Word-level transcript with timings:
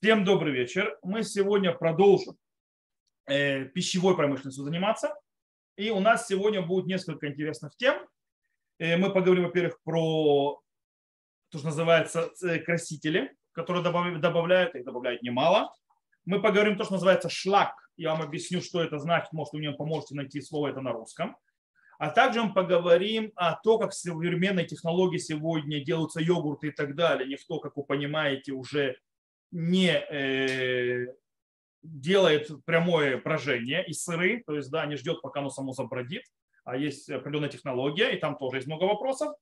Всем 0.00 0.24
добрый 0.24 0.52
вечер. 0.52 0.98
Мы 1.02 1.22
сегодня 1.22 1.72
продолжим 1.72 2.36
э, 3.26 3.64
пищевой 3.66 4.16
промышленностью 4.16 4.64
заниматься. 4.64 5.14
И 5.76 5.90
у 5.90 6.00
нас 6.00 6.26
сегодня 6.26 6.60
будет 6.62 6.86
несколько 6.86 7.28
интересных 7.28 7.74
тем. 7.76 8.04
Э, 8.78 8.96
мы 8.96 9.12
поговорим, 9.12 9.44
во-первых, 9.44 9.80
про 9.82 10.60
то, 11.48 11.58
что 11.58 11.68
называется 11.68 12.30
э, 12.42 12.58
красители, 12.58 13.34
которые 13.52 13.82
добавляют, 13.82 14.74
их 14.74 14.84
добавляют 14.84 15.22
немало. 15.22 15.72
Мы 16.26 16.42
поговорим 16.42 16.76
то, 16.76 16.84
что 16.84 16.94
называется 16.94 17.30
шлак. 17.30 17.74
Я 17.96 18.14
вам 18.14 18.22
объясню, 18.22 18.60
что 18.60 18.82
это 18.82 18.98
значит. 18.98 19.32
Может, 19.32 19.52
вы 19.52 19.60
мне 19.60 19.72
поможете 19.72 20.16
найти 20.16 20.40
слово 20.42 20.68
это 20.68 20.80
на 20.80 20.92
русском. 20.92 21.36
А 21.98 22.10
также 22.10 22.42
мы 22.42 22.52
поговорим 22.52 23.32
о 23.36 23.54
том, 23.54 23.78
как 23.78 23.92
современные 23.94 24.66
технологии 24.66 25.18
сегодня 25.18 25.82
делаются 25.82 26.20
йогурты 26.20 26.68
и 26.68 26.72
так 26.72 26.94
далее. 26.94 27.28
Никто, 27.28 27.60
как 27.60 27.76
вы 27.76 27.84
понимаете, 27.84 28.52
уже 28.52 28.96
не 29.54 29.92
э, 29.92 31.06
делает 31.82 32.50
прямое 32.64 33.18
брожение 33.18 33.86
из 33.86 34.02
сыры, 34.02 34.42
то 34.44 34.56
есть 34.56 34.68
да, 34.70 34.84
не 34.84 34.96
ждет, 34.96 35.22
пока 35.22 35.40
оно 35.40 35.48
само 35.48 35.72
забродит, 35.72 36.24
а 36.64 36.76
есть 36.76 37.08
определенная 37.08 37.50
технология, 37.50 38.10
и 38.10 38.18
там 38.18 38.36
тоже 38.36 38.56
есть 38.56 38.66
много 38.66 38.84
вопросов. 38.84 39.32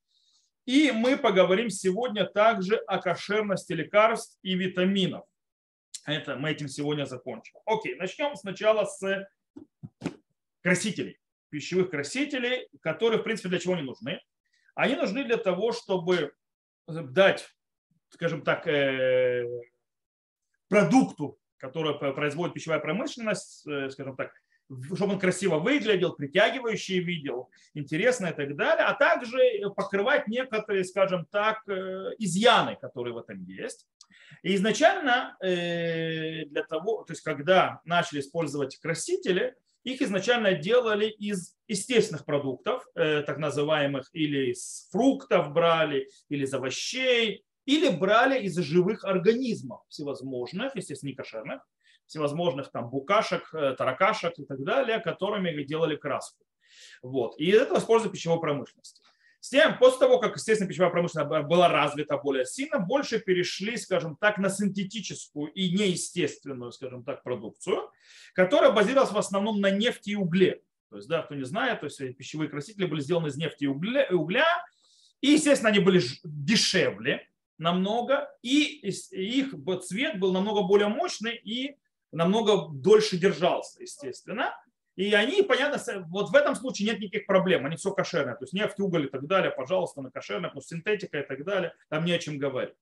И 0.67 0.93
мы 0.93 1.17
поговорим 1.17 1.71
сегодня 1.71 2.27
также 2.27 2.77
о 2.77 2.99
кошерности 2.99 3.73
лекарств 3.73 4.39
и 4.43 4.55
витаминов. 4.55 5.25
Это 6.05 6.37
мы 6.37 6.51
этим 6.51 6.69
сегодня 6.69 7.07
закончим. 7.07 7.55
Окей, 7.65 7.95
начнем 7.97 8.37
сначала 8.37 8.85
с 8.85 9.27
красителей, 10.63 11.19
пищевых 11.49 11.91
красителей, 11.91 12.69
которые, 12.83 13.19
в 13.19 13.25
принципе, 13.25 13.49
для 13.49 13.59
чего 13.61 13.75
они 13.75 13.83
нужны. 13.83 14.21
Они 14.75 14.95
нужны 14.95 15.25
для 15.25 15.39
того, 15.39 15.73
чтобы 15.73 16.35
дать, 16.87 17.49
скажем 18.11 18.43
так, 18.43 18.67
э, 18.67 19.47
продукту, 20.73 21.39
который 21.59 21.95
производит 22.15 22.55
пищевая 22.55 22.81
промышленность, 22.81 23.67
э, 23.67 23.91
скажем 23.91 24.17
так, 24.17 24.33
чтобы 24.95 25.13
он 25.13 25.19
красиво 25.19 25.59
выглядел, 25.59 26.15
притягивающий 26.15 27.01
видел, 27.01 27.51
интересно 27.75 28.29
и 28.29 28.33
так 28.33 28.57
далее, 28.57 28.87
а 28.87 28.95
также 28.95 29.39
покрывать 29.77 30.29
некоторые, 30.29 30.85
скажем 30.85 31.27
так, 31.27 31.59
э, 31.69 32.13
изъяны, 32.19 32.79
которые 32.81 33.13
в 33.13 33.19
этом 33.19 33.45
есть. 33.45 33.87
И 34.43 34.55
изначально 34.55 35.37
э, 35.43 36.47
для 36.47 36.63
того, 36.63 37.05
то 37.05 37.13
есть 37.13 37.23
когда 37.23 37.83
начали 37.85 38.21
использовать 38.21 38.79
красители, 38.79 39.55
их 39.85 40.01
изначально 40.01 40.55
делали 40.55 41.07
из 41.07 41.55
естественных 41.69 42.25
продуктов, 42.25 42.87
так 42.95 43.37
называемых, 43.39 44.09
или 44.13 44.53
из 44.53 44.89
фруктов 44.93 45.53
брали, 45.53 46.09
или 46.29 46.45
из 46.45 46.55
овощей, 46.55 47.45
или 47.65 47.89
брали 47.89 48.41
из 48.43 48.57
живых 48.57 49.05
организмов 49.05 49.83
всевозможных, 49.89 50.75
естественно, 50.75 51.11
не 51.11 51.17
кошерных, 51.17 51.63
всевозможных 52.07 52.71
там 52.71 52.91
букашек, 52.91 53.53
э, 53.55 53.75
таракашек 53.77 54.39
и 54.39 54.45
так 54.45 54.63
далее, 54.65 55.01
которыми 55.01 55.63
делали 55.63 55.97
краску. 55.97 56.45
Вот. 57.03 57.39
И 57.39 57.51
это 57.51 57.79
используют 57.79 58.13
в 58.13 58.17
пищевой 58.17 58.41
промышленности. 58.41 59.03
С 59.41 59.49
тем, 59.49 59.77
после 59.77 59.99
того, 59.99 60.21
как, 60.21 60.37
естественно, 60.37 60.69
пищевая 60.69 60.91
промышленность 60.91 61.49
была 61.49 61.69
развита 61.69 62.17
более 62.17 62.47
сильно, 62.47 62.79
больше 62.79 63.19
перешли, 63.19 63.77
скажем 63.77 64.17
так, 64.17 64.39
на 64.39 64.49
синтетическую 64.49 65.51
и 65.51 65.73
неестественную, 65.73 66.71
скажем 66.71 67.03
так, 67.03 67.25
продукцию, 67.25 67.91
которая 68.35 68.71
базировалась 68.71 69.11
в 69.11 69.19
основном 69.19 69.61
на 69.61 69.71
нефти 69.71 70.11
и 70.11 70.15
угле. 70.15 70.63
То 70.91 70.97
есть, 70.97 71.09
да, 71.09 71.23
кто 71.23 71.35
не 71.35 71.45
знает, 71.45 71.81
то 71.81 71.87
есть 71.87 71.99
пищевые 72.17 72.51
красители 72.51 72.85
были 72.85 73.01
сделаны 73.01 73.29
из 73.29 73.37
нефти 73.37 73.65
и 73.65 73.67
угля, 73.67 74.65
и, 75.21 75.31
естественно, 75.31 75.71
они 75.71 75.81
были 75.81 76.03
дешевле, 76.23 77.27
намного, 77.63 78.29
и 78.43 78.81
их 78.89 79.55
цвет 79.85 80.19
был 80.19 80.33
намного 80.33 80.63
более 80.63 80.89
мощный 80.89 81.37
и 81.37 81.77
намного 82.11 82.69
дольше 82.73 83.17
держался, 83.17 83.83
естественно. 83.83 84.53
И 84.97 85.15
они, 85.15 85.43
понятно, 85.43 85.81
вот 86.09 86.31
в 86.31 86.35
этом 86.35 86.55
случае 86.55 86.89
нет 86.89 87.01
никаких 87.01 87.27
проблем, 87.27 87.65
они 87.65 87.77
все 87.77 87.93
кошерные. 87.93 88.35
То 88.35 88.43
есть 88.43 88.53
нефть, 88.53 88.79
уголь 88.81 89.07
и 89.07 89.09
так 89.09 89.27
далее, 89.27 89.51
пожалуйста, 89.51 90.03
на 90.03 90.11
кошерных, 90.11 90.55
но 90.55 90.61
синтетика 90.61 91.21
и 91.21 91.27
так 91.27 91.45
далее, 91.45 91.73
там 91.89 92.05
не 92.05 92.13
о 92.13 92.19
чем 92.19 92.37
говорить. 92.37 92.75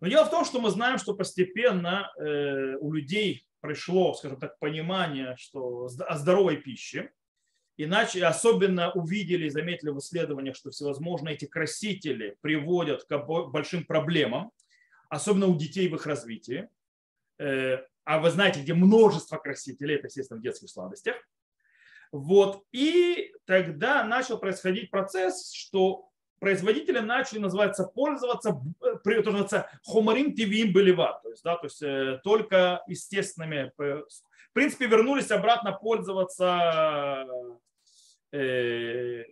Но 0.00 0.08
дело 0.08 0.24
в 0.24 0.30
том, 0.30 0.44
что 0.44 0.60
мы 0.60 0.70
знаем, 0.70 0.98
что 0.98 1.14
постепенно 1.14 2.10
э, 2.18 2.74
у 2.80 2.92
людей 2.92 3.46
пришло, 3.60 4.12
скажем 4.14 4.38
так, 4.40 4.58
понимание 4.58 5.36
что, 5.38 5.88
о 6.06 6.16
здоровой 6.18 6.56
пище, 6.56 7.12
Иначе 7.76 8.24
особенно 8.24 8.92
увидели 8.92 9.46
и 9.46 9.50
заметили 9.50 9.90
в 9.90 9.98
исследованиях, 9.98 10.56
что 10.56 10.70
всевозможные 10.70 11.34
эти 11.34 11.46
красители 11.46 12.36
приводят 12.40 13.04
к 13.04 13.18
большим 13.50 13.84
проблемам, 13.84 14.52
особенно 15.08 15.46
у 15.46 15.56
детей 15.56 15.88
в 15.88 15.94
их 15.94 16.06
развитии. 16.06 16.68
Э, 17.38 17.78
а 18.04 18.18
вы 18.18 18.30
знаете, 18.30 18.60
где 18.60 18.74
множество 18.74 19.38
красителей, 19.38 19.96
это, 19.96 20.08
естественно, 20.08 20.38
в 20.38 20.42
детских 20.42 20.68
сладостях. 20.68 21.16
Вот. 22.10 22.62
И 22.72 23.32
тогда 23.46 24.04
начал 24.04 24.38
происходить 24.38 24.90
процесс, 24.90 25.50
что 25.52 26.10
производители 26.42 26.98
начали, 26.98 27.38
называется, 27.38 27.84
пользоваться, 27.84 28.60
то 28.80 29.00
называется, 29.04 29.70
хомарим 29.84 30.34
тивим 30.34 30.72
белева, 30.72 31.20
то 31.22 31.30
есть, 31.30 31.44
да, 31.44 31.56
то 31.56 31.66
есть 31.66 31.80
э, 31.82 32.20
только 32.24 32.82
естественными, 32.88 33.70
в 34.52 34.54
принципе, 34.54 34.86
вернулись 34.86 35.30
обратно 35.30 35.72
пользоваться 35.72 37.26
Э, 38.32 39.24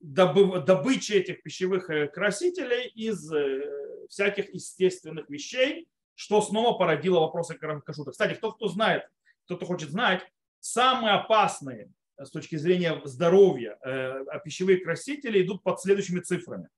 добычи 0.00 1.12
этих 1.12 1.42
пищевых 1.42 1.90
э, 1.90 2.08
красителей 2.08 2.88
из 2.88 3.32
э, 3.32 4.06
всяких 4.08 4.54
естественных 4.54 5.28
вещей, 5.28 5.88
что 6.14 6.42
снова 6.42 6.78
породило 6.78 7.20
вопросы 7.20 7.54
кашута. 7.56 8.10
Кстати, 8.10 8.34
кто, 8.34 8.52
кто 8.52 8.68
знает, 8.68 9.08
кто-то 9.44 9.64
хочет 9.66 9.90
знать, 9.90 10.22
самые 10.60 11.14
опасные 11.14 11.90
с 12.18 12.30
точки 12.30 12.56
зрения 12.56 13.00
здоровья 13.04 13.78
а 13.82 14.38
пищевые 14.40 14.78
красители 14.78 15.42
идут 15.42 15.62
под 15.62 15.80
следующими 15.80 16.20
цифрами. 16.20 16.68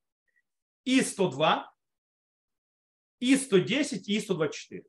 И102, 0.87 1.64
И110 3.20 4.03
и 4.06 4.19
И124. 4.19 4.84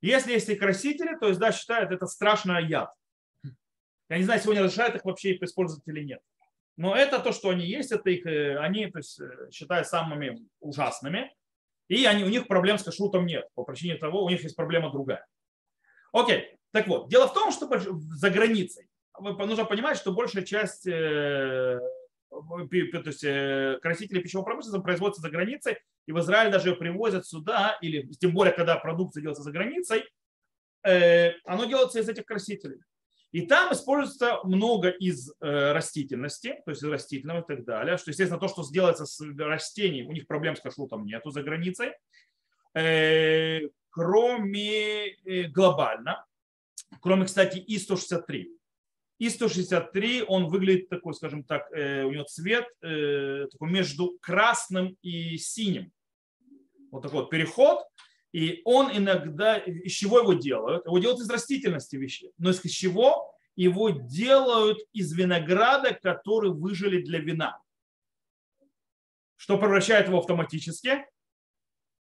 Если 0.00 0.32
есть 0.32 0.48
и 0.48 0.54
красители, 0.54 1.16
то 1.16 1.28
есть, 1.28 1.40
да, 1.40 1.52
считают 1.52 1.90
это 1.90 2.06
страшный 2.06 2.66
яд. 2.66 2.92
Я 4.08 4.18
не 4.18 4.24
знаю, 4.24 4.40
сегодня 4.40 4.62
разрешают 4.62 4.96
их 4.96 5.04
вообще 5.04 5.36
использовать 5.36 5.86
или 5.86 6.02
нет. 6.02 6.20
Но 6.76 6.94
это 6.94 7.18
то, 7.18 7.32
что 7.32 7.50
они 7.50 7.66
есть, 7.66 7.90
это 7.90 8.08
их, 8.08 8.24
э, 8.24 8.56
они 8.58 8.86
то 8.86 8.98
есть, 8.98 9.20
э, 9.20 9.50
считают 9.50 9.88
самыми 9.88 10.48
ужасными. 10.60 11.34
И 11.88 12.04
они, 12.04 12.22
у 12.22 12.28
них 12.28 12.46
проблем 12.46 12.78
с 12.78 12.84
кашрутом 12.84 13.26
нет. 13.26 13.48
По 13.54 13.64
причине 13.64 13.96
того, 13.96 14.24
у 14.24 14.28
них 14.28 14.42
есть 14.42 14.54
проблема 14.54 14.90
другая. 14.90 15.26
Окей. 16.12 16.56
Так 16.70 16.86
вот, 16.86 17.08
дело 17.08 17.26
в 17.26 17.34
том, 17.34 17.50
что 17.50 17.68
за 17.78 18.30
границей 18.30 18.88
нужно 19.18 19.64
понимать, 19.64 19.96
что 19.96 20.12
большая 20.12 20.44
часть 20.44 20.86
э, 20.86 21.80
то 22.30 23.02
есть, 23.06 23.80
красителей 23.80 24.22
пищевого 24.22 24.44
промышленности 24.44 24.82
производится 24.82 25.22
за 25.22 25.30
границей, 25.30 25.78
и 26.06 26.12
в 26.12 26.18
Израиль 26.20 26.52
даже 26.52 26.70
ее 26.70 26.76
привозят 26.76 27.26
сюда, 27.26 27.78
или 27.80 28.02
тем 28.20 28.32
более, 28.32 28.54
когда 28.54 28.76
продукция 28.76 29.20
делается 29.20 29.42
за 29.42 29.52
границей, 29.52 30.04
оно 30.82 31.64
делается 31.64 31.98
из 32.00 32.08
этих 32.08 32.24
красителей. 32.24 32.80
И 33.30 33.42
там 33.42 33.72
используется 33.72 34.38
много 34.44 34.88
из 34.88 35.30
э, 35.40 35.72
растительности, 35.72 36.60
то 36.64 36.70
есть 36.70 36.82
из 36.82 36.88
растительного 36.88 37.42
и 37.42 37.46
так 37.46 37.64
далее. 37.64 37.98
Что, 37.98 38.10
естественно, 38.10 38.40
то, 38.40 38.48
что 38.48 38.62
сделается 38.62 39.04
с 39.04 39.20
растений, 39.38 40.02
у 40.02 40.12
них 40.12 40.26
проблем 40.26 40.56
с 40.56 40.60
кашрутом 40.60 41.04
нету 41.04 41.30
за 41.30 41.42
границей. 41.42 41.92
Э, 42.74 43.60
кроме 43.90 45.08
э, 45.08 45.42
глобально, 45.48 46.24
кроме, 47.02 47.26
кстати, 47.26 47.58
И-163. 47.58 48.46
И-163, 49.18 50.24
он 50.28 50.46
выглядит 50.46 50.88
такой, 50.88 51.12
скажем 51.14 51.44
так, 51.44 51.70
у 51.72 51.76
него 52.12 52.24
цвет 52.24 52.66
такой 52.80 53.70
между 53.70 54.16
красным 54.20 54.96
и 55.02 55.36
синим. 55.36 55.92
Вот 56.90 57.02
такой 57.02 57.22
вот 57.22 57.30
переход. 57.30 57.84
И 58.32 58.62
он 58.64 58.90
иногда, 58.96 59.56
из 59.56 59.92
чего 59.92 60.20
его 60.20 60.34
делают? 60.34 60.86
Его 60.86 60.98
делают 60.98 61.20
из 61.20 61.30
растительности 61.30 61.96
вещи. 61.96 62.30
Но 62.38 62.50
из 62.50 62.60
чего? 62.70 63.34
Его 63.56 63.90
делают 63.90 64.78
из 64.92 65.12
винограда, 65.12 65.92
который 65.94 66.50
выжили 66.50 67.02
для 67.02 67.18
вина. 67.18 67.60
Что 69.36 69.58
превращает 69.58 70.06
его 70.08 70.18
автоматически 70.18 71.06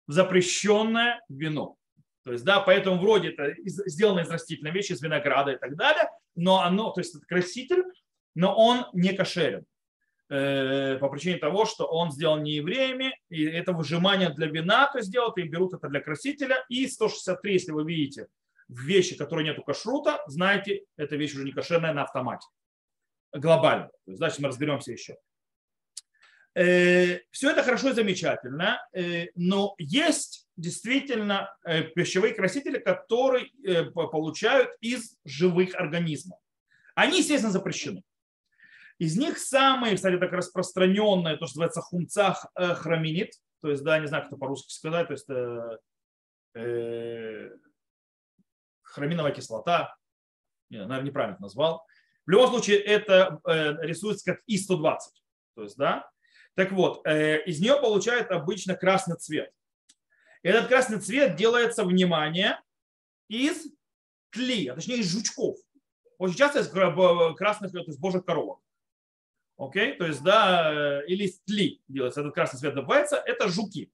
в 0.06 0.12
запрещенное 0.12 1.22
вино. 1.28 1.76
То 2.25 2.32
есть, 2.32 2.44
да, 2.44 2.60
поэтому 2.60 3.00
вроде 3.00 3.31
это 3.31 3.55
сделано 3.64 4.20
из 4.20 4.31
растительной 4.31 4.72
вещи, 4.72 4.93
из 4.93 5.00
винограда 5.00 5.52
и 5.52 5.56
так 5.56 5.76
далее, 5.76 6.10
но 6.38 6.62
оно, 6.62 6.90
то 6.90 7.00
есть 7.00 7.14
это 7.14 7.26
краситель, 7.26 7.82
но 8.35 8.55
он 8.55 8.87
не 8.93 9.12
кошерен. 9.12 9.67
Э, 10.31 10.99
по 10.99 11.08
причине 11.08 11.38
того, 11.38 11.64
что 11.64 11.87
он 11.87 12.12
сделан 12.12 12.43
не 12.43 12.52
евреями, 12.52 13.19
и 13.29 13.44
это 13.44 13.73
выжимание 13.73 14.31
для 14.31 14.46
вина 14.46 14.88
то 14.93 14.99
есть 14.99 15.11
делают, 15.11 15.38
и 15.38 15.43
берут 15.43 15.75
это 15.75 15.88
для 15.88 16.00
красителя. 16.00 16.64
И 16.69 16.87
163, 16.87 17.52
если 17.52 17.73
вы 17.73 17.85
видите 17.85 18.29
вещи, 18.69 19.17
которые 19.17 19.46
нету 19.49 19.62
кашрута, 19.62 20.23
знаете, 20.26 20.85
эта 20.96 21.17
вещь 21.17 21.35
уже 21.35 21.44
не 21.44 21.52
кошерная 21.52 21.93
на 21.93 22.02
автомате. 22.02 22.46
Глобально. 23.32 23.91
Дальше 24.06 24.41
мы 24.41 24.49
разберемся 24.49 24.93
еще. 24.93 25.17
Э, 26.58 27.20
Все 27.31 27.50
это 27.52 27.62
хорошо 27.62 27.90
и 27.90 27.93
замечательно, 27.93 28.84
э, 28.93 29.26
но 29.37 29.76
есть 29.78 30.49
действительно 30.56 31.56
э, 31.64 31.82
пищевые 31.84 32.34
красители, 32.34 32.78
которые 32.78 33.52
получают 33.93 34.70
из 34.81 35.16
живых 35.25 35.76
организмов. 35.76 36.40
Они, 36.96 37.19
естественно, 37.19 37.52
запрещены. 37.52 38.02
Из 38.99 39.16
них 39.16 39.38
самые, 39.38 39.94
кстати, 39.94 40.19
так 40.19 40.32
распространенные, 40.32 41.37
то, 41.37 41.46
что 41.46 41.60
называется 41.60 41.81
хумцах 41.81 42.46
храминит, 42.56 43.34
то 43.62 43.70
есть, 43.70 43.84
да, 43.84 44.00
не 44.00 44.08
знаю, 44.08 44.25
как 44.25 44.32
это 44.32 44.40
по-русски 44.40 44.72
сказать, 44.72 45.06
то 45.06 45.12
есть 45.12 45.31
э, 46.56 47.50
храминовая 48.82 49.32
кислота, 49.32 49.94
я, 50.70 50.87
наверное, 50.87 51.06
неправильно 51.06 51.38
назвал. 51.38 51.87
В 52.26 52.31
любом 52.31 52.49
случае, 52.49 52.78
это 52.78 53.40
э, 53.46 53.76
рисуется 53.87 54.32
как 54.32 54.43
И-120. 54.46 54.99
То 55.55 55.62
есть, 55.62 55.76
да, 55.76 56.10
так 56.58 56.72
вот, 56.72 57.06
э, 57.06 57.44
из 57.44 57.60
нее 57.60 57.81
получают 57.81 58.32
обычно 58.32 58.75
красный 58.75 59.14
цвет. 59.14 59.55
Этот 60.43 60.66
красный 60.66 60.99
цвет 60.99 61.37
делается, 61.37 61.84
внимание, 61.84 62.60
из 63.28 63.69
тли, 64.31 64.66
а 64.66 64.75
точнее 64.75 64.96
из 64.96 65.08
жучков. 65.08 65.56
Очень 66.19 66.37
часто 66.37 66.58
из 66.58 66.66
красных, 67.37 67.70
то 67.70 67.78
есть 67.78 68.00
божьих 68.00 68.25
коровок. 68.25 68.60
Окей, 69.56 69.93
то 69.93 70.05
есть, 70.05 70.20
да, 70.25 70.72
э, 70.99 71.06
или 71.06 71.26
из 71.26 71.40
тли 71.43 71.81
делается, 71.87 72.22
этот 72.22 72.34
красный 72.34 72.58
цвет 72.58 72.75
добывается, 72.75 73.22
это 73.25 73.46
жуки. 73.49 73.93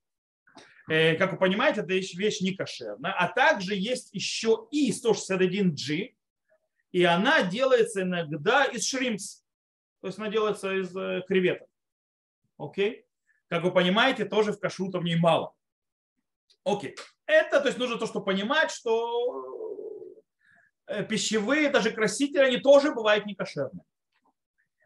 Э, 0.88 1.16
как 1.16 1.32
вы 1.32 1.38
понимаете, 1.38 1.82
это 1.82 1.92
вещь 1.92 2.40
не 2.40 2.54
кошерная. 2.54 3.12
А 3.12 3.28
также 3.28 3.74
есть 3.74 4.08
еще 4.14 4.68
и 4.70 4.90
161G, 4.90 6.14
и 6.92 7.04
она 7.04 7.42
делается 7.42 8.00
иногда 8.00 8.64
из 8.64 8.86
шримпс, 8.86 9.44
то 10.00 10.06
есть 10.06 10.18
она 10.18 10.30
делается 10.30 10.74
из 10.74 10.88
креветок. 11.26 11.68
Окей? 12.58 13.06
Как 13.48 13.62
вы 13.62 13.72
понимаете, 13.72 14.24
тоже 14.24 14.52
в 14.52 14.60
кашрута 14.60 14.98
в 14.98 15.04
ней 15.04 15.16
мало. 15.16 15.54
Окей. 16.64 16.96
Это, 17.26 17.60
то 17.60 17.66
есть 17.68 17.78
нужно 17.78 17.98
то, 17.98 18.06
что 18.06 18.20
понимать, 18.20 18.70
что 18.70 20.22
э, 20.86 21.04
пищевые, 21.04 21.70
даже 21.70 21.90
красители, 21.90 22.42
они 22.42 22.58
тоже 22.58 22.92
бывают 22.92 23.26
некошерные. 23.26 23.84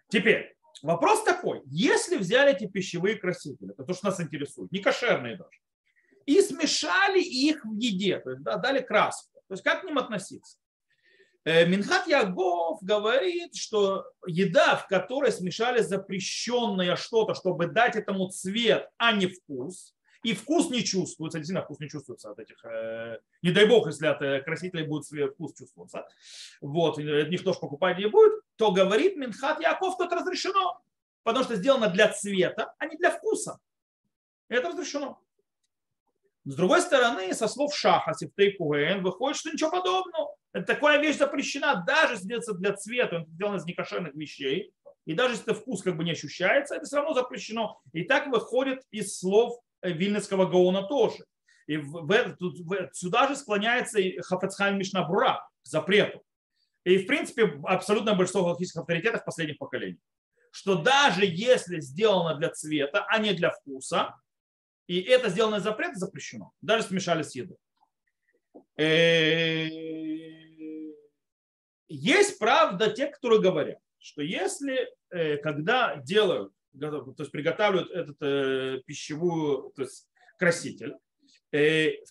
Теперь, 0.09 0.57
вопрос 0.83 1.25
такой. 1.25 1.63
Если 1.67 2.17
взяли 2.17 2.53
эти 2.53 2.67
пищевые 2.67 3.17
красители, 3.17 3.73
это 3.73 3.85
то, 3.85 3.95
что 3.95 4.07
нас 4.07 4.21
интересует, 4.21 4.73
некошерные 4.73 5.37
даже, 5.37 5.59
и 6.27 6.41
смешали 6.41 7.21
их 7.21 7.65
в 7.65 7.75
еде, 7.75 8.19
то 8.19 8.31
есть 8.31 8.43
да, 8.43 8.57
дали 8.57 8.81
краску, 8.81 9.41
то 9.49 9.55
есть 9.55 9.63
как 9.63 9.81
к 9.81 9.85
ним 9.85 9.99
относиться? 9.99 10.59
Э, 11.49 11.65
Минхат 11.65 12.07
Ягов 12.07 12.83
говорит, 12.83 13.57
что 13.57 14.05
еда, 14.27 14.77
в 14.77 14.87
которой 14.87 15.33
смешали 15.33 15.81
запрещенное 15.81 16.95
что-то, 16.95 17.35
чтобы 17.35 17.69
дать 17.69 17.97
этому 17.97 18.29
цвет, 18.29 18.91
а 18.99 19.13
не 19.13 19.29
вкус, 19.29 19.95
и 20.23 20.35
вкус 20.35 20.69
не 20.69 20.85
чувствуется, 20.85 21.39
действительно 21.39 21.65
вкус 21.65 21.79
не 21.81 21.89
чувствуется 21.89 22.31
от 22.31 22.39
этих, 22.39 22.63
э, 22.67 23.21
не 23.41 23.51
дай 23.51 23.65
бог, 23.65 23.87
если 23.87 24.09
от 24.09 24.21
э, 24.21 24.43
красителей 24.43 24.85
будет 24.85 25.07
вкус 25.07 25.55
чувствоваться, 25.55 26.07
вот, 26.61 26.99
никто 26.99 27.55
же 27.55 27.61
покупать 27.61 27.97
не 27.97 28.09
будет, 28.09 28.43
то 28.57 28.71
говорит 28.71 29.17
Минхат 29.17 29.59
Яков, 29.63 29.99
это 30.01 30.17
разрешено, 30.17 30.83
потому 31.23 31.47
что 31.47 31.57
сделано 31.57 31.89
для 31.89 32.13
цвета, 32.13 32.75
а 32.79 32.85
не 32.85 32.99
для 32.99 33.11
вкуса. 33.11 33.59
Это 34.51 34.69
разрешено. 34.69 35.19
С 36.49 36.55
другой 36.55 36.81
стороны, 36.81 37.35
со 37.35 37.47
слов 37.47 37.77
Шаха, 37.77 38.15
Сифтей 38.15 38.53
Куэн, 38.57 39.03
выходит, 39.03 39.37
что 39.37 39.51
ничего 39.51 39.71
подобного. 39.71 40.35
Это 40.55 40.65
такая 40.65 40.99
вещь 40.99 41.19
запрещена, 41.19 41.85
даже 41.87 42.15
если 42.15 42.55
для 42.55 42.73
цвета, 42.73 43.17
он 43.17 43.27
сделан 43.27 43.57
из 43.57 43.67
некошерных 43.67 44.15
вещей. 44.15 44.73
И 45.05 45.13
даже 45.13 45.35
если 45.35 45.53
вкус 45.53 45.83
как 45.83 45.99
бы 45.99 46.05
не 46.05 46.13
ощущается, 46.13 46.77
это 46.77 46.87
все 46.87 46.97
равно 46.97 47.13
запрещено. 47.13 47.79
И 47.93 48.05
так 48.05 48.29
выходит 48.29 48.81
из 48.91 49.19
слов 49.19 49.61
э, 49.83 49.93
Вильнинского 49.93 50.47
Гаона 50.47 50.85
тоже. 50.85 51.23
И 51.67 51.77
в, 51.77 52.07
в, 52.07 52.91
сюда 52.95 53.29
же 53.29 53.37
склоняется 53.37 54.01
и 54.01 54.19
Хафецхайм 54.19 54.79
Мишнабура 54.79 55.47
к 55.63 55.67
запрету. 55.67 56.23
И, 56.85 56.97
в 56.97 57.07
принципе, 57.07 57.61
абсолютно 57.65 58.15
большинство 58.15 58.45
галактических 58.45 58.81
авторитетов 58.81 59.23
последних 59.27 59.59
поколений. 59.59 60.01
Что 60.51 60.77
даже 60.77 61.27
если 61.27 61.81
сделано 61.81 62.37
для 62.37 62.49
цвета, 62.49 63.05
а 63.07 63.19
не 63.19 63.35
для 63.35 63.51
вкуса, 63.51 64.15
и 64.89 65.01
это 65.03 65.29
сделано 65.29 65.57
из 65.57 65.63
запрета 65.63 65.99
запрещено. 65.99 66.53
Даже 66.63 66.85
смешали 66.85 67.23
с 67.23 67.35
едой. 67.35 67.59
Э, 68.77 69.69
есть, 71.89 72.39
правда, 72.39 72.91
те, 72.91 73.09
которые 73.09 73.41
говорят, 73.41 73.79
что 73.99 74.23
если, 74.23 74.89
э, 75.11 75.37
когда 75.37 75.97
делают, 75.97 76.53
то 76.81 77.15
есть 77.19 77.31
приготавливают 77.31 77.91
этот 77.91 78.17
э, 78.23 78.81
пищевую, 78.87 79.73
то 79.77 79.83
есть 79.83 80.09
краситель, 80.39 80.97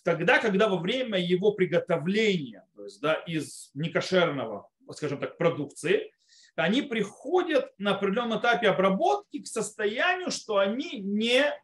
тогда, 0.04 0.38
когда 0.40 0.68
во 0.68 0.78
время 0.78 1.18
его 1.18 1.52
приготовления, 1.52 2.66
то 2.74 2.84
есть 2.84 3.00
да, 3.00 3.14
из 3.14 3.70
некошерного, 3.74 4.68
скажем 4.92 5.20
так, 5.20 5.38
продукции, 5.38 6.12
они 6.56 6.82
приходят 6.82 7.72
на 7.78 7.92
определенном 7.92 8.40
этапе 8.40 8.68
обработки 8.68 9.40
к 9.40 9.46
состоянию, 9.46 10.32
что 10.32 10.58
они 10.58 10.98
не 10.98 11.54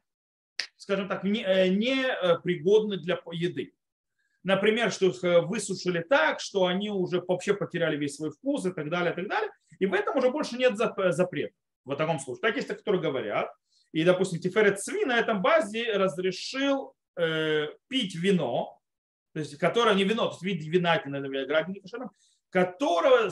скажем 0.85 1.09
так, 1.09 1.25
не, 1.25 1.43
э, 1.43 1.69
не 1.69 2.05
э, 2.05 2.39
пригодны 2.41 2.99
для 2.99 3.19
еды. 3.33 3.73
Например, 4.43 4.93
что 4.93 5.07
их 5.07 5.25
э, 5.25 5.41
высушили 5.41 6.01
так, 6.01 6.41
что 6.41 6.67
они 6.67 6.91
уже 6.91 7.23
вообще 7.27 7.55
потеряли 7.55 7.97
весь 7.97 8.17
свой 8.17 8.31
вкус 8.31 8.67
и 8.67 8.71
так 8.71 8.91
далее, 8.91 9.13
и 9.13 9.17
так 9.17 9.27
далее. 9.27 9.51
И 9.79 9.87
в 9.87 9.95
этом 9.95 10.19
уже 10.19 10.31
больше 10.31 10.57
нет 10.57 10.77
запрета 10.77 11.55
в 11.87 11.97
таком 11.97 12.19
случае. 12.21 12.43
Так 12.43 12.57
есть 12.57 12.69
те, 12.69 12.75
которые 12.75 13.01
говорят. 13.01 13.51
И, 13.93 14.05
допустим, 14.05 14.41
Тиферет 14.41 14.79
Цви 14.79 15.07
на 15.07 15.19
этом 15.19 15.41
базе 15.41 15.95
разрешил 15.95 16.93
э, 17.17 17.69
пить 17.89 18.15
вино, 18.15 18.79
то 19.33 19.41
есть, 19.41 19.57
которое 19.57 19.95
не 19.95 20.05
вино, 20.05 20.27
то 20.27 20.33
есть 20.33 20.43
вид 20.43 20.63
вина, 20.67 21.03
которого 22.51 23.31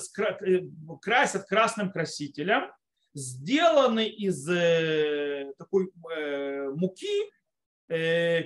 красят 1.02 1.44
красным 1.44 1.92
красителем, 1.92 2.72
сделанный 3.12 4.08
из 4.08 4.48
э, 4.48 5.52
такой 5.58 5.90
э, 6.16 6.70
муки, 6.70 7.31
Э, 7.31 7.31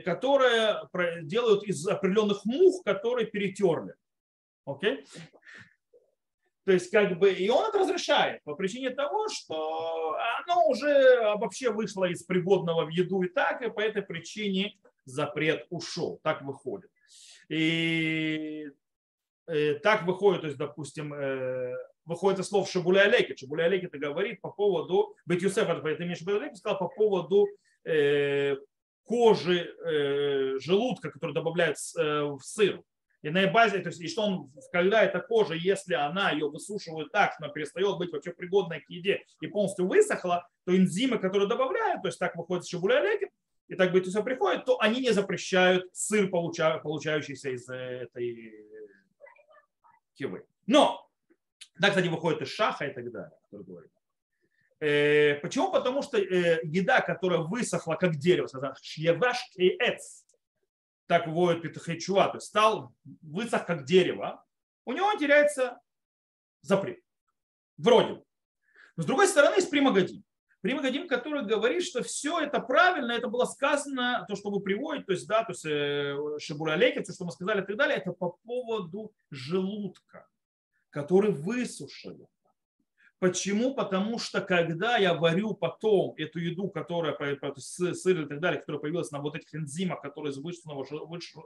которые 0.05 0.81
делают 1.23 1.65
из 1.65 1.87
определенных 1.87 2.45
мух, 2.45 2.83
которые 2.85 3.27
перетерли. 3.27 3.95
Окей? 4.65 5.05
То 6.67 6.73
есть, 6.73 6.91
как 6.91 7.17
бы, 7.21 7.33
и 7.33 7.49
он 7.49 7.69
это 7.69 7.79
разрешает 7.79 8.43
по 8.43 8.57
причине 8.57 8.91
того, 8.91 9.29
что 9.29 10.17
оно 10.41 10.67
уже 10.67 11.21
вообще 11.37 11.71
вышло 11.71 12.07
из 12.07 12.25
пригодного 12.25 12.87
в 12.87 12.89
еду 12.89 13.23
и 13.23 13.29
так, 13.29 13.63
и 13.63 13.71
по 13.71 13.79
этой 13.79 14.03
причине 14.03 14.77
запрет 15.05 15.67
ушел. 15.71 16.19
Так 16.25 16.43
выходит. 16.43 16.91
И 17.49 18.69
э, 19.47 19.75
так 19.75 20.03
выходит, 20.07 20.41
то 20.41 20.47
есть, 20.49 20.59
допустим, 20.59 21.15
э, 21.15 21.73
выходит 22.05 22.41
из 22.41 22.49
слов 22.49 22.69
Шабуля 22.69 23.03
Алеки. 23.03 23.37
Шабуля 23.37 23.67
Алеки 23.67 23.87
это 23.87 23.99
говорит 23.99 24.41
по 24.41 24.51
поводу, 24.51 25.15
Бет 25.25 25.43
Юсеф, 25.43 25.69
это 25.69 26.03
имеешь 26.03 26.19
Шабуля 26.19 26.39
Алеки, 26.39 26.57
сказал 26.57 26.79
по 26.79 26.89
поводу 26.89 27.47
кожи 29.07 29.61
э, 29.61 30.59
желудка, 30.59 31.11
который 31.11 31.33
добавляют 31.33 31.77
э, 31.97 32.23
в 32.23 32.41
сыр. 32.43 32.83
И 33.23 33.31
на 33.31 33.47
базе, 33.49 33.79
то 33.79 33.89
есть, 33.89 34.01
и 34.01 34.09
что 34.09 34.23
он, 34.23 34.53
когда 34.71 35.03
эта 35.03 35.21
кожа, 35.21 35.55
если 35.55 35.95
она 35.95 36.31
ее 36.31 36.49
высушивает 36.49 37.11
так, 37.13 37.33
что 37.33 37.45
она 37.45 37.53
перестает 37.53 37.97
быть 37.99 38.13
вообще 38.13 38.33
пригодной 38.33 38.81
к 38.81 38.91
еде 38.91 39.25
и 39.41 39.47
полностью 39.47 39.89
высохла, 39.89 40.47
то 40.65 40.77
энзимы, 40.77 41.19
которые 41.19 41.49
добавляют, 41.49 42.03
то 42.03 42.09
есть 42.09 42.19
так 42.19 42.37
выходит 42.37 42.69
шибуля 42.69 43.03
и 43.69 43.75
так 43.75 43.91
бы 43.91 43.99
это 43.99 44.11
все 44.11 44.23
приходит, 44.23 44.65
то 44.65 44.81
они 44.81 45.01
не 45.01 45.11
запрещают 45.11 45.89
сыр, 45.93 46.31
получающийся 46.31 47.51
из 47.51 47.69
этой 47.69 48.53
кивы. 50.15 50.47
Но, 50.67 51.11
да, 51.79 51.89
кстати, 51.89 52.07
выходит 52.09 52.43
из 52.43 52.49
шаха 52.49 52.87
и 52.87 52.93
так 52.93 53.11
далее, 53.11 53.37
который 53.43 53.65
говорит. 53.65 53.91
Э, 54.81 55.37
почему? 55.37 55.73
Потому 55.73 56.03
что 56.03 56.19
э, 56.19 56.61
еда, 56.65 57.01
которая 57.01 57.41
высохла 57.41 57.95
как 57.95 58.17
дерево, 58.17 58.49
так 61.07 61.27
вводит 61.29 61.63
Петахичуа, 61.63 62.29
то 62.29 62.37
есть 62.37 62.49
стал 62.49 62.93
высох 63.23 63.65
как 63.65 63.85
дерево, 63.85 64.45
у 64.85 64.93
него 64.93 65.15
теряется 65.19 65.81
запрет. 66.63 67.01
Вроде. 67.79 68.23
Но 68.97 69.03
с 69.03 69.07
другой 69.07 69.29
стороны, 69.29 69.57
есть 69.57 69.71
Примагадим. 69.71 70.25
Примагадим, 70.63 71.07
который 71.07 71.45
говорит, 71.47 71.85
что 71.85 72.03
все 72.03 72.41
это 72.41 72.61
правильно, 72.61 73.13
это 73.13 73.29
было 73.29 73.45
сказано, 73.45 74.25
то, 74.29 74.35
что 74.35 74.51
вы 74.51 74.61
приводите, 74.61 75.05
то 75.05 75.13
есть, 75.13 75.29
да, 75.29 75.45
то 75.45 75.53
есть 75.53 75.65
э, 75.65 76.17
Шабуралеки, 76.41 77.01
то, 77.01 77.13
что 77.13 77.25
мы 77.25 77.31
сказали 77.31 77.63
и 77.63 77.67
так 77.67 77.77
далее, 77.77 77.99
это 77.99 78.13
по 78.13 78.31
поводу 78.45 79.13
желудка, 79.31 80.27
который 80.91 81.31
высушили. 81.31 82.27
Почему? 83.27 83.75
Потому 83.75 84.21
что 84.21 84.41
когда 84.41 84.99
я 84.99 85.13
варю 85.13 85.53
потом 85.55 86.15
эту 86.17 86.39
еду, 86.39 86.69
которая 86.69 87.17
сыр 87.57 88.21
и 88.21 88.27
так 88.27 88.39
далее, 88.39 88.61
которая 88.61 88.81
появилась 88.81 89.11
на 89.11 89.19
вот 89.19 89.35
этих 89.35 89.53
энзимах, 89.53 90.01
которые 90.01 90.31
из 90.31 90.39
высушенного, 90.39 90.87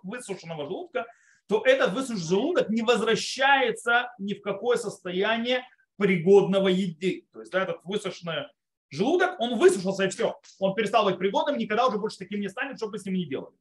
высушенного 0.02 0.66
желудка, 0.66 1.06
то 1.48 1.62
этот 1.64 1.94
высушенный 1.94 2.20
желудок 2.20 2.68
не 2.68 2.82
возвращается 2.82 4.12
ни 4.18 4.34
в 4.34 4.42
какое 4.42 4.76
состояние 4.76 5.64
пригодного 5.96 6.68
еды. 6.68 7.26
То 7.32 7.40
есть 7.40 7.50
да, 7.50 7.62
этот 7.62 7.80
высушенный 7.84 8.48
Желудок, 8.90 9.38
он 9.38 9.56
высушился 9.56 10.04
и 10.04 10.08
все. 10.08 10.38
Он 10.58 10.74
перестал 10.74 11.04
быть 11.04 11.16
пригодным, 11.16 11.56
никогда 11.56 11.86
уже 11.86 11.96
больше 11.96 12.18
таким 12.18 12.40
не 12.40 12.48
станет, 12.48 12.76
что 12.76 12.88
бы 12.88 12.98
с 12.98 13.06
ним 13.06 13.14
ни 13.14 13.24
делали. 13.24 13.56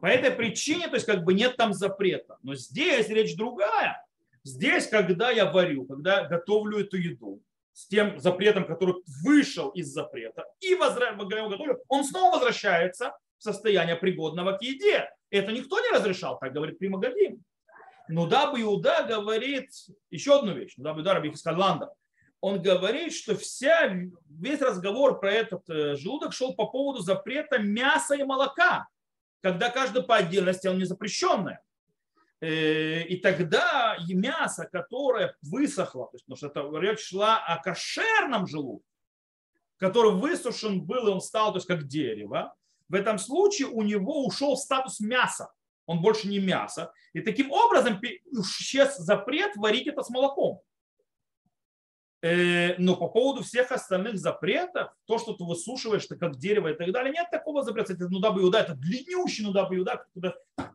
По 0.00 0.06
этой 0.06 0.30
причине, 0.30 0.86
то 0.88 0.94
есть 0.94 1.06
как 1.06 1.24
бы 1.24 1.34
нет 1.34 1.56
там 1.56 1.72
запрета. 1.72 2.38
Но 2.42 2.54
здесь 2.54 3.08
речь 3.08 3.34
другая. 3.34 4.04
Здесь, 4.44 4.88
когда 4.88 5.30
я 5.30 5.50
варю, 5.50 5.84
когда 5.86 6.24
готовлю 6.24 6.80
эту 6.80 6.96
еду, 6.96 7.42
с 7.72 7.86
тем 7.86 8.18
запретом, 8.18 8.66
который 8.66 8.96
вышел 9.24 9.70
из 9.70 9.88
запрета, 9.88 10.44
и 10.60 10.74
возра... 10.74 11.14
готовлю, 11.14 11.80
он 11.88 12.04
снова 12.04 12.36
возвращается 12.36 13.12
в 13.38 13.42
состояние 13.42 13.96
пригодного 13.96 14.52
к 14.58 14.62
еде. 14.62 15.08
Это 15.30 15.52
никто 15.52 15.80
не 15.80 15.96
разрешал, 15.96 16.38
так 16.38 16.52
говорит 16.52 16.78
Примагадим. 16.78 17.42
Но 18.08 18.26
Даба 18.26 18.60
Иуда 18.60 19.06
говорит 19.08 19.70
еще 20.10 20.38
одну 20.38 20.52
вещь. 20.52 20.74
Даба 20.76 21.00
Иуда 21.00 21.14
Раби 21.14 21.30
Хискаланда. 21.30 21.92
Он 22.40 22.60
говорит, 22.60 23.14
что 23.14 23.36
вся, 23.36 23.88
весь 24.28 24.60
разговор 24.60 25.20
про 25.20 25.30
этот 25.30 25.62
э, 25.70 25.94
желудок 25.94 26.32
шел 26.32 26.54
по 26.54 26.66
поводу 26.66 27.00
запрета 27.00 27.58
мяса 27.58 28.16
и 28.16 28.24
молока, 28.24 28.88
когда 29.40 29.70
каждый 29.70 30.02
по 30.02 30.16
отдельности 30.16 30.66
он 30.66 30.78
не 30.78 30.84
запрещенное. 30.84 31.62
Э, 32.42 33.02
и 33.04 33.18
тогда 33.18 33.96
мясо, 34.08 34.68
которое 34.70 35.36
высохло, 35.42 36.06
то 36.06 36.16
есть, 36.16 36.24
потому 36.26 36.36
что 36.36 36.48
это 36.48 36.78
речь 36.80 37.06
шла 37.06 37.38
о 37.38 37.62
кошерном 37.62 38.48
желудке, 38.48 38.84
который 39.76 40.10
высушен 40.10 40.82
был, 40.82 41.06
и 41.06 41.10
он 41.12 41.20
стал 41.20 41.52
то 41.52 41.58
есть, 41.58 41.68
как 41.68 41.86
дерево, 41.86 42.52
в 42.88 42.94
этом 42.94 43.18
случае 43.18 43.68
у 43.68 43.82
него 43.82 44.26
ушел 44.26 44.56
статус 44.56 44.98
мяса. 44.98 45.52
Он 45.86 46.02
больше 46.02 46.26
не 46.26 46.40
мясо. 46.40 46.92
И 47.12 47.20
таким 47.20 47.52
образом 47.52 48.00
исчез 48.02 48.96
запрет 48.96 49.54
варить 49.54 49.86
это 49.86 50.02
с 50.02 50.10
молоком. 50.10 50.62
Э, 52.22 52.76
но 52.78 52.94
по 52.94 53.08
поводу 53.08 53.42
всех 53.42 53.72
остальных 53.72 54.16
запретов, 54.16 54.92
то, 55.06 55.18
что 55.18 55.32
ты 55.32 55.42
высушиваешь, 55.42 56.06
ты 56.06 56.16
как 56.16 56.36
дерево 56.36 56.68
и 56.68 56.74
так 56.74 56.92
далее, 56.92 57.12
нет 57.12 57.26
такого 57.32 57.64
запрета. 57.64 57.94
Это 57.94 58.08
нуда 58.08 58.28
Иуда, 58.28 58.60
это 58.60 58.74
длиннющий 58.74 59.44
нуда 59.44 59.66
Иуда. 59.70 60.04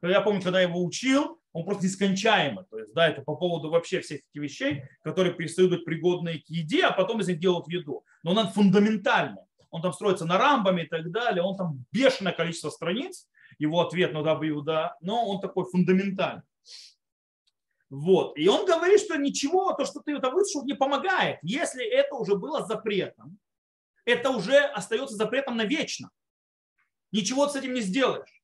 Я 0.01 0.21
помню, 0.21 0.41
когда 0.41 0.59
я 0.59 0.67
его 0.67 0.83
учил, 0.83 1.39
он 1.53 1.63
просто 1.63 1.85
нескончаемый. 1.85 2.65
То 2.69 2.79
есть, 2.79 2.93
да, 2.93 3.07
это 3.07 3.21
по 3.21 3.35
поводу 3.35 3.69
вообще 3.69 4.01
всех 4.01 4.19
этих 4.19 4.41
вещей, 4.41 4.83
которые 5.03 5.33
перестают 5.33 5.71
быть 5.71 5.85
пригодны 5.85 6.39
к 6.39 6.49
еде, 6.49 6.83
а 6.83 6.91
потом 6.91 7.21
из 7.21 7.29
них 7.29 7.39
делают 7.39 7.67
еду. 7.69 8.03
Но 8.23 8.31
он 8.31 8.47
фундаментальный. 8.49 9.41
Он 9.69 9.81
там 9.81 9.93
строится 9.93 10.25
на 10.25 10.37
рамбами 10.37 10.81
и 10.81 10.87
так 10.87 11.09
далее. 11.11 11.41
Он 11.43 11.55
там 11.55 11.85
бешеное 11.93 12.33
количество 12.33 12.69
страниц, 12.69 13.25
его 13.57 13.79
ответ 13.79 14.11
на 14.11 14.19
Иуда, 14.19 14.97
но 14.99 15.25
он 15.25 15.39
такой 15.39 15.63
фундаментальный. 15.63 16.43
Вот. 17.89 18.37
И 18.37 18.47
он 18.47 18.65
говорит, 18.65 18.99
что 18.99 19.17
ничего, 19.17 19.73
то, 19.73 19.85
что 19.85 20.01
ты 20.01 20.15
это 20.15 20.29
высушил, 20.29 20.65
не 20.65 20.73
помогает. 20.73 21.39
Если 21.41 21.85
это 21.85 22.15
уже 22.15 22.35
было 22.35 22.65
запретом, 22.65 23.39
это 24.05 24.29
уже 24.29 24.57
остается 24.57 25.15
запретом 25.15 25.57
навечно. 25.57 26.09
Ничего 27.11 27.47
с 27.47 27.55
этим 27.55 27.73
не 27.73 27.81
сделаешь. 27.81 28.37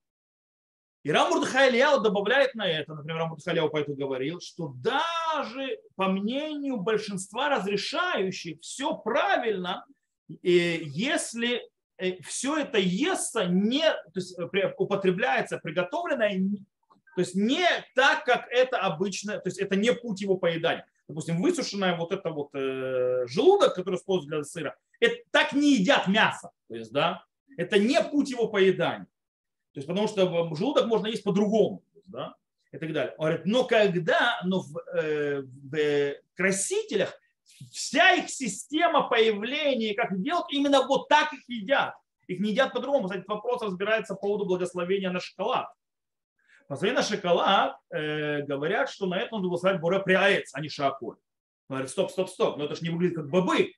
И 1.03 1.11
Рамурдхай 1.11 1.69
Ильяу 1.69 1.99
добавляет 1.99 2.55
на 2.55 2.65
это, 2.65 2.93
например, 2.93 3.17
Рамурдхай 3.17 3.53
Ильяу 3.53 3.69
поэтому 3.69 3.97
говорил, 3.97 4.39
что 4.39 4.69
даже 4.77 5.77
по 5.95 6.07
мнению 6.07 6.77
большинства 6.77 7.49
разрешающих 7.49 8.61
все 8.61 8.95
правильно, 8.95 9.85
если 10.41 11.61
э, 11.97 12.21
все 12.21 12.59
это 12.59 12.77
естся, 12.77 13.45
не, 13.45 13.81
то 13.81 14.11
есть 14.15 14.39
э, 14.39 14.73
употребляется 14.77 15.57
приготовленное 15.57 16.35
то 17.15 17.21
есть 17.21 17.35
не 17.35 17.65
так, 17.95 18.25
как 18.25 18.47
это 18.49 18.79
обычно, 18.79 19.39
то 19.39 19.49
есть 19.49 19.59
это 19.59 19.75
не 19.75 19.93
путь 19.93 20.21
его 20.21 20.37
поедания. 20.37 20.85
Допустим, 21.07 21.41
высушенная 21.41 21.97
вот 21.97 22.11
это 22.11 22.29
вот 22.29 22.49
э, 22.53 23.25
желудок, 23.27 23.75
который 23.75 23.95
используют 23.95 24.29
для 24.29 24.43
сыра, 24.43 24.75
это 24.99 25.15
так 25.31 25.53
не 25.53 25.75
едят 25.75 26.07
мясо. 26.07 26.51
То 26.69 26.75
есть, 26.75 26.91
да, 26.91 27.25
это 27.57 27.77
не 27.77 28.01
путь 28.01 28.29
его 28.29 28.47
поедания. 28.47 29.07
То 29.73 29.79
есть, 29.79 29.87
потому 29.87 30.07
что 30.07 30.55
желудок 30.55 30.85
можно 30.85 31.07
есть 31.07 31.23
по-другому. 31.23 31.83
Да, 32.05 32.35
и 32.73 32.77
так 32.77 32.91
далее. 32.91 33.13
Он 33.17 33.27
говорит, 33.27 33.45
но 33.45 33.63
когда, 33.63 34.41
но 34.43 34.61
в, 34.61 34.77
э, 34.95 35.41
в 35.41 36.15
красителях 36.35 37.17
вся 37.71 38.13
их 38.13 38.29
система 38.29 39.07
появления, 39.07 39.93
как 39.93 40.19
делают, 40.21 40.47
именно 40.49 40.85
вот 40.85 41.07
так 41.07 41.31
их 41.33 41.47
едят. 41.47 41.93
Их 42.27 42.39
не 42.39 42.51
едят 42.51 42.73
по-другому. 42.73 43.07
Кстати, 43.07 43.25
вопрос 43.27 43.61
разбирается 43.61 44.15
по 44.15 44.21
поводу 44.21 44.45
благословения 44.45 45.11
на 45.11 45.19
шоколад. 45.19 45.67
Посмотри 46.67 46.95
на 46.95 47.03
шоколад, 47.03 47.77
э, 47.91 48.41
говорят, 48.43 48.89
что 48.89 49.05
на 49.05 49.15
это 49.19 49.31
нужно 49.31 49.49
благословлять 49.49 49.81
Боре 49.81 49.99
Приаец, 49.99 50.51
а 50.53 50.61
не 50.61 50.69
Шаколь. 50.69 51.17
Говорят, 51.69 51.89
стоп, 51.89 52.11
стоп, 52.11 52.29
стоп, 52.29 52.57
но 52.57 52.65
это 52.65 52.75
же 52.75 52.81
не 52.83 52.89
выглядит 52.89 53.15
как 53.15 53.29
бобы. 53.29 53.73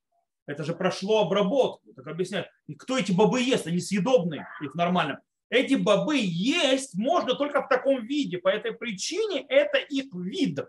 Это 0.48 0.64
же 0.64 0.74
прошло 0.74 1.22
обработку. 1.22 1.94
Так 1.96 2.08
объясняют, 2.08 2.48
и 2.68 2.76
кто 2.76 2.98
эти 2.98 3.12
бобы 3.12 3.42
ест? 3.42 3.68
Они 3.68 3.80
съедобные, 3.80 4.48
их 4.62 4.76
нормально. 4.76 5.22
Эти 5.50 5.76
бобы 5.76 6.18
есть 6.18 6.96
можно 6.96 7.36
только 7.36 7.62
в 7.62 7.68
таком 7.68 8.06
виде. 8.06 8.38
По 8.38 8.50
этой 8.50 8.74
причине 8.74 9.46
это 9.48 9.78
их 9.78 10.14
вид. 10.14 10.60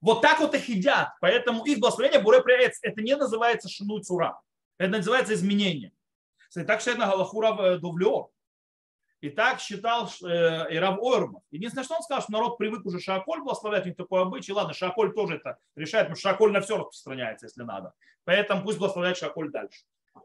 Вот 0.00 0.20
так 0.20 0.40
вот 0.40 0.54
их 0.54 0.68
едят. 0.68 1.10
Поэтому 1.20 1.64
их 1.64 1.78
благословение 1.78 2.20
Буре 2.20 2.42
Приаец. 2.42 2.78
Это 2.82 3.02
не 3.02 3.16
называется 3.16 3.68
шинуй 3.68 4.02
цура. 4.02 4.40
Это 4.78 4.90
называется 4.90 5.34
изменение. 5.34 5.92
Кстати, 6.48 6.66
так 6.66 6.80
считает 6.80 6.98
на 6.98 7.06
Галахура 7.06 7.56
э, 7.58 7.78
Довлеор. 7.78 8.30
И 9.20 9.30
так 9.30 9.60
считал 9.60 10.08
э, 10.24 10.72
и 10.72 10.76
Рав 10.76 10.98
Ойрмов. 11.00 11.42
Единственное, 11.50 11.84
что 11.84 11.96
он 11.96 12.02
сказал, 12.02 12.22
что 12.22 12.32
народ 12.32 12.58
привык 12.58 12.86
уже 12.86 13.00
Шаколь 13.00 13.42
благословлять, 13.42 13.84
у 13.84 13.88
них 13.88 13.96
такой 13.96 14.22
обычай. 14.22 14.52
Ладно, 14.52 14.74
Шаколь 14.74 15.12
тоже 15.12 15.36
это 15.36 15.58
решает, 15.74 16.06
потому 16.06 16.16
что 16.16 16.28
Шаколь 16.28 16.52
на 16.52 16.60
все 16.60 16.76
распространяется, 16.76 17.46
если 17.46 17.62
надо. 17.62 17.94
Поэтому 18.24 18.62
пусть 18.62 18.78
благословляет 18.78 19.16
Шаколь 19.16 19.50
дальше. 19.50 19.80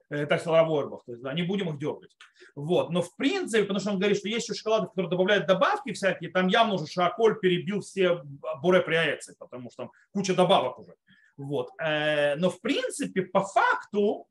Э, 0.10 0.26
так 0.28 0.42
сказал 0.42 0.60
Рав 0.60 0.70
Ойрмов. 0.70 1.04
То 1.06 1.14
есть, 1.14 1.24
да, 1.24 1.34
не 1.34 1.42
будем 1.42 1.70
их 1.70 1.80
дергать. 1.80 2.16
Вот. 2.56 2.92
Но 2.92 3.02
в 3.02 3.16
принципе, 3.16 3.64
потому 3.64 3.80
что 3.80 3.92
он 3.92 3.98
говорит, 3.98 4.18
что 4.18 4.28
есть 4.28 4.48
еще 4.48 4.58
шоколады, 4.58 4.88
которые 4.88 5.10
добавляют 5.10 5.48
добавки 5.48 5.92
всякие, 5.94 6.30
там 6.30 6.48
явно 6.48 6.76
уже 6.76 6.86
Шаколь 6.86 7.40
перебил 7.40 7.82
все 7.82 8.22
буре 8.62 8.82
приаэцы, 8.82 9.36
потому 9.40 9.72
что 9.72 9.84
там 9.84 9.92
куча 10.12 10.36
добавок 10.36 10.80
уже. 10.80 10.96
Вот. 11.38 11.72
Э, 11.82 12.36
но 12.36 12.50
в 12.50 12.62
принципе, 12.62 13.24
по 13.24 13.42
факту, 13.42 14.28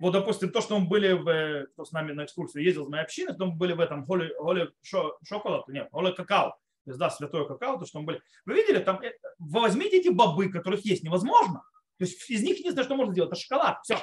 вот, 0.00 0.12
допустим, 0.12 0.50
то, 0.50 0.60
что 0.62 0.78
мы 0.78 0.88
были, 0.88 1.12
в, 1.12 1.66
кто 1.72 1.84
с 1.84 1.92
нами 1.92 2.12
на 2.12 2.24
экскурсию 2.24 2.64
ездил 2.64 2.84
из 2.84 2.88
моей 2.88 3.04
общины, 3.04 3.34
то 3.34 3.46
мы 3.46 3.52
были 3.52 3.74
в 3.74 3.80
этом 3.80 4.06
холе, 4.06 4.34
холе 4.38 4.72
шо, 4.82 5.18
шоколад, 5.22 5.68
нет, 5.68 5.88
холе 5.92 6.12
какао, 6.12 6.50
то 6.50 6.90
есть, 6.90 6.98
да, 6.98 7.10
святое 7.10 7.44
какао, 7.44 7.78
то, 7.78 7.84
что 7.84 8.00
мы 8.00 8.06
были. 8.06 8.22
Вы 8.46 8.54
видели, 8.54 8.78
там, 8.78 9.00
э, 9.02 9.12
возьмите 9.38 9.98
эти 9.98 10.08
бобы, 10.08 10.48
которых 10.48 10.84
есть 10.86 11.04
невозможно, 11.04 11.62
то 11.98 12.04
есть 12.06 12.28
из 12.30 12.42
них 12.42 12.58
единственное, 12.58 12.84
что 12.84 12.96
можно 12.96 13.12
сделать, 13.12 13.30
это 13.30 13.40
шоколад, 13.40 13.78
все. 13.82 13.98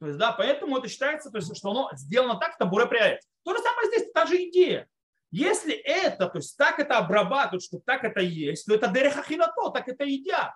То 0.00 0.08
есть, 0.08 0.18
да, 0.18 0.32
поэтому 0.32 0.76
это 0.76 0.88
считается, 0.88 1.30
то 1.30 1.38
есть, 1.38 1.56
что 1.56 1.70
оно 1.70 1.90
сделано 1.94 2.38
так, 2.38 2.56
это 2.56 2.66
буре 2.66 2.86
приятель. 2.86 3.20
То 3.44 3.56
же 3.56 3.62
самое 3.62 3.88
здесь, 3.88 4.10
та 4.12 4.26
же 4.26 4.36
идея. 4.48 4.88
Если 5.30 5.74
это, 5.74 6.28
то 6.28 6.38
есть 6.38 6.56
так 6.56 6.78
это 6.80 6.98
обрабатывают, 6.98 7.62
что 7.62 7.78
так 7.78 8.04
это 8.04 8.20
есть, 8.20 8.66
то 8.66 8.74
это 8.74 8.88
дерехахинато, 8.88 9.70
так 9.70 9.88
это 9.88 10.04
едят. 10.04 10.52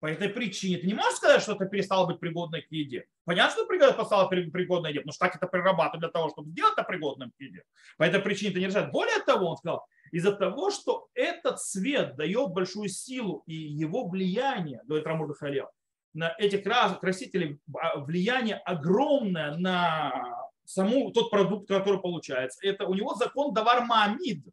По 0.00 0.06
этой 0.06 0.30
причине 0.30 0.78
ты 0.78 0.86
не 0.86 0.94
можешь 0.94 1.16
сказать, 1.16 1.42
что 1.42 1.52
это 1.52 1.66
перестало 1.66 2.06
быть 2.06 2.18
пригодной 2.18 2.62
к 2.62 2.72
еде. 2.72 3.04
Понятно, 3.24 3.52
что 3.52 3.74
это 3.74 4.04
стало 4.06 4.28
пригодной 4.28 4.90
еде, 4.90 5.00
потому 5.00 5.12
что 5.12 5.26
так 5.26 5.36
это 5.36 5.46
прирабатывают 5.46 6.00
для 6.00 6.08
того, 6.08 6.30
чтобы 6.30 6.50
сделать 6.50 6.72
это 6.72 6.84
пригодным 6.84 7.30
к 7.30 7.40
еде. 7.40 7.64
По 7.98 8.04
этой 8.04 8.20
причине 8.20 8.52
ты 8.52 8.60
не 8.60 8.66
решаешь. 8.66 8.90
Более 8.90 9.22
того, 9.24 9.50
он 9.50 9.56
сказал, 9.58 9.86
из-за 10.10 10.32
того, 10.32 10.70
что 10.70 11.08
этот 11.14 11.60
цвет 11.60 12.16
дает 12.16 12.50
большую 12.50 12.88
силу 12.88 13.42
и 13.46 13.54
его 13.54 14.08
влияние, 14.08 14.80
говорит 14.84 15.06
Рамурда 15.06 15.34
Халев, 15.34 15.68
на 16.14 16.34
этих 16.38 16.62
красителей 17.00 17.60
а, 17.78 17.98
влияние 17.98 18.56
огромное 18.56 19.56
на 19.58 20.48
саму 20.64 21.12
тот 21.12 21.30
продукт, 21.30 21.68
который 21.68 22.00
получается. 22.00 22.58
Это 22.62 22.86
у 22.86 22.94
него 22.94 23.14
закон 23.14 23.52
давар 23.52 23.84
маамид. 23.84 24.44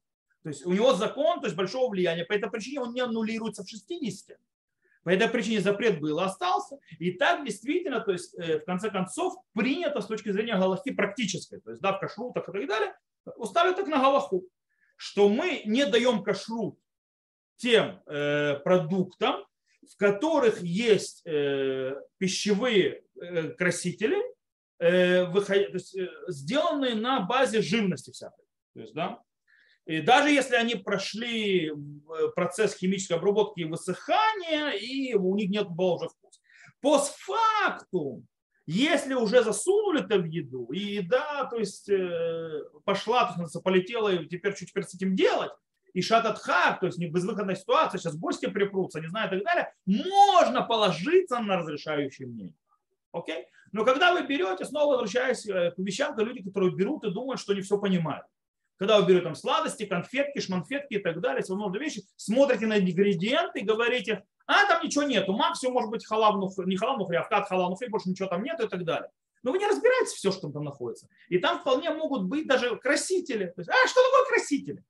То 0.44 0.50
есть 0.50 0.66
у 0.66 0.74
него 0.74 0.94
закон, 0.94 1.40
то 1.40 1.48
есть 1.48 1.56
большого 1.56 1.90
влияния. 1.90 2.26
По 2.26 2.34
этой 2.34 2.50
причине 2.50 2.82
он 2.82 2.94
не 2.94 3.02
аннулируется 3.02 3.64
в 3.64 3.70
60. 3.70 4.38
По 5.08 5.12
этой 5.12 5.30
причине 5.30 5.62
запрет 5.62 6.02
был, 6.02 6.20
остался. 6.20 6.80
И 7.00 7.12
так 7.12 7.46
действительно, 7.46 8.02
то 8.02 8.12
есть 8.12 8.38
э, 8.38 8.60
в 8.60 8.66
конце 8.66 8.90
концов, 8.90 9.36
принято 9.54 10.02
с 10.02 10.06
точки 10.06 10.34
зрения 10.34 10.58
Галахи 10.58 10.92
практической, 10.92 11.62
то 11.62 11.70
есть 11.70 11.82
да, 11.82 11.94
в 11.94 12.02
кашрутах 12.02 12.50
и 12.50 12.52
так 12.52 12.68
далее, 12.68 12.94
уставили 13.38 13.74
так 13.74 13.88
на 13.88 14.02
Галаху, 14.02 14.46
что 14.98 15.30
мы 15.30 15.62
не 15.64 15.86
даем 15.86 16.24
кашрут 16.24 16.78
тем 17.56 18.02
э, 18.06 18.56
продуктам, 18.66 19.46
в 19.90 19.96
которых 19.96 20.62
есть 20.62 21.26
э, 21.26 21.96
пищевые 22.18 23.06
э, 23.16 23.52
красители, 23.52 24.22
э, 24.80 25.24
выход... 25.24 25.74
есть, 25.74 25.96
э, 25.96 26.10
сделанные 26.28 26.96
на 26.96 27.22
базе 27.22 27.62
живности 27.62 28.12
всякой. 28.12 28.44
То 28.74 28.82
есть, 28.82 28.94
да, 28.94 29.22
и 29.88 30.02
даже 30.02 30.30
если 30.30 30.56
они 30.56 30.76
прошли 30.76 31.72
процесс 32.36 32.76
химической 32.76 33.14
обработки 33.14 33.62
и 33.62 33.66
высыхания, 33.66 34.72
и 34.72 35.14
у 35.14 35.34
них 35.36 35.50
нет 35.50 35.70
было 35.70 35.94
уже 35.94 36.10
вкуса. 36.10 36.42
Постфактум, 36.82 38.28
если 38.66 39.14
уже 39.14 39.44
засунули 39.44 40.04
это 40.04 40.18
в 40.18 40.26
еду, 40.26 40.66
и 40.74 40.80
еда, 40.80 41.46
то 41.46 41.56
есть 41.56 41.88
э, 41.88 42.64
пошла, 42.84 43.34
то 43.34 43.42
есть 43.42 43.64
полетела, 43.64 44.10
и 44.10 44.28
теперь 44.28 44.56
что 44.58 44.66
теперь 44.66 44.84
с 44.84 44.94
этим 44.94 45.16
делать, 45.16 45.52
и 45.94 46.02
шататхак, 46.02 46.82
то 46.82 46.88
есть 46.88 46.98
не 46.98 47.08
безвыходная 47.08 47.56
ситуация, 47.56 47.98
сейчас 47.98 48.18
гости 48.18 48.48
припрутся, 48.48 49.00
не 49.00 49.08
знаю, 49.08 49.28
и 49.28 49.40
так 49.40 49.44
далее, 49.46 49.74
можно 49.86 50.64
положиться 50.64 51.40
на 51.40 51.56
разрешающее 51.56 52.28
мнение. 52.28 52.58
Окей? 53.14 53.46
Но 53.72 53.86
когда 53.86 54.12
вы 54.12 54.28
берете, 54.28 54.66
снова 54.66 54.92
возвращаясь 54.92 55.48
э, 55.48 55.72
к 55.72 55.78
вещам, 55.78 56.14
то 56.14 56.26
люди, 56.26 56.44
которые 56.44 56.76
берут 56.76 57.06
и 57.06 57.12
думают, 57.12 57.40
что 57.40 57.54
они 57.54 57.62
все 57.62 57.80
понимают. 57.80 58.26
Когда 58.78 59.00
вы 59.00 59.08
берете 59.08 59.24
там 59.24 59.36
сладости, 59.36 59.86
конфетки, 59.86 60.40
шманфетки 60.40 60.96
и 60.96 61.00
так 61.00 61.20
далее, 61.20 61.42
всевозможные 61.42 61.82
вещи, 61.82 62.04
смотрите 62.16 62.68
на 62.68 62.78
ингредиенты 62.78 63.60
и 63.60 63.66
говорите, 63.66 64.24
а 64.46 64.66
там 64.68 64.84
ничего 64.84 65.04
нету, 65.04 65.34
максимум 65.34 65.74
может 65.74 65.90
быть 65.90 66.06
халав, 66.06 66.36
не 66.66 66.78
халав, 66.78 66.98
нухри, 67.00 67.18
а 67.18 67.24
вкат 67.24 67.48
халав, 67.48 67.70
нухри, 67.70 67.90
больше 67.90 68.10
ничего 68.10 68.30
там 68.30 68.44
нету 68.44 68.66
и 68.66 68.68
так 68.68 68.86
далее. 68.86 69.10
Но 69.44 69.52
вы 69.52 69.60
не 69.60 69.68
разбираете 69.68 70.16
все, 70.16 70.32
что 70.32 70.50
там 70.50 70.64
находится. 70.64 71.08
И 71.30 71.38
там 71.40 71.60
вполне 71.60 71.90
могут 71.92 72.24
быть 72.24 72.48
даже 72.48 72.76
красители. 72.78 73.46
То 73.56 73.62
есть, 73.62 73.70
а 73.70 73.88
что 73.88 74.02
такое 74.04 74.26
красители? 74.36 74.84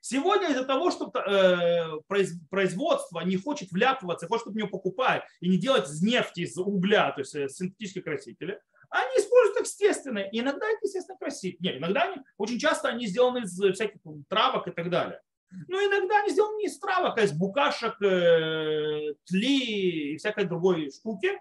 Сегодня 0.00 0.50
из-за 0.50 0.64
того, 0.64 0.90
что 0.90 1.12
э, 1.12 2.00
производство 2.48 3.20
не 3.20 3.36
хочет 3.36 3.70
вляпываться, 3.72 4.28
хочет, 4.28 4.42
чтобы 4.42 4.58
него 4.58 4.68
покупать 4.68 5.24
и 5.40 5.48
не 5.48 5.58
делать 5.58 5.88
из 5.88 6.02
нефти, 6.02 6.40
из 6.40 6.56
угля, 6.56 7.10
то 7.12 7.20
есть 7.20 7.34
э, 7.34 7.48
синтетические 7.48 8.04
красители, 8.04 8.60
они 8.90 9.10
используют 9.16 9.66
естественные. 9.66 10.30
И 10.30 10.40
иногда 10.40 10.66
это 10.66 10.78
естественно 10.82 11.18
красители. 11.18 11.58
Нет, 11.60 11.76
иногда 11.78 12.02
они, 12.02 12.22
очень 12.36 12.58
часто 12.58 12.88
они 12.88 13.06
сделаны 13.06 13.40
из 13.40 13.52
всяких 13.74 14.00
травок 14.28 14.68
и 14.68 14.70
так 14.70 14.90
далее. 14.90 15.20
Но 15.50 15.78
иногда 15.78 16.20
они 16.20 16.30
сделаны 16.30 16.58
не 16.58 16.66
из 16.66 16.78
травок, 16.78 17.18
а 17.18 17.22
из 17.22 17.32
букашек, 17.32 18.00
э, 18.02 19.14
тли 19.24 20.12
и 20.12 20.16
всякой 20.16 20.44
другой 20.44 20.90
штуки. 20.90 21.40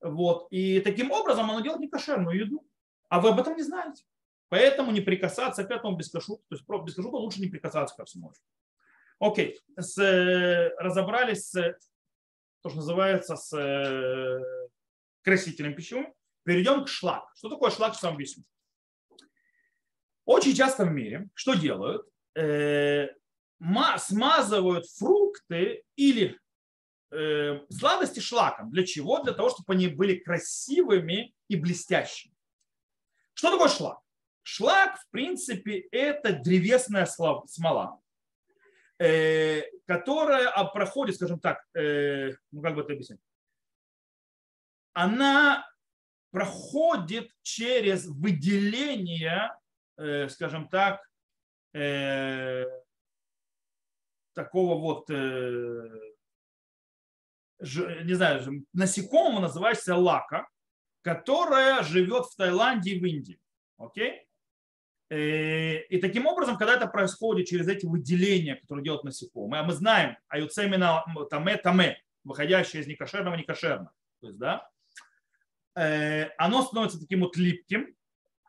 Вот. 0.00 0.48
И 0.50 0.80
таким 0.80 1.10
образом 1.10 1.50
оно 1.50 1.60
делает 1.60 1.80
некошерную 1.80 2.38
еду. 2.38 2.66
А 3.08 3.20
вы 3.20 3.30
об 3.30 3.40
этом 3.40 3.56
не 3.56 3.62
знаете. 3.62 4.04
Поэтому 4.48 4.90
не 4.90 5.00
прикасаться 5.00 5.64
к 5.64 5.70
этому 5.70 5.96
без 5.96 6.10
кашута. 6.10 6.42
То 6.48 6.56
есть 6.56 6.64
без 6.86 6.94
кашута 6.94 7.16
лучше 7.16 7.40
не 7.40 7.48
прикасаться 7.48 7.94
ко 7.96 8.04
всему. 8.04 8.32
Окей. 9.18 9.60
С, 9.78 9.96
разобрались 10.78 11.50
с 11.50 11.78
то, 12.62 12.68
что 12.68 12.76
называется 12.76 13.36
с 13.36 13.56
э, 13.56 14.40
красителем 15.22 15.74
пищевым. 15.74 16.12
Перейдем 16.44 16.84
к 16.84 16.88
шлак. 16.88 17.24
Что 17.36 17.48
такое 17.48 17.70
шлак, 17.70 17.94
что 17.94 18.08
объясню. 18.08 18.44
Очень 20.24 20.54
часто 20.54 20.84
в 20.84 20.90
мире 20.90 21.28
что 21.34 21.54
делают? 21.54 22.06
Э, 22.34 23.08
смазывают 23.98 24.86
фрукты 24.86 25.84
или 25.96 26.38
э, 27.10 27.60
сладости 27.70 28.20
шлаком. 28.20 28.70
Для 28.70 28.84
чего? 28.84 29.22
Для 29.22 29.32
того, 29.32 29.50
чтобы 29.50 29.72
они 29.72 29.88
были 29.88 30.16
красивыми 30.16 31.34
и 31.48 31.56
блестящими. 31.56 32.34
Что 33.34 33.50
такое 33.50 33.68
шлак? 33.68 33.98
Шлак, 34.42 34.98
в 34.98 35.10
принципе, 35.10 35.78
это 35.92 36.32
древесная 36.32 37.06
смола, 37.06 38.00
э, 38.98 39.62
которая 39.86 40.50
проходит, 40.72 41.16
скажем 41.16 41.38
так, 41.38 41.64
э, 41.74 42.32
ну 42.50 42.62
как 42.62 42.74
бы 42.74 42.82
это 42.82 42.92
объяснить, 42.92 43.20
она 44.94 45.64
проходит 46.32 47.30
через 47.42 48.06
выделение, 48.08 49.56
э, 49.96 50.28
скажем 50.28 50.68
так, 50.68 51.00
такого 54.34 54.78
вот, 54.78 55.08
не 55.08 56.04
знаю, 58.12 58.66
насекомого, 58.74 59.40
называющегося 59.40 59.96
лака, 59.96 60.46
которая 61.00 61.82
живет 61.82 62.26
в 62.26 62.36
Таиланде 62.36 62.90
и 62.92 63.00
в 63.00 63.06
Индии. 63.06 63.40
Окей? 63.78 64.26
Э, 65.12 65.82
и 65.90 66.00
таким 66.00 66.26
образом, 66.26 66.56
когда 66.56 66.74
это 66.74 66.86
происходит 66.86 67.46
через 67.46 67.68
эти 67.68 67.84
выделения, 67.84 68.54
которые 68.56 68.82
делают 68.82 69.04
насекомые, 69.04 69.60
а 69.60 69.64
мы 69.64 69.74
знаем 69.74 70.16
аюцемина 70.28 71.04
таме 71.28 71.58
таме, 71.58 72.02
выходящее 72.24 72.80
из 72.80 72.86
некошерного 72.86 73.34
некошерно, 73.34 73.92
то 74.22 74.28
есть, 74.28 74.38
да, 74.38 74.66
э, 74.66 74.71
оно 75.74 76.62
становится 76.62 77.00
таким 77.00 77.20
вот 77.20 77.36
липким, 77.36 77.94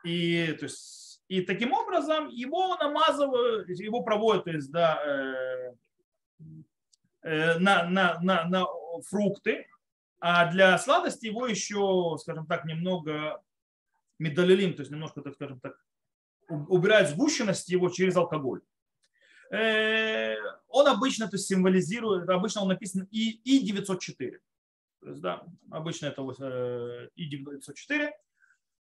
и, 0.04 0.54
то 0.60 0.66
есть, 0.66 1.22
и 1.28 1.42
таким 1.42 1.74
образом 1.74 2.28
его 2.30 2.76
намазывают, 2.76 3.70
его 3.70 4.04
проводят, 4.04 4.44
то 4.44 4.52
есть, 4.52 4.72
да, 4.72 5.02
э, 7.24 7.58
на, 7.60 7.86
на, 7.90 8.20
на, 8.22 8.44
на 8.46 8.66
фрукты, 9.10 9.66
а 10.20 10.52
для 10.52 10.78
сладости 10.78 11.28
его 11.28 11.48
еще, 11.48 12.18
скажем 12.20 12.46
так, 12.46 12.66
немного 12.66 13.42
медалилим, 14.20 14.74
то 14.74 14.82
есть 14.82 14.92
немножко, 14.92 15.22
так 15.22 15.34
скажем 15.36 15.60
так, 15.60 15.76
убирает 16.48 17.10
сгущенность 17.10 17.70
его 17.70 17.90
через 17.90 18.16
алкоголь. 18.16 18.62
Э, 19.52 20.36
он 20.68 20.88
обычно 20.88 21.28
то 21.28 21.36
есть, 21.36 21.48
символизирует, 21.48 22.30
обычно 22.30 22.62
он 22.62 22.70
написан 22.70 23.08
И, 23.12 23.40
И904. 23.46 24.40
То 25.04 25.10
есть, 25.10 25.22
да, 25.22 25.44
обычно 25.70 26.08
это 26.08 26.22
э, 26.22 27.10
И904. 27.18 28.12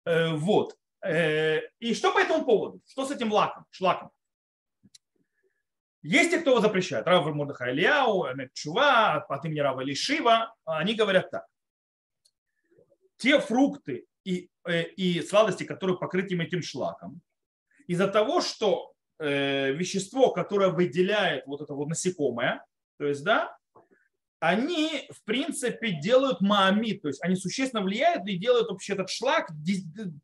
Э, 0.06 0.34
вот. 0.34 0.76
И 1.06 1.94
что 1.94 2.12
по 2.12 2.18
этому 2.18 2.44
поводу? 2.44 2.82
Что 2.88 3.06
с 3.06 3.12
этим 3.12 3.32
лаком, 3.32 3.66
шлаком? 3.70 4.10
Есть 6.02 6.32
те, 6.32 6.40
кто 6.40 6.52
его 6.52 6.60
запрещает. 6.60 7.06
Рав 7.06 7.26
Мурдаха 7.28 7.72
Ильяу, 7.72 8.26
Чува, 8.54 9.18
от 9.18 9.46
имени 9.46 9.60
Рава 9.60 9.82
Лишива, 9.82 10.56
они 10.66 10.96
говорят 10.96 11.30
так. 11.30 11.46
Те 13.18 13.40
фрукты 13.40 14.08
и, 14.24 14.50
и 14.66 15.22
сладости, 15.22 15.66
которые 15.66 16.00
покрыты 16.00 16.36
этим 16.42 16.64
шлаком, 16.64 17.22
из-за 17.88 18.08
того, 18.08 18.42
что 18.42 18.94
э, 19.20 19.72
вещество, 19.72 20.32
которое 20.32 20.70
выделяет 20.70 21.46
вот 21.46 21.62
это 21.62 21.74
вот 21.74 21.88
насекомое, 21.88 22.66
то 22.98 23.06
есть, 23.06 23.24
да, 23.24 23.57
они, 24.40 25.08
в 25.10 25.24
принципе, 25.24 26.00
делают 26.00 26.42
маамид, 26.42 27.02
то 27.02 27.08
есть 27.08 27.24
они 27.24 27.36
существенно 27.36 27.82
влияют 27.82 28.28
и 28.28 28.38
делают 28.38 28.70
вообще 28.70 28.94
этот 28.94 29.10
шлак 29.10 29.50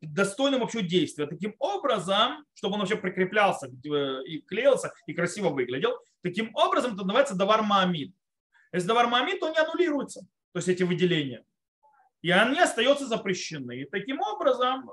достойным 0.02 0.62
вообще 0.62 0.84
действия. 0.84 1.26
Таким 1.26 1.56
образом, 1.60 2.45
чтобы 2.54 2.76
он 2.76 2.82
вообще 2.82 2.95
прикреплялся 2.95 3.67
и 3.67 4.39
клеился 4.41 4.93
и 5.08 5.13
красиво 5.13 5.49
выглядел, 5.49 5.97
таким 6.21 6.56
образом 6.56 6.93
это 6.93 7.04
называется 7.04 7.36
давар 7.36 7.63
маамид. 7.63 8.13
Если 8.71 8.88
давар 8.88 9.08
маамид, 9.08 9.39
то 9.39 9.49
не 9.49 9.58
аннулируется, 9.58 10.21
то 10.52 10.58
есть 10.58 10.67
эти 10.67 10.84
выделения. 10.84 11.43
И 12.21 12.32
они 12.32 12.60
остаются 12.60 13.08
запрещены. 13.08 13.82
И 13.82 13.86
таким 13.86 14.21
образом 14.21 14.89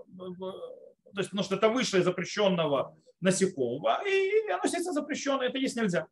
то 1.14 1.20
есть, 1.20 1.30
потому 1.30 1.44
что 1.44 1.56
это 1.56 1.68
вышло 1.68 1.98
из 1.98 2.04
запрещенного 2.04 2.96
насекомого, 3.20 4.00
и 4.06 4.48
оно, 4.48 4.61
естественно, 4.64 4.94
запрещенное, 4.94 5.48
это 5.48 5.59
есть 5.59 5.76
нельзя. 5.76 6.06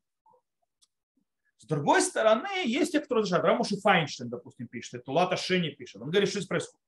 С 1.59 1.67
другой 1.67 2.03
стороны, 2.03 2.49
есть 2.65 2.93
те, 2.93 3.01
кто 3.01 3.17
разрешают. 3.17 3.45
Рамуши 3.45 3.77
Файнштейн, 3.81 4.31
допустим, 4.31 4.69
пишет, 4.69 4.95
это 4.95 5.13
Лата 5.13 5.37
Шени 5.37 5.71
пишет. 5.71 6.01
Он 6.01 6.11
говорит, 6.11 6.29
что 6.29 6.39
здесь 6.39 6.49
происходит. 6.49 6.87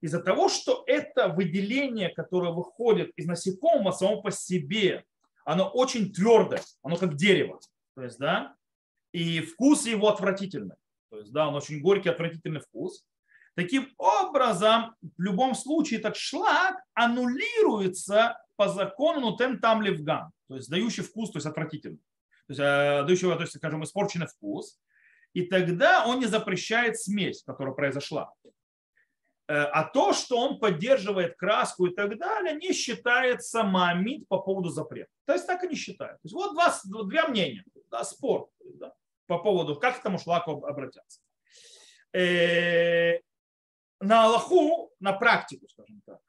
Из-за 0.00 0.20
того, 0.20 0.48
что 0.48 0.82
это 0.86 1.28
выделение, 1.28 2.08
которое 2.08 2.52
выходит 2.52 3.12
из 3.16 3.26
насекомого 3.26 3.92
само 3.92 4.22
по 4.22 4.30
себе, 4.30 5.04
оно 5.44 5.68
очень 5.68 6.12
твердое, 6.12 6.62
оно 6.82 6.96
как 6.96 7.16
дерево. 7.16 7.60
То 7.94 8.02
есть, 8.02 8.18
да, 8.18 8.54
и 9.12 9.40
вкус 9.40 9.86
его 9.86 10.08
отвратительный. 10.08 10.76
То 11.10 11.18
есть, 11.18 11.32
да, 11.32 11.48
он 11.48 11.54
очень 11.54 11.80
горький, 11.80 12.08
отвратительный 12.08 12.60
вкус. 12.60 13.04
Таким 13.54 13.88
образом, 13.98 14.94
в 15.02 15.20
любом 15.20 15.54
случае 15.54 16.00
этот 16.00 16.16
шлак 16.16 16.76
аннулируется 16.94 18.38
по 18.56 18.68
закону 18.68 19.20
нутен 19.20 19.60
там 19.60 19.82
левган, 19.82 20.30
то 20.48 20.56
есть 20.56 20.70
дающий 20.70 21.02
вкус, 21.02 21.30
то 21.30 21.38
есть 21.38 21.46
отвратительный, 21.46 21.98
есть 22.50 22.60
э, 22.60 23.04
дающий, 23.06 23.34
то 23.34 23.40
есть, 23.40 23.56
скажем, 23.56 23.84
испорченный 23.84 24.26
вкус. 24.26 24.78
И 25.32 25.42
тогда 25.42 26.06
он 26.06 26.18
не 26.18 26.26
запрещает 26.26 26.98
смесь, 26.98 27.42
которая 27.44 27.74
произошла. 27.74 28.32
Э, 29.50 29.64
а 29.64 29.84
то, 29.84 30.12
что 30.12 30.38
он 30.38 30.58
поддерживает 30.58 31.36
краску 31.36 31.86
и 31.86 31.94
так 31.94 32.18
далее, 32.18 32.54
не 32.54 32.72
считается 32.72 33.62
мамит 33.62 34.28
по 34.28 34.38
поводу 34.38 34.68
запрета. 34.68 35.10
То 35.24 35.32
есть 35.32 35.46
так 35.46 35.64
и 35.64 35.68
не 35.68 35.74
считают. 35.74 36.20
То 36.22 36.26
есть 36.26 36.34
вот 36.34 36.52
два, 36.52 36.72
два 36.84 37.28
мнения, 37.28 37.64
да, 37.90 38.04
спор 38.04 38.48
да, 38.60 38.92
по 39.26 39.38
поводу, 39.38 39.76
как 39.76 39.96
к 39.96 40.00
этому 40.00 40.18
шлаку 40.18 40.64
обратятся. 40.64 41.20
Э, 42.12 43.18
на 44.00 44.24
Аллаху, 44.24 44.92
на 45.00 45.12
практику, 45.12 45.68
скажем 45.68 46.00
так, 46.06 46.20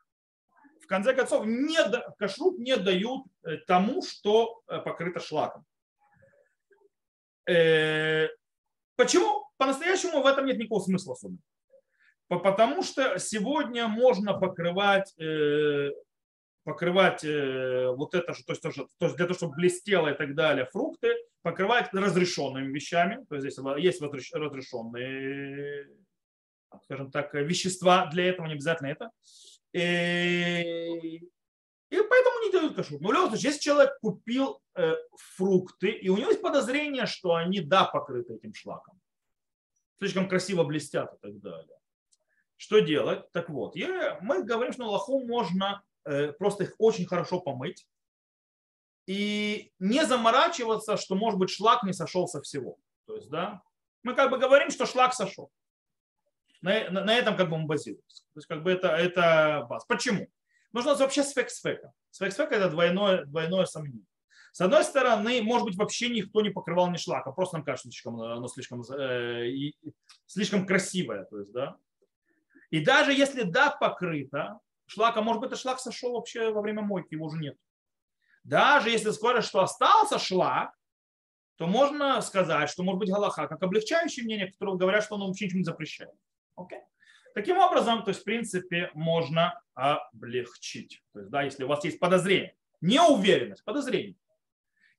в 0.81 0.88
конце 0.88 1.13
концов, 1.13 1.45
не, 1.45 1.77
кашрут 2.17 2.60
не 2.60 2.75
дают 2.75 3.25
э, 3.43 3.57
тому, 3.67 4.01
что 4.01 4.62
э, 4.67 4.79
покрыто 4.79 5.19
шлаком. 5.19 5.65
Э, 7.49 8.27
почему? 8.95 9.45
По-настоящему 9.58 10.21
в 10.21 10.25
этом 10.25 10.45
нет 10.45 10.58
никакого 10.58 10.82
смысла 10.82 11.13
особенно. 11.13 11.39
Потому 12.27 12.82
что 12.82 13.19
сегодня 13.19 13.88
можно 13.89 14.34
покрывать, 14.34 15.13
покрывать 16.63 17.23
вот 17.25 18.15
это 18.15 18.34
же, 18.34 18.45
то 18.45 18.54
есть, 18.54 18.62
то 18.62 19.15
для 19.15 19.25
того, 19.25 19.34
чтобы 19.34 19.56
блестело 19.56 20.08
и 20.08 20.13
так 20.15 20.34
далее, 20.34 20.65
фрукты, 20.71 21.13
покрывать 21.41 21.93
разрешенными 21.93 22.71
вещами. 22.71 23.25
То 23.27 23.36
есть 23.36 23.51
здесь 23.51 23.60
есть 23.80 24.01
разрешенные 24.01 25.89
скажем 26.84 27.12
так, 27.12 27.34
вещества 27.34 28.08
для 28.08 28.25
этого, 28.25 28.47
не 28.47 28.54
обязательно 28.54 28.88
это. 28.88 29.12
И, 29.73 31.17
и 31.17 31.30
поэтому 31.89 32.45
не 32.45 32.51
дают 32.51 32.75
кашрут. 32.75 33.01
Но 33.01 33.10
в 33.10 33.13
любом 33.13 33.30
случае, 33.30 33.49
если 33.51 33.62
человек 33.62 33.97
купил 34.01 34.62
э, 34.75 34.95
фрукты, 35.41 35.89
и 35.89 36.10
у 36.10 36.17
него 36.17 36.30
есть 36.30 36.41
подозрение, 36.41 37.08
что 37.08 37.34
они, 37.34 37.62
да, 37.62 37.86
покрыты 37.86 38.36
этим 38.36 38.54
шлаком, 38.54 38.99
слишком 39.97 40.30
красиво 40.30 40.63
блестят 40.63 41.13
и 41.15 41.17
так 41.17 41.39
далее. 41.39 41.77
Что 42.58 42.80
делать? 42.80 43.32
Так 43.32 43.49
вот, 43.49 43.75
я, 43.75 44.19
мы 44.21 44.43
говорим, 44.43 44.71
что 44.71 44.88
лоху 44.88 45.25
можно 45.25 45.82
э, 46.06 46.32
просто 46.34 46.65
их 46.65 46.75
очень 46.77 47.08
хорошо 47.08 47.39
помыть 47.39 47.88
и 49.08 49.71
не 49.80 50.06
заморачиваться, 50.06 50.95
что, 50.97 51.15
может 51.15 51.39
быть, 51.39 51.49
шлак 51.49 51.82
не 51.82 51.93
сошел 51.93 52.27
со 52.27 52.39
всего. 52.41 52.77
То 53.08 53.15
есть, 53.15 53.30
да, 53.32 53.63
мы 54.04 54.13
как 54.13 54.30
бы 54.30 54.38
говорим, 54.38 54.69
что 54.69 54.86
шлак 54.86 55.15
сошел. 55.15 55.49
На, 56.62 56.88
на, 56.91 57.04
на 57.04 57.15
этом 57.15 57.36
как 57.36 57.49
бы 57.49 57.58
мы 57.58 57.65
базируемся. 57.65 58.23
То 58.34 58.38
есть, 58.38 58.47
как 58.47 58.62
бы 58.62 58.71
это, 58.71 58.89
это 58.89 59.65
баз. 59.67 59.86
Почему? 59.86 60.27
Нужно 60.71 60.93
вообще 60.93 61.23
сфек 61.23 61.49
сфека. 61.49 61.91
Сфек 62.12 62.32
сфека 62.32 62.56
это 62.56 62.69
двойное, 62.69 63.25
двойное 63.25 63.65
сомнение. 63.65 64.06
С 64.51 64.59
одной 64.59 64.83
стороны, 64.83 65.41
может 65.41 65.65
быть, 65.65 65.77
вообще 65.77 66.09
никто 66.09 66.41
не 66.41 66.49
покрывал 66.49 66.91
ни 66.91 66.97
шлака, 66.97 67.31
просто 67.31 67.57
нам 67.57 67.65
кажется, 67.65 67.89
слишком, 67.89 68.21
оно 68.21 68.47
слишком, 68.49 68.81
э, 68.81 69.71
слишком 70.25 70.65
красивое. 70.65 71.23
То 71.25 71.39
есть, 71.39 71.51
да? 71.53 71.77
И 72.69 72.83
даже 72.83 73.13
если 73.13 73.43
да, 73.43 73.69
покрыто, 73.69 74.59
шлака, 74.87 75.21
может 75.21 75.41
быть, 75.41 75.51
это 75.51 75.59
шлак 75.59 75.79
сошел 75.79 76.13
вообще 76.13 76.51
во 76.51 76.61
время 76.61 76.81
мойки, 76.81 77.13
его 77.13 77.27
уже 77.27 77.37
нет. 77.37 77.55
Даже 78.43 78.89
если 78.89 79.11
скажешь, 79.11 79.45
что 79.45 79.61
остался 79.61 80.19
шлак, 80.19 80.73
то 81.55 81.67
можно 81.67 82.19
сказать, 82.21 82.69
что 82.69 82.83
может 82.83 82.99
быть 82.99 83.09
галаха, 83.09 83.47
как 83.47 83.61
облегчающее 83.61 84.25
мнение, 84.25 84.51
которые 84.51 84.77
говорят, 84.77 85.03
что 85.03 85.15
он 85.15 85.27
вообще 85.27 85.45
ничего 85.45 85.59
не 85.59 85.63
запрещает. 85.63 86.15
Okay? 86.57 86.81
Таким 87.33 87.57
образом, 87.57 88.03
то 88.03 88.09
есть, 88.09 88.21
в 88.21 88.23
принципе, 88.23 88.89
можно 88.93 89.61
облегчить. 89.75 91.03
То 91.13 91.19
есть, 91.19 91.31
да, 91.31 91.43
если 91.43 91.63
у 91.63 91.67
вас 91.67 91.83
есть 91.85 91.99
подозрение, 91.99 92.55
неуверенность, 92.81 93.63
подозрение, 93.63 94.15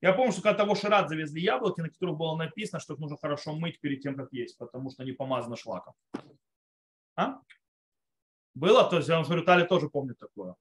я 0.03 0.11
помню, 0.11 0.33
что 0.33 0.41
когда 0.41 0.57
того 0.57 0.75
Шират 0.75 1.07
завезли 1.07 1.41
яблоки, 1.41 1.79
на 1.79 1.89
которых 1.89 2.17
было 2.17 2.35
написано, 2.35 2.81
что 2.81 2.93
их 2.93 2.99
нужно 2.99 3.15
хорошо 3.15 3.55
мыть 3.55 3.79
перед 3.79 4.01
тем, 4.01 4.17
как 4.17 4.33
есть, 4.33 4.57
потому 4.57 4.91
что 4.91 5.03
они 5.03 5.13
помазаны 5.13 5.55
шлаком. 5.55 5.93
А? 7.15 7.39
Было? 8.53 8.89
То 8.89 8.97
есть, 8.97 9.07
я 9.07 9.15
вам 9.15 9.23
говорю, 9.23 9.45
Тали 9.45 9.65
тоже 9.65 9.87
помнит 9.87 10.19
такое. 10.19 10.55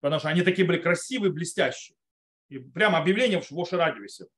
Потому 0.00 0.20
что 0.20 0.28
они 0.28 0.42
такие 0.42 0.66
были 0.66 0.78
красивые, 0.78 1.32
блестящие. 1.32 1.96
И 2.50 2.58
прямо 2.58 2.98
объявление 2.98 3.40
в 3.40 3.50
Воши 3.50 3.78
радио 3.78 4.02
висит. 4.02 4.28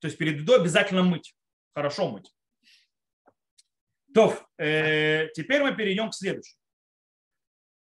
То 0.00 0.08
есть 0.08 0.18
перед 0.18 0.42
едой 0.42 0.60
обязательно 0.60 1.02
мыть. 1.02 1.34
Хорошо 1.74 2.10
мыть. 2.10 2.34
То, 4.12 4.38
э, 4.58 5.28
теперь 5.32 5.62
мы 5.62 5.74
перейдем 5.74 6.10
к 6.10 6.14
следующему 6.14 6.61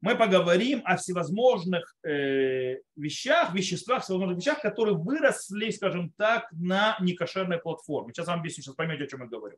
мы 0.02 0.16
поговорим 0.16 0.82
о 0.86 0.98
всевозможных 0.98 1.96
э, 2.04 2.78
вещах, 2.96 3.54
веществах, 3.54 4.04
всевозможных 4.04 4.38
вещах, 4.38 4.62
которые 4.62 4.96
выросли, 4.96 5.72
скажем 5.72 6.12
так, 6.12 6.48
на 6.52 6.98
некошерной 7.00 7.60
платформе. 7.60 8.14
Сейчас 8.14 8.28
вам 8.28 8.40
объясню, 8.40 8.64
сейчас 8.64 8.76
поймете, 8.76 9.06
о 9.06 9.08
чем 9.08 9.22
я 9.22 9.28
говорю. 9.28 9.58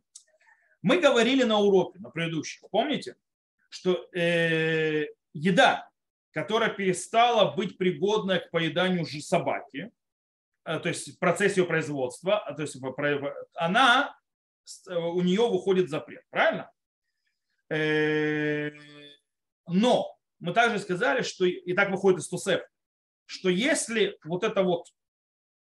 Мы 0.82 1.00
говорили 1.00 1.44
на 1.44 1.58
уроке, 1.58 2.00
на 2.00 2.10
предыдущем, 2.12 2.68
помните, 2.72 3.16
что 3.70 4.08
э, 4.14 5.08
еда, 5.34 5.90
которая 6.32 6.70
перестала 6.70 7.54
быть 7.56 7.78
пригодной 7.78 8.40
к 8.40 8.52
поеданию 8.52 9.06
же 9.06 9.22
собаки, 9.22 9.92
э, 10.66 10.80
то 10.80 10.88
есть 10.88 11.16
в 11.16 11.20
процессе 11.20 11.62
ее 11.62 11.68
производства, 11.68 12.44
то 12.56 12.62
есть 12.62 12.78
она, 13.56 14.16
у 14.88 15.22
нее 15.22 15.50
выходит 15.50 15.90
запрет, 15.90 16.24
правильно? 16.30 16.72
Э, 17.70 18.72
но 19.68 20.17
мы 20.40 20.54
также 20.54 20.80
сказали, 20.80 21.22
что 21.24 21.46
и 21.46 21.74
так 21.74 21.90
выходит 21.90 22.20
из 22.20 22.28
Тусеф, 22.28 22.62
что 23.26 23.50
если 23.50 24.18
вот 24.24 24.44
это 24.44 24.64
вот 24.64 24.88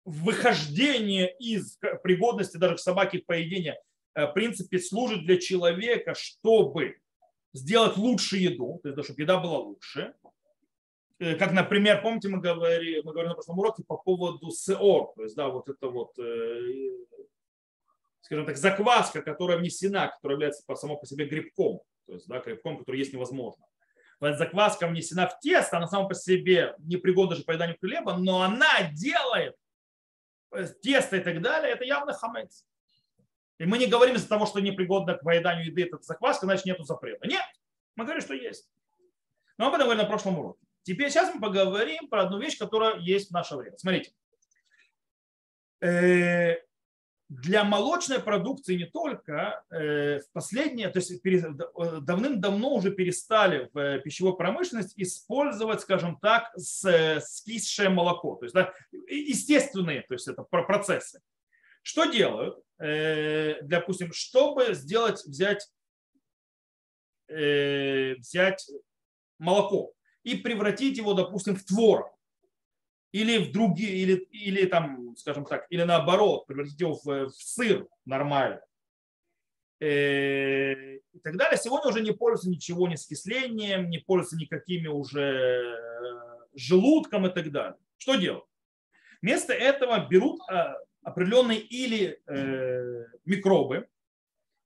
выхождение 0.06 1.36
из 1.38 1.78
пригодности 2.04 2.58
даже 2.58 2.76
к 2.76 2.80
собаке 2.80 3.20
к 3.20 3.26
поедению, 3.26 3.76
э, 4.16 4.26
в 4.26 4.34
принципе, 4.34 4.80
служит 4.80 5.26
для 5.26 5.38
человека, 5.38 6.16
чтобы 6.16 6.98
сделать 7.54 7.98
лучше 7.98 8.38
еду, 8.38 8.80
то 8.82 8.90
есть, 8.90 9.04
чтобы 9.04 9.22
еда 9.22 9.38
была 9.38 9.60
лучше. 9.60 10.14
Э, 11.20 11.36
как, 11.36 11.52
например, 11.52 12.02
помните, 12.02 12.30
мы 12.30 12.40
говорили, 12.40 13.02
мы 13.04 13.12
говорили 13.12 13.30
на 13.30 13.36
прошлом 13.36 13.60
уроке 13.60 13.84
по 13.84 13.98
поводу 13.98 14.50
сеор, 14.52 15.14
то 15.16 15.24
есть, 15.24 15.36
да, 15.36 15.50
вот 15.50 15.70
это 15.70 15.88
вот, 15.88 16.18
э, 16.20 17.06
скажем 18.22 18.46
так, 18.46 18.58
закваска, 18.58 19.22
которая 19.22 19.58
внесена, 19.58 20.08
которая 20.08 20.36
является 20.36 20.64
по, 20.66 20.76
само 20.76 20.98
по 20.98 21.06
себе 21.06 21.26
грибком, 21.26 21.82
то 22.08 22.14
есть, 22.14 22.28
да, 22.28 22.40
грибком, 22.40 22.78
который 22.80 22.98
есть 22.98 23.14
невозможно 23.14 23.66
закваска 24.22 24.88
внесена 24.88 25.28
в 25.28 25.40
тесто, 25.40 25.78
она 25.78 25.88
сама 25.88 26.08
по 26.08 26.14
себе 26.14 26.76
непригодна 26.80 27.36
же 27.36 27.44
к 27.44 27.46
поеданию 27.46 27.78
хлеба, 27.80 28.16
но 28.18 28.42
она 28.42 28.84
делает 28.92 29.56
э, 30.52 30.68
тесто 30.82 31.18
и 31.18 31.22
так 31.22 31.42
далее, 31.42 31.74
это 31.74 31.84
явно 31.84 32.14
хамец. 32.14 32.66
И 33.58 33.66
мы 33.66 33.78
не 33.78 33.88
говорим 33.88 34.16
из-за 34.16 34.28
того, 34.28 34.46
что 34.46 34.60
непригодно 34.60 35.16
к 35.16 35.24
поеданию 35.24 35.68
еды 35.68 35.84
это 35.84 35.98
закваска, 36.02 36.46
значит 36.46 36.66
нету 36.66 36.84
запрета. 36.84 37.28
Нет, 37.28 37.44
мы 37.96 38.06
говорим, 38.06 38.22
что 38.22 38.34
есть. 38.34 38.70
Но 39.58 39.68
об 39.68 39.74
этом 39.74 39.86
говорили 39.86 40.04
на 40.04 40.10
прошлом 40.10 40.40
уроке. 40.40 40.66
Теперь 40.84 41.12
сейчас 41.12 41.34
мы 41.34 41.42
поговорим 41.42 42.08
про 42.08 42.24
одну 42.24 42.40
вещь, 42.40 42.58
которая 42.58 42.98
есть 42.98 43.30
в 43.30 43.34
наше 43.34 43.56
время. 43.56 43.78
Смотрите. 43.78 44.12
Э, 47.32 47.36
для 47.42 47.64
молочной 47.64 48.20
продукции 48.20 48.76
не 48.78 48.86
только 48.86 49.64
э, 49.70 50.20
в 50.20 50.32
последнее, 50.34 50.90
то 50.90 51.00
есть 51.00 51.12
э, 51.12 52.00
давным-давно 52.02 52.76
уже 52.76 52.92
перестали 52.92 53.70
в 53.74 53.78
э, 53.78 54.00
пищевой 54.02 54.36
промышленности 54.36 54.94
использовать, 54.98 55.82
скажем 55.82 56.18
так, 56.20 56.52
скисшее 56.58 57.90
молоко, 57.90 58.36
то 58.36 58.46
есть 58.46 58.56
да, 58.56 58.74
естественные, 59.08 60.02
то 60.02 60.14
есть 60.14 60.28
это 60.28 60.44
процессы. 60.44 61.22
Что 61.84 62.06
делают? 62.06 62.60
Допустим, 62.78 64.14
чтобы 64.14 64.76
сделать, 64.76 65.24
взять, 65.26 65.68
взять 67.28 68.70
молоко 69.40 69.94
и 70.22 70.36
превратить 70.36 70.98
его, 70.98 71.16
допустим, 71.16 71.56
в 71.56 71.64
творог 71.64 72.16
или 73.12 73.38
в 73.40 73.52
другие, 73.52 73.98
или, 73.98 74.16
или 74.32 74.66
там, 74.66 75.16
скажем 75.18 75.46
так, 75.46 75.66
или 75.70 75.84
наоборот, 75.84 76.48
превратить 76.48 76.80
его 76.80 76.96
в, 76.96 77.30
в 77.30 77.32
сыр 77.32 77.88
нормально 78.06 78.62
э, 79.80 80.98
и 80.98 81.20
так 81.22 81.36
далее. 81.36 81.58
Сегодня 81.58 81.90
уже 81.90 82.02
не 82.02 82.12
пользуются 82.12 82.50
ничего, 82.50 82.88
ни 82.88 82.96
скислением, 82.96 83.90
не 83.90 84.00
пользуются 84.00 84.38
никакими 84.38 84.88
уже 84.88 85.22
э, 85.22 85.78
желудком 86.56 87.28
и 87.28 87.34
так 87.34 87.52
далее. 87.52 87.78
Что 87.98 88.16
делать? 88.16 88.46
Вместо 89.22 89.54
этого 89.54 90.08
берут 90.08 90.40
э, 90.50 90.74
определенные 91.04 91.60
или 91.60 92.22
микробы, 93.26 93.88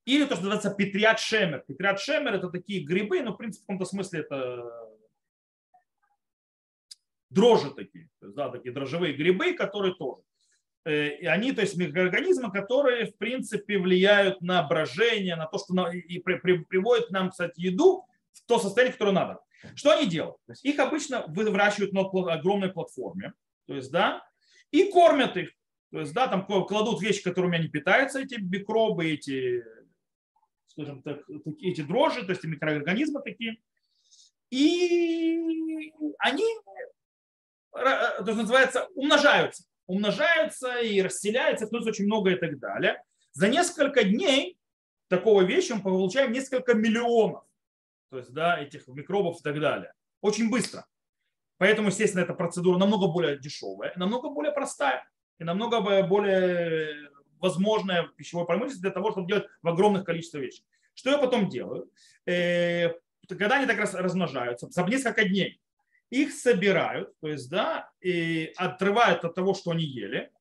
или 0.05 0.25
то, 0.25 0.35
что 0.35 0.43
называется 0.43 0.73
петриат 0.75 1.19
шемер. 1.19 1.63
Петриат 1.67 1.99
шемер 1.99 2.35
это 2.35 2.49
такие 2.49 2.83
грибы, 2.83 3.21
но 3.21 3.33
в 3.33 3.37
принципе 3.37 3.63
в 3.63 3.65
каком-то 3.67 3.85
смысле 3.85 4.19
это 4.19 4.84
дрожжи 7.35 7.71
такие, 7.71 8.09
да, 8.21 8.49
такие 8.49 8.73
дрожжевые 8.73 9.13
грибы, 9.13 9.53
которые 9.53 9.93
тоже. 9.93 10.23
Э, 10.85 11.09
и 11.17 11.25
они, 11.25 11.51
то 11.51 11.61
есть 11.61 11.75
микроорганизмы, 11.75 12.51
которые, 12.51 13.07
в 13.07 13.17
принципе, 13.17 13.77
влияют 13.77 14.41
на 14.41 14.63
брожение, 14.63 15.35
на 15.35 15.45
то, 15.45 15.57
что 15.57 15.73
на, 15.73 15.91
и 15.91 16.19
при, 16.19 16.35
при, 16.35 16.57
приводят 16.59 17.11
нам, 17.11 17.29
кстати, 17.29 17.59
еду 17.59 18.05
в 18.33 18.45
то 18.45 18.59
состояние, 18.59 18.93
которое 18.93 19.11
надо. 19.11 19.39
Что 19.75 19.91
они 19.91 20.07
делают? 20.07 20.37
То 20.45 20.53
есть 20.53 20.63
их 20.63 20.79
обычно 20.79 21.25
выращивают 21.27 21.93
на 21.93 22.01
огромной 22.01 22.71
платформе, 22.71 23.33
то 23.67 23.75
есть, 23.75 23.91
да, 23.91 24.23
и 24.71 24.91
кормят 24.91 25.37
их. 25.37 25.51
То 25.91 25.99
есть, 26.01 26.13
да, 26.13 26.27
там 26.27 26.45
кладут 26.45 27.01
вещи, 27.01 27.23
которыми 27.23 27.57
они 27.57 27.67
питаются, 27.67 28.19
эти 28.19 28.35
микробы, 28.35 29.11
эти, 29.11 29.63
скажем 30.67 31.01
так, 31.01 31.25
такие, 31.43 31.71
эти 31.71 31.81
дрожжи, 31.81 32.23
то 32.25 32.31
есть 32.31 32.43
микроорганизмы 32.43 33.21
такие. 33.23 33.57
И 34.51 35.91
они 36.19 36.43
то, 37.75 38.25
что 38.25 38.35
называется, 38.35 38.87
умножаются. 38.95 39.63
Умножаются 39.87 40.79
и 40.79 41.01
расселяются, 41.01 41.67
становится 41.67 41.91
очень 41.91 42.05
много 42.05 42.31
и 42.31 42.35
так 42.35 42.59
далее. 42.59 43.03
За 43.33 43.47
несколько 43.47 44.03
дней 44.03 44.57
такого 45.09 45.43
вещи 45.43 45.73
мы 45.73 45.83
получаем 45.83 46.31
несколько 46.31 46.73
миллионов 46.73 47.45
то 48.15 48.19
есть, 48.19 48.31
да, 48.31 48.57
этих 48.57 48.87
микробов 48.87 49.41
и 49.41 49.43
так 49.43 49.59
далее. 49.59 49.93
Очень 50.21 50.49
быстро. 50.49 50.85
Поэтому, 51.57 51.89
естественно, 51.89 52.21
эта 52.21 52.33
процедура 52.33 52.77
намного 52.77 53.07
более 53.07 53.37
дешевая, 53.37 53.91
намного 53.97 54.29
более 54.29 54.53
простая 54.53 55.05
и 55.37 55.43
намного 55.43 55.81
более 56.03 57.09
возможная 57.39 58.03
в 58.03 58.15
пищевой 58.15 58.45
промышленности 58.45 58.81
для 58.81 58.91
того, 58.91 59.11
чтобы 59.11 59.27
делать 59.27 59.47
в 59.61 59.67
огромных 59.67 60.05
количествах 60.05 60.43
вещей. 60.43 60.65
Что 60.93 61.11
я 61.11 61.17
потом 61.17 61.49
делаю? 61.49 61.91
Э, 62.25 62.91
когда 63.27 63.57
они 63.57 63.67
так 63.67 63.79
размножаются, 63.79 64.69
за 64.69 64.83
несколько 64.83 65.27
дней 65.27 65.59
их 66.09 66.33
собирают, 66.33 67.13
то 67.19 67.27
есть, 67.27 67.49
да, 67.49 67.89
и 68.01 68.53
отрывают 68.57 69.25
от 69.25 69.35
того, 69.35 69.53
что 69.53 69.71
они 69.71 69.83
ели, 69.83 70.31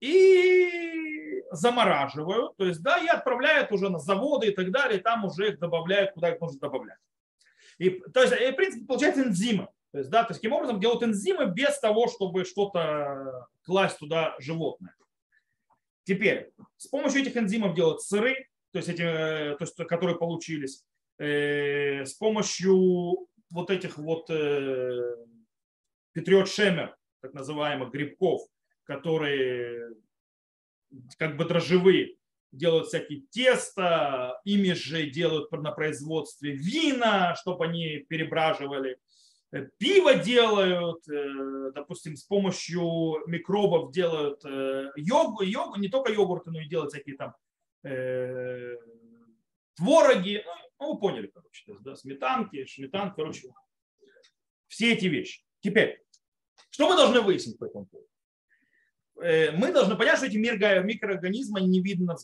и 0.00 1.42
замораживают, 1.52 2.56
то 2.56 2.64
есть, 2.64 2.82
да, 2.82 2.98
и 2.98 3.06
отправляют 3.06 3.70
уже 3.72 3.88
на 3.88 3.98
заводы 3.98 4.48
и 4.48 4.54
так 4.54 4.70
далее, 4.70 4.98
и 4.98 5.02
там 5.02 5.24
уже 5.24 5.50
их 5.50 5.58
добавляют, 5.58 6.12
куда 6.12 6.30
их 6.30 6.40
нужно 6.40 6.58
добавлять. 6.58 6.98
И, 7.78 7.90
то 7.90 8.22
есть, 8.22 8.32
и, 8.32 8.50
в 8.50 8.56
принципе, 8.56 8.86
получается 8.86 9.22
энзимы. 9.22 9.68
То 9.92 9.98
есть, 9.98 10.10
да, 10.10 10.24
таким 10.24 10.52
образом 10.52 10.80
делают 10.80 11.02
энзимы 11.02 11.46
без 11.46 11.78
того, 11.78 12.08
чтобы 12.08 12.44
что-то 12.44 13.46
класть 13.64 13.98
туда 13.98 14.34
животное. 14.38 14.96
Теперь, 16.04 16.52
с 16.78 16.88
помощью 16.88 17.20
этих 17.20 17.36
энзимов 17.36 17.74
делают 17.74 18.02
сыры, 18.02 18.48
то 18.72 18.78
есть, 18.78 18.88
эти, 18.88 19.02
то 19.02 19.58
есть 19.60 19.76
которые 19.76 20.16
получились, 20.18 20.84
с 21.18 22.14
помощью 22.14 23.28
вот 23.52 23.70
этих 23.70 23.98
вот 23.98 24.26
Петриот 26.12 26.48
Шемер, 26.48 26.96
так 27.20 27.34
называемых 27.34 27.90
грибков, 27.92 28.42
которые 28.84 29.94
как 31.18 31.36
бы 31.36 31.44
дрожжевые, 31.44 32.16
делают 32.52 32.88
всякие 32.88 33.22
теста, 33.30 34.38
ими 34.44 34.72
же 34.72 35.10
делают 35.10 35.50
на 35.52 35.72
производстве 35.72 36.52
вина, 36.52 37.34
чтобы 37.34 37.64
они 37.64 38.04
перебраживали, 38.08 38.98
э, 39.52 39.68
пиво 39.78 40.14
делают, 40.14 41.08
э, 41.08 41.72
допустим, 41.74 42.16
с 42.16 42.24
помощью 42.24 43.26
микробов 43.26 43.90
делают 43.92 44.44
э, 44.44 44.90
йогу, 44.96 45.42
йогу 45.42 45.76
не 45.76 45.88
только 45.88 46.12
йогурты, 46.12 46.50
но 46.50 46.60
и 46.60 46.68
делают 46.68 46.92
всякие 46.92 47.16
там 47.16 47.34
твороги, 49.74 50.44
ну, 50.46 50.52
ну, 50.82 50.94
вы 50.94 51.00
поняли, 51.00 51.28
короче, 51.28 51.64
да, 51.80 51.94
сметанки, 51.94 52.66
сметан, 52.66 53.14
короче, 53.14 53.48
все 54.66 54.92
эти 54.92 55.06
вещи. 55.06 55.44
Теперь, 55.60 56.02
что 56.70 56.88
мы 56.88 56.96
должны 56.96 57.20
выяснить 57.20 57.58
по 57.58 57.66
этому 57.66 57.86
поводу? 57.86 58.08
Э, 59.20 59.52
мы 59.52 59.72
должны 59.72 59.96
понять, 59.96 60.16
что 60.16 60.26
эти 60.26 60.36
микроорганизмы 60.36 61.60
не 61.60 61.80
видно, 61.80 62.16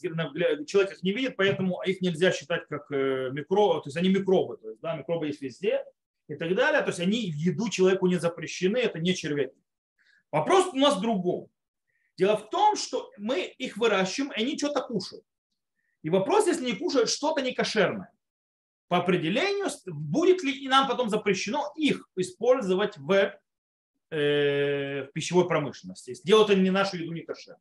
человек 0.67 0.93
их 0.93 1.03
не 1.03 1.13
видит, 1.13 1.37
поэтому 1.37 1.81
их 1.85 2.01
нельзя 2.01 2.33
считать 2.33 2.67
как 2.69 2.91
э, 2.91 3.31
микро, 3.31 3.81
то 3.81 3.83
есть 3.87 3.97
они 3.97 4.09
микробы, 4.09 4.57
то 4.57 4.71
есть 4.71 4.81
да, 4.81 4.97
микробы 4.97 5.29
есть 5.29 5.41
везде 5.41 5.85
и 6.27 6.35
так 6.35 6.55
далее, 6.57 6.83
то 6.83 6.89
есть 6.89 7.01
они 7.01 7.31
в 7.31 7.37
еду 7.37 7.69
человеку 7.69 8.09
не 8.09 8.17
запрещены, 8.17 8.79
это 8.79 8.99
не 8.99 9.15
червяки. 9.15 9.57
Вопрос 10.33 10.67
у 10.73 10.77
нас 10.77 10.97
в 10.97 11.01
другом. 11.01 11.49
Дело 12.17 12.37
в 12.37 12.51
том, 12.51 12.75
что 12.75 13.11
мы 13.19 13.43
их 13.45 13.77
выращиваем, 13.77 14.33
и 14.33 14.41
они 14.41 14.59
что-то 14.59 14.81
кушают. 14.81 15.25
И 16.03 16.11
вопрос, 16.11 16.49
если 16.49 16.65
они 16.67 16.77
кушают 16.77 17.09
что-то 17.09 17.41
некошерное, 17.41 18.13
по 18.89 18.99
определению, 18.99 19.69
будет 19.87 20.43
ли 20.43 20.53
и 20.53 20.69
нам 20.69 20.89
потом 20.89 21.09
запрещено 21.11 21.73
их 21.77 22.09
использовать 22.17 22.97
в 22.97 23.33
Э, 24.11 25.03
в 25.03 25.13
пищевой 25.13 25.47
промышленности. 25.47 26.17
Делают 26.25 26.49
они 26.49 26.63
не 26.63 26.71
нашу 26.71 26.97
еду, 26.97 27.13
не 27.13 27.21
кошер. 27.21 27.57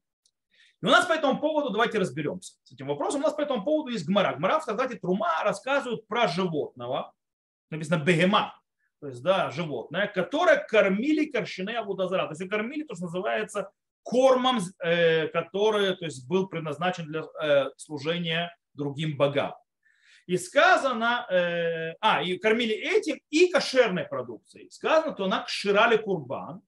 И 0.81 0.85
у 0.85 0.87
нас 0.87 1.05
по 1.05 1.11
этому 1.11 1.41
поводу, 1.41 1.71
давайте 1.71 1.99
разберемся 1.99 2.53
с 2.63 2.71
этим 2.71 2.87
вопросом, 2.87 3.19
у 3.19 3.23
нас 3.23 3.33
по 3.33 3.41
этому 3.41 3.65
поводу 3.65 3.89
есть 3.89 4.07
гмара. 4.07 4.33
Гмара 4.33 4.59
в 4.59 4.65
Традате 4.65 4.95
Трума 4.95 5.43
рассказывают 5.43 6.07
про 6.07 6.29
животного, 6.29 7.13
написано 7.69 8.01
бегема, 8.01 8.57
то 9.01 9.07
есть, 9.07 9.21
да, 9.21 9.51
животное, 9.51 10.07
которое 10.07 10.55
кормили 10.55 11.25
коршины 11.25 11.71
Абудазара. 11.71 12.27
То 12.27 12.35
есть, 12.39 12.49
кормили 12.49 12.83
то, 12.83 12.95
что 12.95 13.05
называется 13.05 13.69
кормом, 14.03 14.59
э, 14.79 15.27
который 15.27 15.97
то 15.97 16.05
есть, 16.05 16.25
был 16.29 16.47
предназначен 16.47 17.07
для 17.07 17.23
э, 17.41 17.71
служения 17.75 18.55
другим 18.73 19.17
богам. 19.17 19.53
И 20.27 20.37
сказано, 20.37 21.25
э, 21.29 21.95
а, 22.01 22.21
и 22.21 22.37
кормили 22.37 22.73
этим 22.73 23.17
и 23.29 23.49
кошерной 23.49 24.03
продукцией. 24.03 24.69
Сказано, 24.69 25.13
то 25.13 25.23
она 25.23 25.43
кширали 25.43 25.95
курбан, 25.95 26.61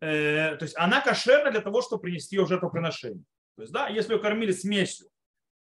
э, 0.00 0.56
то 0.56 0.64
есть 0.64 0.74
она 0.76 1.02
кошерна 1.02 1.50
для 1.50 1.60
того, 1.60 1.82
чтобы 1.82 2.02
принести 2.02 2.36
ее 2.36 2.46
жертвоприношение. 2.46 3.24
То 3.56 3.62
есть, 3.62 3.72
да, 3.74 3.88
если 3.88 4.14
ее 4.14 4.20
кормили 4.20 4.52
смесью 4.52 5.08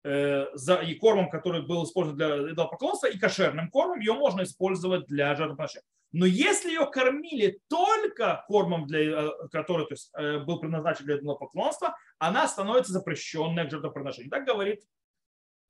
э, 0.05 0.47
за, 0.55 0.77
и 0.77 0.95
кормом, 0.95 1.29
который 1.29 1.67
был 1.67 1.85
использован 1.85 2.17
для 2.17 2.53
идолопоклонства, 2.53 3.09
и 3.09 3.19
кошерным 3.19 3.69
кормом, 3.69 3.99
ее 3.99 4.15
можно 4.15 4.45
использовать 4.45 5.07
для 5.07 5.35
жертвоприношения. 5.35 5.85
Но 6.13 6.25
если 6.25 6.69
ее 6.69 6.87
кормили 6.87 7.61
только 7.69 8.45
кормом, 8.47 8.87
для, 8.87 9.01
э, 9.01 9.31
который 9.51 9.87
то 9.87 9.95
есть, 9.95 10.11
э, 10.15 10.39
был 10.39 10.61
предназначен 10.61 11.05
для 11.05 11.17
идолопоклонства, 11.17 11.97
она 12.19 12.47
становится 12.47 12.93
запрещенной 12.93 13.67
к 13.67 13.71
жертвоприношению. 13.71 14.31
Так 14.31 14.47
говорит 14.47 14.83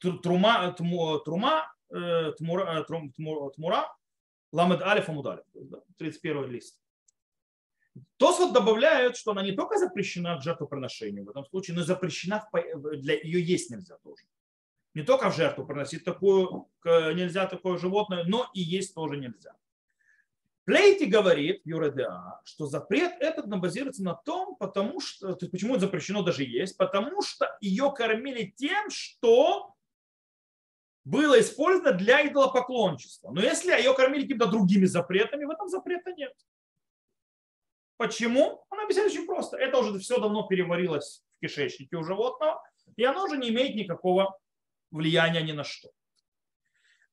трума, 0.01 0.73
трума, 0.73 1.73
э, 1.91 2.33
тмура, 2.39 2.81
э, 2.81 2.85
тмура, 2.85 3.97
ламед 4.53 4.83
алиф 4.83 5.09
амудалиф, 5.09 5.45
31 5.97 6.51
лист. 6.51 6.81
Тосфот 8.17 8.53
добавляет, 8.53 9.17
что 9.17 9.33
она 9.33 9.43
не 9.43 9.53
только 9.53 9.77
запрещена 9.79 10.39
к 10.39 10.43
жертвоприношению 10.43 11.25
в 11.25 11.31
этом 11.31 11.45
случае, 11.45 11.75
но 11.75 11.83
и 11.83 11.85
запрещена, 11.85 12.49
для 12.97 13.15
ее 13.15 13.43
есть 13.43 13.71
нельзя 13.71 13.97
тоже. 13.99 14.25
Не 14.95 15.03
только 15.03 15.31
в 15.31 15.37
жертву 15.37 15.67
приносить 15.67 16.05
такую, 16.05 16.69
нельзя 16.85 17.47
такое 17.47 17.77
животное, 17.77 18.25
но 18.25 18.49
и 18.55 18.61
есть 18.61 18.95
тоже 18.95 19.17
нельзя. 19.17 19.55
Плейти 20.69 21.05
говорит, 21.05 21.63
Юредеа, 21.65 22.43
что 22.45 22.67
запрет 22.67 23.13
этот 23.21 23.47
базируется 23.47 24.03
на 24.03 24.13
том, 24.13 24.55
потому 24.57 25.01
что, 25.01 25.33
то 25.33 25.47
есть 25.47 25.51
почему 25.51 25.77
это 25.77 25.87
запрещено 25.87 26.23
даже 26.23 26.45
есть, 26.45 26.77
потому 26.77 27.23
что 27.23 27.57
ее 27.63 27.91
кормили 27.91 28.53
тем, 28.55 28.91
что 28.91 29.75
было 31.09 31.41
использовано 31.41 31.93
для 31.93 32.27
идолопоклончества. 32.27 33.31
Но 33.31 33.41
если 33.41 33.73
ее 33.73 33.95
кормили 33.95 34.23
какими-то 34.23 34.47
другими 34.47 34.85
запретами, 34.85 35.45
в 35.45 35.51
этом 35.51 35.69
запрета 35.69 36.13
нет. 36.13 36.35
Почему? 37.97 38.63
Он 38.69 38.81
объясняет 38.81 39.11
очень 39.11 39.27
просто. 39.27 39.57
Это 39.57 39.79
уже 39.79 39.99
все 40.01 40.21
давно 40.21 40.47
переварилось 40.47 41.25
в 41.37 41.41
кишечнике 41.41 41.97
у 41.97 42.05
животного, 42.05 42.63
и 42.97 43.05
оно 43.05 43.25
уже 43.25 43.39
не 43.39 43.49
имеет 43.49 43.75
никакого 43.75 44.39
влияния 44.91 45.41
ни 45.43 45.53
на 45.53 45.65
что. 45.65 45.89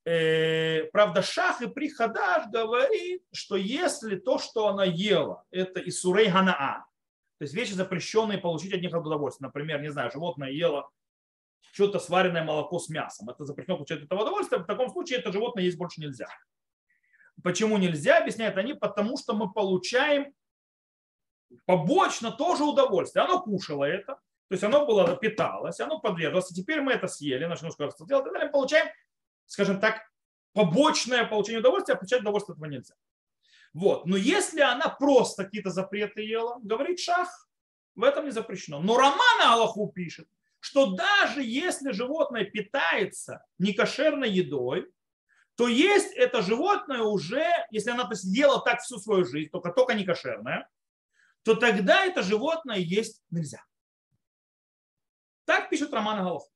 Э, 0.04 0.84
правда, 0.92 1.22
Шах 1.22 1.62
и 1.62 1.68
Прихадаш 1.68 2.48
говорит, 2.52 3.24
что 3.32 3.56
если 3.56 4.18
то, 4.18 4.40
что 4.40 4.68
она 4.68 4.84
ела, 4.84 5.46
это 5.52 5.80
Исурей 5.80 6.30
Ганаа, 6.30 6.86
то 7.38 7.44
есть 7.44 7.54
вещи 7.54 7.72
запрещенные, 7.72 8.40
получить 8.40 8.74
от 8.74 8.82
них 8.82 8.94
удовольствие. 8.94 9.48
Например, 9.48 9.82
не 9.82 9.92
знаю, 9.92 10.12
животное 10.12 10.50
ело 10.50 10.92
что-то 11.72 12.00
сваренное 12.00 12.44
молоко 12.44 12.80
с 12.80 12.90
мясом. 12.90 13.30
Это 13.30 13.44
запрещено 13.44 13.76
получать 13.76 14.04
это 14.04 14.16
удовольствие. 14.16 14.62
В 14.62 14.66
таком 14.66 14.90
случае 14.90 15.20
это 15.20 15.32
животное 15.32 15.64
есть 15.64 15.78
больше 15.78 16.02
нельзя. 16.02 16.28
Почему 17.44 17.78
нельзя, 17.78 18.20
объясняют 18.20 18.58
они, 18.58 18.74
потому 18.74 19.18
что 19.18 19.34
мы 19.34 19.52
получаем 19.52 20.34
побочно 21.66 22.32
тоже 22.32 22.64
удовольствие. 22.64 23.26
Оно 23.26 23.42
кушало 23.42 23.84
это, 23.84 24.16
то 24.48 24.54
есть 24.54 24.64
оно 24.64 24.86
было, 24.86 25.16
питалось, 25.18 25.80
оно 25.80 26.00
подвергалось, 26.00 26.52
и 26.52 26.56
теперь 26.56 26.82
мы 26.82 26.94
это 26.94 27.08
съели, 27.08 27.46
наше 27.46 27.66
немножко 27.66 28.06
делать, 28.06 28.28
и 28.28 28.32
далее 28.32 28.50
получаем, 28.50 28.88
скажем 29.48 29.80
так, 29.80 30.02
побочное 30.54 31.26
получение 31.26 31.60
удовольствия, 31.60 31.96
а 31.96 31.98
получать 31.98 32.22
удовольствие 32.22 32.56
этого 32.56 32.66
нельзя. 32.66 32.96
Вот. 33.74 34.06
Но 34.06 34.16
если 34.16 34.62
она 34.62 34.88
просто 34.88 35.44
какие-то 35.44 35.70
запреты 35.70 36.22
ела, 36.22 36.60
говорит 36.64 37.00
шах, 37.00 37.50
в 37.96 38.04
этом 38.04 38.26
не 38.26 38.32
запрещено. 38.32 38.80
Но 38.80 38.98
Роман 38.98 39.42
Аллаху 39.42 39.92
пишет, 39.94 40.28
что 40.66 40.96
даже 40.96 41.44
если 41.44 41.92
животное 41.92 42.44
питается 42.44 43.46
некошерной 43.60 44.32
едой, 44.32 44.92
то 45.54 45.68
есть 45.68 46.12
это 46.16 46.42
животное 46.42 47.02
уже, 47.04 47.46
если 47.70 47.92
она 47.92 48.06
то 48.06 48.16
съела 48.16 48.60
так 48.66 48.82
всю 48.82 48.98
свою 48.98 49.26
жизнь, 49.26 49.52
только, 49.52 49.72
только 49.72 49.94
некошерное, 49.94 50.68
то 51.44 51.54
тогда 51.54 52.04
это 52.04 52.24
животное 52.24 52.78
есть 52.78 53.22
нельзя. 53.30 53.64
Так 55.46 55.70
пишет 55.70 55.94
Роман 55.94 56.24
Голов. 56.24 56.50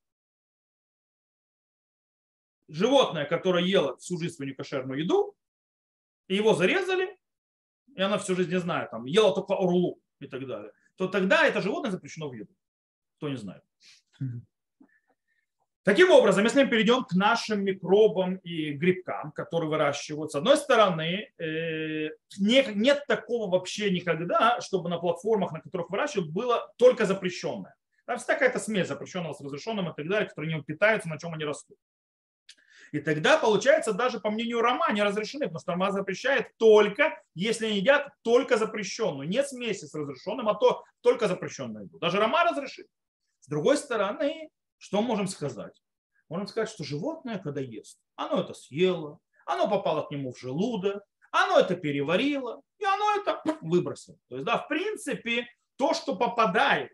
Животное, 2.66 3.26
которое 3.26 3.64
ело 3.64 3.96
всю 3.98 4.18
жизнь 4.18 4.34
свою 4.34 4.50
некошерную 4.50 5.04
еду, 5.04 5.36
и 6.26 6.34
его 6.34 6.54
зарезали, 6.54 7.16
и 7.94 8.02
она 8.02 8.18
всю 8.18 8.34
жизнь, 8.34 8.50
не 8.50 8.58
знаю, 8.58 8.88
там, 8.90 9.04
ела 9.04 9.32
только 9.32 9.54
орлу 9.54 10.02
и 10.18 10.26
так 10.26 10.44
далее, 10.48 10.72
то 10.96 11.06
тогда 11.06 11.46
это 11.46 11.60
животное 11.60 11.92
запрещено 11.92 12.28
в 12.28 12.32
еду. 12.32 12.52
Кто 13.18 13.28
не 13.28 13.36
знает. 13.36 13.62
Таким 15.82 16.10
образом, 16.10 16.44
если 16.44 16.62
мы 16.62 16.68
перейдем 16.68 17.04
к 17.04 17.14
нашим 17.14 17.64
микробам 17.64 18.36
и 18.36 18.72
грибкам, 18.72 19.32
которые 19.32 19.70
выращивают, 19.70 20.30
с 20.30 20.34
одной 20.34 20.58
стороны, 20.58 21.32
э, 21.38 22.10
нет 22.38 23.06
такого 23.08 23.50
вообще 23.50 23.90
никогда, 23.90 24.60
чтобы 24.60 24.90
на 24.90 24.98
платформах, 24.98 25.52
на 25.52 25.60
которых 25.60 25.88
выращивают, 25.88 26.30
было 26.30 26.70
только 26.76 27.06
запрещенное. 27.06 27.74
Там 28.04 28.18
всегда 28.18 28.34
какая-то 28.34 28.58
смесь 28.58 28.88
запрещенного 28.88 29.32
с 29.32 29.40
разрешенным 29.40 29.88
и 29.88 29.94
так 29.94 30.06
далее, 30.06 30.28
которые 30.28 30.54
не 30.54 30.62
питаются, 30.62 31.08
на 31.08 31.18
чем 31.18 31.32
они 31.32 31.44
растут. 31.44 31.78
И 32.92 32.98
тогда, 32.98 33.38
получается, 33.38 33.92
даже 33.92 34.20
по 34.20 34.30
мнению 34.30 34.60
Рома 34.60 34.92
не 34.92 35.02
разрешены, 35.02 35.46
потому 35.46 35.60
что 35.60 35.72
Рома 35.72 35.92
запрещает 35.92 36.56
только, 36.58 37.22
если 37.34 37.66
они 37.66 37.76
едят 37.76 38.08
только 38.22 38.56
запрещенную. 38.56 39.28
Не 39.28 39.44
смеси 39.44 39.84
с 39.84 39.94
разрешенным, 39.94 40.48
а 40.48 40.54
то 40.54 40.84
только 41.00 41.28
запрещенную 41.28 41.84
еду. 41.84 41.98
Даже 41.98 42.18
Рома 42.18 42.44
разрешит. 42.44 42.88
С 43.40 43.48
другой 43.48 43.76
стороны, 43.76 44.50
что 44.78 45.02
можем 45.02 45.26
сказать? 45.26 45.82
Можем 46.28 46.46
сказать, 46.46 46.68
что 46.68 46.84
животное, 46.84 47.38
когда 47.38 47.60
ест, 47.60 48.00
оно 48.16 48.42
это 48.42 48.54
съело, 48.54 49.18
оно 49.46 49.68
попало 49.68 50.02
к 50.02 50.10
нему 50.10 50.32
в 50.32 50.38
желудок, 50.38 51.02
оно 51.32 51.58
это 51.58 51.76
переварило, 51.76 52.62
и 52.78 52.84
оно 52.84 53.16
это 53.16 53.42
выбросило. 53.60 54.18
То 54.28 54.36
есть, 54.36 54.46
да, 54.46 54.58
в 54.58 54.68
принципе, 54.68 55.46
то, 55.76 55.94
что 55.94 56.16
попадает 56.16 56.92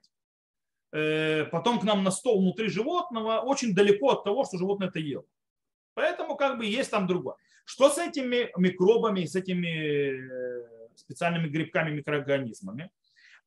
э, 0.93 1.45
потом 1.47 1.81
к 1.81 1.85
нам 1.85 2.03
на 2.05 2.11
стол 2.11 2.41
внутри 2.41 2.69
животного, 2.69 3.41
очень 3.41 3.75
далеко 3.75 4.11
от 4.11 4.25
того, 4.25 4.45
что 4.45 4.59
животное 4.59 4.89
это 4.89 4.99
ело. 4.99 5.27
Поэтому 5.95 6.37
как 6.37 6.59
бы 6.59 6.67
есть 6.67 6.91
там 6.91 7.07
другое. 7.07 7.37
Что 7.65 7.91
с 7.91 7.99
этими 7.99 8.51
микробами, 8.57 9.25
с 9.25 9.35
этими 9.35 9.69
э, 10.13 10.89
специальными 10.95 11.49
грибками, 11.49 11.91
микроорганизмами? 11.91 12.91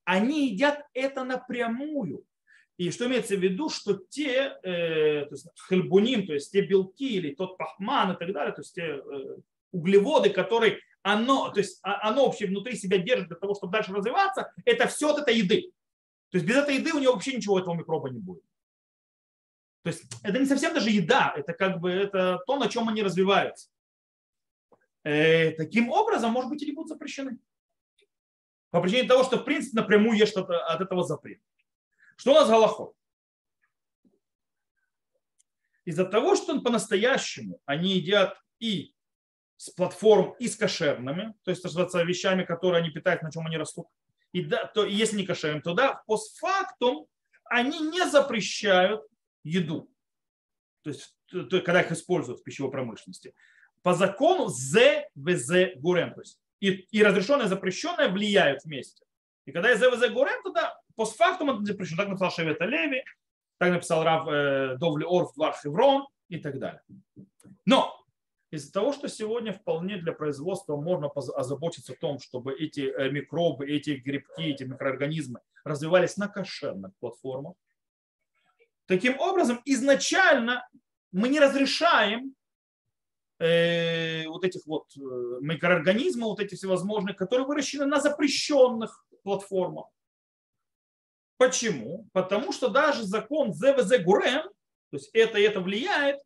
Они 0.04 0.50
едят 0.50 0.84
это 0.94 1.24
напрямую 1.24 2.26
И 2.80 2.92
что 2.92 3.08
имеется 3.08 3.36
в 3.36 3.42
виду, 3.42 3.70
что 3.70 3.96
те 3.96 4.58
э, 4.64 5.26
то 5.26 5.32
есть 5.36 5.48
хельбуним, 5.68 6.26
то 6.26 6.34
есть 6.34 6.50
те 6.50 6.62
белки 6.62 7.18
или 7.18 7.36
тот 7.36 7.58
пахман 7.58 8.14
и 8.14 8.18
так 8.18 8.32
далее, 8.32 8.54
то 8.54 8.62
есть 8.62 8.74
те 8.74 8.84
э, 8.84 9.02
углеводы, 9.74 10.30
которые 10.30 10.80
оно, 11.02 11.52
то 11.52 11.60
есть 11.60 11.82
оно 11.84 12.26
вообще 12.26 12.48
внутри 12.48 12.78
себя 12.78 12.98
держит 12.98 13.28
для 13.28 13.36
того, 13.36 13.54
чтобы 13.54 13.74
дальше 13.74 13.92
развиваться, 13.92 14.54
это 14.64 14.88
все 14.88 15.10
от 15.10 15.20
этой 15.20 15.36
еды. 15.36 15.74
То 16.30 16.38
есть 16.38 16.48
без 16.48 16.56
этой 16.56 16.76
еды 16.76 16.94
у 16.94 17.00
него 17.00 17.12
вообще 17.12 17.36
ничего 17.36 17.60
этого 17.60 17.76
микроба 17.76 18.12
не 18.12 18.20
будет. 18.20 18.44
То 19.84 19.90
есть 19.90 20.06
это 20.24 20.40
не 20.40 20.46
совсем 20.46 20.74
даже 20.74 20.90
еда, 20.90 21.34
это 21.36 21.52
как 21.52 21.82
бы 21.82 21.92
это 21.92 22.40
то, 22.48 22.58
на 22.58 22.70
чем 22.70 22.88
они 22.88 23.04
развиваются. 23.04 23.70
Э, 25.04 25.52
таким 25.52 25.90
образом, 25.90 26.32
может 26.32 26.50
быть, 26.50 26.64
они 26.64 26.72
будут 26.72 26.88
запрещены. 26.88 27.40
По 28.72 28.82
причине 28.82 29.04
того, 29.04 29.26
что 29.26 29.38
в 29.38 29.44
принципе 29.44 29.82
напрямую 29.82 30.18
есть 30.18 30.32
что-то 30.32 30.66
от 30.66 30.80
этого 30.80 31.04
запрета. 31.04 31.42
Что 32.20 32.32
у 32.32 32.34
нас 32.34 32.50
Галахот? 32.50 32.94
Из-за 35.86 36.04
того, 36.04 36.36
что 36.36 36.60
по-настоящему 36.60 37.62
они 37.66 37.94
едят 37.94 38.38
и 38.60 38.94
с 39.56 39.70
платформ, 39.70 40.36
и 40.38 40.50
с 40.50 40.58
кошерными, 40.58 41.34
то 41.44 41.52
есть 41.52 41.64
с 41.64 41.94
вещами, 42.04 42.44
которые 42.44 42.82
они 42.82 42.90
питают, 42.92 43.22
на 43.22 43.32
чем 43.32 43.48
они 43.48 43.56
растут, 43.56 43.88
и 44.34 44.44
да, 44.44 44.66
то 44.66 44.86
если 44.86 45.16
не 45.16 45.26
кошерным, 45.26 45.62
то 45.62 45.74
да, 45.74 46.04
постфактум 46.08 47.08
они 47.46 47.80
не 47.80 48.06
запрещают 48.06 49.02
еду. 49.46 49.90
То 50.84 50.90
есть, 50.90 51.16
то, 51.28 51.62
когда 51.62 51.82
их 51.82 51.92
используют 51.94 52.42
в 52.42 52.44
пищевой 52.44 52.70
промышленности. 52.70 53.34
По 53.82 53.94
закону 53.94 54.50
з 54.50 55.08
в 55.16 55.80
гурем. 55.80 56.14
То 56.14 56.20
есть 56.20 56.38
и, 56.60 56.72
и 56.92 57.02
разрешенное 57.02 57.48
запрещенное 57.48 58.10
влияют 58.10 58.66
вместе. 58.66 59.06
И 59.46 59.54
когда 59.54 59.70
я 59.70 59.78
з 59.78 59.88
в 59.90 60.14
гурем, 60.14 60.44
то 60.44 60.52
да, 60.52 60.80
постфактум 61.00 61.50
это 61.50 61.64
запрещено. 61.64 61.98
Так 61.98 62.10
написал 62.10 62.30
Шевета 62.30 62.66
Леви, 62.66 63.06
так 63.58 63.72
написал 63.72 64.04
Рав 64.04 64.28
э, 64.28 64.76
Довли 64.78 65.06
Орф, 65.08 65.34
Двар 65.34 65.56
Хеврон 65.56 66.08
и 66.28 66.38
так 66.40 66.60
далее. 66.60 66.82
Но 67.66 67.96
из-за 68.52 68.74
того, 68.74 68.92
что 68.92 69.08
сегодня 69.08 69.54
вполне 69.54 69.98
для 69.98 70.12
производства 70.12 70.76
можно 70.76 71.08
озаботиться 71.08 71.94
о 71.94 71.96
том, 71.96 72.20
чтобы 72.20 72.54
эти 72.54 72.82
э, 72.82 73.10
микробы, 73.10 73.66
эти 73.66 73.92
грибки, 73.92 74.42
эти 74.42 74.64
микроорганизмы 74.64 75.40
развивались 75.64 76.18
на 76.18 76.28
кошерных 76.28 76.92
платформах, 77.00 77.54
таким 78.86 79.18
образом 79.22 79.62
изначально 79.64 80.68
мы 81.14 81.30
не 81.30 81.40
разрешаем 81.40 82.36
э, 83.40 84.28
вот 84.28 84.44
этих 84.44 84.66
вот 84.66 84.88
э, 84.98 85.00
микроорганизмов, 85.40 86.28
вот 86.28 86.42
эти 86.42 86.56
всевозможные, 86.56 87.16
которые 87.16 87.48
выращены 87.48 87.86
на 87.86 88.02
запрещенных 88.02 89.06
платформах. 89.24 89.88
Почему? 91.40 92.10
Потому 92.12 92.52
что 92.52 92.68
даже 92.68 93.04
закон 93.04 93.54
ЗВЗ 93.54 94.04
Гурем, 94.04 94.44
то 94.44 94.98
есть 94.98 95.10
это 95.14 95.40
и 95.40 95.44
это 95.44 95.62
влияет, 95.62 96.20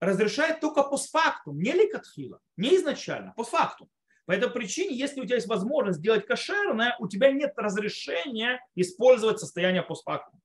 разрешает 0.00 0.60
только 0.60 0.82
постфактум, 0.82 1.58
не 1.58 1.72
ликатхила, 1.72 2.40
не 2.58 2.76
изначально, 2.76 3.32
постфактум. 3.32 3.88
По 4.26 4.32
этой 4.32 4.50
причине, 4.50 4.94
если 4.94 5.22
у 5.22 5.24
тебя 5.24 5.36
есть 5.36 5.48
возможность 5.48 6.00
сделать 6.00 6.26
кошерное, 6.26 6.94
у 6.98 7.08
тебя 7.08 7.32
нет 7.32 7.54
разрешения 7.56 8.60
использовать 8.74 9.40
состояние 9.40 9.82
постфактум. 9.82 10.38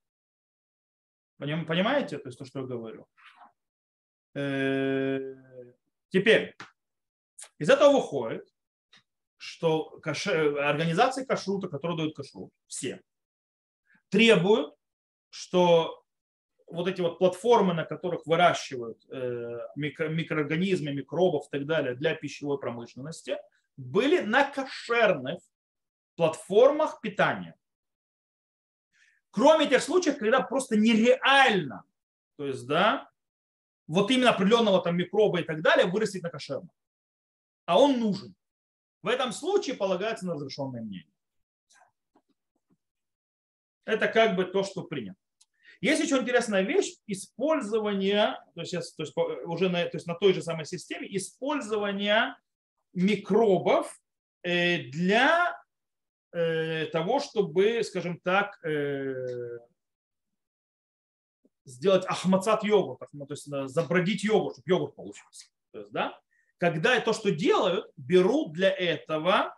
Понимаете, 1.37 2.17
то 2.17 2.29
есть 2.29 2.39
то, 2.39 2.45
что 2.45 2.61
я 2.61 2.65
говорю? 2.65 3.07
Э, 4.33 5.35
теперь, 6.07 6.55
из 7.57 7.69
этого 7.69 7.97
выходит, 7.97 8.47
что 9.35 9.99
организации 10.05 11.25
кашрута, 11.25 11.67
которые 11.67 11.97
дают 11.97 12.15
кашрут, 12.15 12.53
все, 12.67 13.01
требуют, 14.15 14.73
что 15.29 16.05
вот 16.67 16.87
эти 16.87 17.01
вот 17.01 17.19
платформы, 17.19 17.73
на 17.73 17.83
которых 17.83 18.25
выращивают 18.25 19.05
э, 19.09 19.59
микро, 19.75 20.07
микроорганизмы, 20.07 20.93
микробов 20.93 21.47
и 21.47 21.49
так 21.51 21.65
далее 21.65 21.95
для 21.95 22.15
пищевой 22.15 22.57
промышленности, 22.57 23.37
были 23.75 24.21
на 24.21 24.49
кошерных 24.49 25.39
платформах 26.15 27.01
питания. 27.01 27.55
Кроме 29.31 29.67
тех 29.67 29.83
случаев, 29.83 30.17
когда 30.17 30.39
просто 30.39 30.77
нереально, 30.77 31.83
то 32.37 32.45
есть, 32.45 32.65
да, 32.65 33.09
вот 33.87 34.09
именно 34.11 34.29
определенного 34.29 34.81
там 34.81 34.95
микроба 34.95 35.41
и 35.41 35.43
так 35.43 35.61
далее 35.61 35.87
вырастить 35.87 36.23
на 36.23 36.29
кошерном. 36.29 36.71
А 37.65 37.77
он 37.77 37.99
нужен. 37.99 38.33
В 39.01 39.09
этом 39.09 39.33
случае 39.33 39.75
полагается 39.75 40.25
на 40.25 40.35
разрешенное 40.35 40.81
мнение. 40.81 41.14
Это 43.85 44.07
как 44.07 44.35
бы 44.35 44.45
то, 44.45 44.63
что 44.63 44.83
принято. 44.83 45.17
Есть 45.81 46.03
еще 46.03 46.17
интересная 46.17 46.61
вещь 46.61 46.95
использование, 47.05 48.37
то 48.55 48.61
есть, 48.61 48.73
то 48.95 49.03
есть 49.03 49.13
уже 49.45 49.69
на, 49.69 49.83
то 49.85 49.97
есть 49.97 50.07
на 50.07 50.15
той 50.15 50.33
же 50.33 50.41
самой 50.41 50.65
системе, 50.65 51.07
использование 51.15 52.35
микробов 52.93 53.93
э, 54.41 54.83
для 54.83 55.55
э, 56.31 56.85
того, 56.87 57.19
чтобы, 57.19 57.83
скажем 57.83 58.19
так, 58.19 58.57
э, 58.65 59.59
сделать 61.65 62.05
ахмацат 62.05 62.63
йогурт, 62.63 62.99
то 62.99 63.27
есть 63.29 63.45
забродить 63.45 64.23
йогурт, 64.23 64.55
чтобы 64.55 64.69
йогурт 64.69 64.95
получился. 64.95 65.47
То 65.71 65.79
есть, 65.79 65.91
да, 65.91 66.19
когда 66.57 66.99
то, 67.01 67.11
что 67.11 67.31
делают, 67.31 67.91
берут 67.97 68.53
для 68.53 68.71
этого 68.71 69.57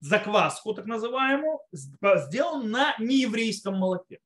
закваску, 0.00 0.74
так 0.74 0.86
называемую, 0.86 1.60
сделан 1.72 2.70
на 2.70 2.96
нееврейском 2.98 3.76
молоке. 3.76 4.20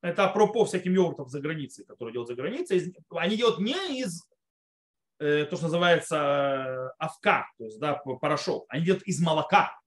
Это 0.00 0.24
апропо 0.24 0.64
всяким 0.64 0.94
йогуртов 0.94 1.28
за 1.28 1.40
границей, 1.40 1.84
которые 1.84 2.12
делают 2.12 2.28
за 2.28 2.34
границей. 2.34 2.96
Они 3.10 3.36
делают 3.36 3.58
не 3.58 4.00
из 4.00 4.28
э, 5.18 5.44
то, 5.44 5.56
что 5.56 5.66
называется 5.66 6.16
э, 6.16 6.88
овка, 6.98 7.50
то 7.58 7.64
есть 7.64 7.80
да, 7.80 7.94
порошок. 7.94 8.66
Они 8.68 8.84
делают 8.84 9.04
из 9.04 9.20
молока. 9.20 9.78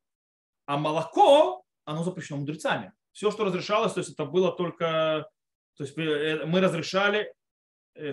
А 0.66 0.78
молоко, 0.78 1.64
оно 1.86 2.04
запрещено 2.04 2.40
мудрецами. 2.40 2.94
Все, 3.14 3.32
что 3.32 3.46
разрешалось, 3.46 3.94
то 3.94 4.00
есть 4.00 4.12
это 4.12 4.26
было 4.26 4.52
только... 4.52 5.30
То 5.78 5.84
есть 5.84 5.98
э, 5.98 6.46
мы 6.46 6.62
разрешали 6.62 7.34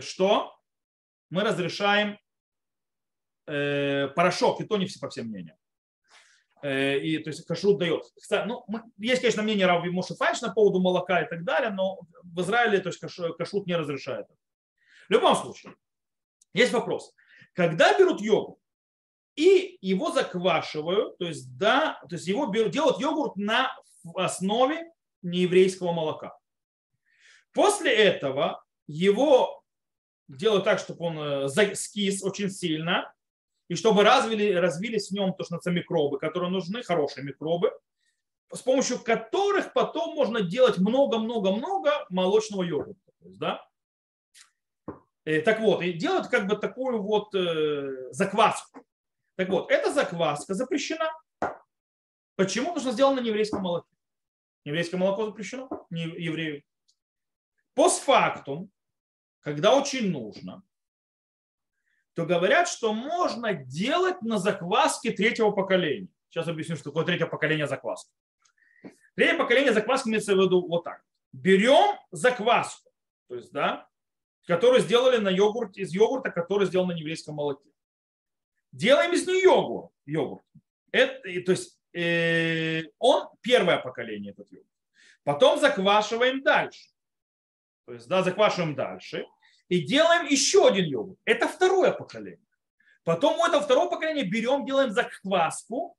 что? 0.01 0.57
Мы 1.31 1.43
разрешаем 1.43 2.19
порошок, 3.45 4.61
и 4.61 4.65
то 4.65 4.77
не 4.77 4.87
все 4.87 4.99
по 4.99 5.09
всем 5.09 5.27
мнениям. 5.29 5.57
Э, 6.63 6.99
и 6.99 7.19
то 7.19 7.31
есть 7.31 7.45
кашрут 7.47 7.79
дает. 7.79 8.05
Ну, 8.47 8.65
есть, 8.99 9.21
конечно, 9.21 9.43
мнение 9.43 9.67
Рави 9.67 9.91
Моше 9.91 10.15
Файш 10.15 10.41
на 10.41 10.53
поводу 10.53 10.81
молока 10.81 11.23
и 11.23 11.29
так 11.29 11.45
далее, 11.45 11.71
но 11.71 12.01
в 12.23 12.41
Израиле 12.41 12.81
то 12.81 12.89
есть 12.89 13.01
кашрут 13.01 13.67
не 13.67 13.77
разрешает. 13.77 14.27
В 15.09 15.13
любом 15.13 15.37
случае, 15.37 15.75
есть 16.53 16.73
вопрос. 16.73 17.15
Когда 17.55 17.97
берут 17.99 18.21
йогурт 18.21 18.59
и 19.37 19.79
его 19.81 20.11
заквашивают, 20.11 21.17
то 21.19 21.27
есть, 21.27 21.57
да, 21.57 22.01
то 22.09 22.17
есть 22.17 22.27
его 22.27 22.47
берут, 22.47 22.73
делают 22.73 22.99
йогурт 22.99 23.37
на 23.37 23.73
основе 24.17 24.93
нееврейского 25.23 25.93
молока. 25.93 26.37
После 27.53 27.93
этого 27.95 28.65
его 28.87 29.63
делают 30.27 30.65
так, 30.65 30.79
чтобы 30.79 31.05
он 31.05 31.19
э, 31.19 31.75
скис 31.75 32.23
очень 32.23 32.51
сильно, 32.51 33.13
и 33.69 33.75
чтобы 33.75 34.03
развили, 34.03 34.55
развились 34.55 35.09
в 35.09 35.13
нем 35.13 35.35
то, 35.35 35.45
что 35.45 35.71
микробы, 35.71 36.19
которые 36.19 36.51
нужны, 36.51 36.83
хорошие 36.83 37.25
микробы, 37.25 37.71
с 38.53 38.61
помощью 38.63 38.99
которых 38.99 39.73
потом 39.75 40.15
можно 40.15 40.41
делать 40.41 40.79
много-много-много 40.79 42.07
молочного 42.09 42.63
йогурта. 42.63 43.13
Да? 43.21 43.69
Э, 45.25 45.43
так 45.43 45.61
вот, 45.61 45.83
и 45.83 45.93
делают 45.93 46.29
как 46.29 46.47
бы 46.47 46.57
такую 46.57 47.03
вот 47.03 47.35
э, 47.35 48.11
закваску. 48.13 48.83
Так 49.37 49.51
вот, 49.51 49.71
эта 49.71 49.93
закваска 49.93 50.55
запрещена. 50.55 51.13
Почему? 52.35 52.69
Потому 52.69 52.81
что 52.81 52.93
сделана 52.93 53.21
на 53.21 53.27
еврейском 53.27 53.61
молоке. 53.61 53.95
Еврейское 54.65 54.97
молоко 54.97 55.27
запрещено, 55.27 55.69
не 55.91 56.03
еврею. 56.03 56.63
Постфактум, 57.75 58.71
когда 59.41 59.77
очень 59.77 60.11
нужно, 60.11 60.63
то 62.19 62.27
говорят, 62.27 62.67
что 62.67 62.93
можно 62.93 63.55
делать 63.55 64.23
на 64.23 64.39
закваске 64.39 65.13
третьего 65.13 65.53
поколения. 65.53 66.09
Сейчас 66.29 66.49
объясню, 66.49 66.75
что 66.75 66.87
такое 66.87 67.05
третье 67.05 67.27
поколение 67.27 67.69
закваски. 67.69 68.11
Третье 69.15 69.39
поколение 69.39 69.73
закваски 69.73 70.09
имеется 70.09 70.35
в 70.35 70.41
виду 70.41 70.67
вот 70.67 70.83
так. 70.83 71.01
Берем 71.31 71.97
закваску, 72.11 72.91
то 73.29 73.37
есть, 73.37 73.53
да, 73.53 73.89
которую 74.49 74.81
сделали 74.81 75.19
на 75.19 75.29
йогурт, 75.29 75.77
из 75.77 75.93
йогурта, 75.93 76.33
который 76.33 76.67
сделан 76.67 76.89
на 76.89 76.93
еврейском 76.93 77.37
молоке. 77.37 77.71
Делаем 78.73 79.13
из 79.13 79.25
нее 79.25 79.43
йогурт. 79.43 79.93
йогурт. 80.05 80.45
Это, 80.91 81.23
то 81.23 81.53
есть 81.53 81.79
э, 81.93 82.83
он 82.99 83.29
первое 83.43 83.79
поколение 83.79 84.33
этот 84.33 84.51
йогурт. 84.51 84.73
Потом 85.23 85.61
заквашиваем 85.61 86.43
дальше. 86.43 86.89
То 87.87 87.93
есть, 87.93 88.09
да, 88.09 88.25
заквашиваем 88.25 88.75
дальше 88.75 89.25
и 89.69 89.81
делаем 89.83 90.27
еще 90.27 90.67
один 90.67 90.87
йогурт. 90.87 91.19
Это 91.25 91.49
второе 91.49 91.93
поколение. 91.93 92.41
Потом 93.05 93.39
у 93.39 93.47
этого 93.47 93.63
второго 93.63 93.91
поколения 93.91 94.25
берем, 94.25 94.67
делаем 94.67 94.91
закваску 94.91 95.97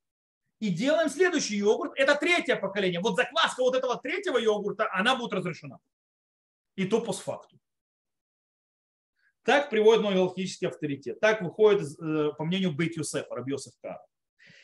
и 0.59 0.69
делаем 0.69 1.09
следующий 1.09 1.57
йогурт. 1.57 1.93
Это 1.95 2.15
третье 2.15 2.55
поколение. 2.55 2.99
Вот 2.99 3.15
закваска 3.15 3.61
вот 3.61 3.75
этого 3.75 3.99
третьего 3.99 4.37
йогурта, 4.37 4.89
она 4.91 5.15
будет 5.15 5.33
разрешена. 5.33 5.79
И 6.75 6.85
то 6.85 7.01
постфакту. 7.01 7.57
Так 9.43 9.69
приводит 9.69 10.03
мой 10.03 10.13
галактический 10.13 10.67
авторитет. 10.67 11.19
Так 11.19 11.41
выходит, 11.41 11.99
э, 11.99 12.31
по 12.37 12.43
мнению 12.43 12.73
Бейт 12.75 12.97
Юсефа, 12.97 13.33
Раби 13.33 13.51
Йосеф 13.53 13.73
Кара. 13.81 14.05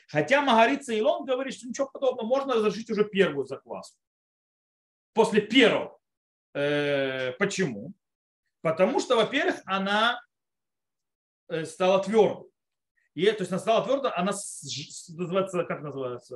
Хотя 0.07 0.41
Магарица 0.41 0.93
Илон 0.93 1.25
говорит, 1.25 1.55
что 1.55 1.67
ничего 1.67 1.89
подобного, 1.89 2.27
можно 2.27 2.53
разрешить 2.55 2.89
уже 2.91 3.05
первую 3.05 3.47
закваску. 3.47 3.97
После 5.13 5.41
первого. 5.41 5.97
Э, 6.53 7.31
почему? 7.39 7.93
Потому 8.65 8.99
что, 8.99 9.15
во-первых, 9.15 9.61
она 9.67 10.19
э, 11.49 11.65
стала 11.65 12.03
твердой. 12.03 12.49
И, 13.13 13.27
то 13.27 13.41
есть 13.41 13.51
она 13.51 13.59
стала 13.59 13.85
твердой, 13.85 14.11
она 14.13 14.31
называется, 14.31 15.63
как 15.65 15.83
называется, 15.83 16.35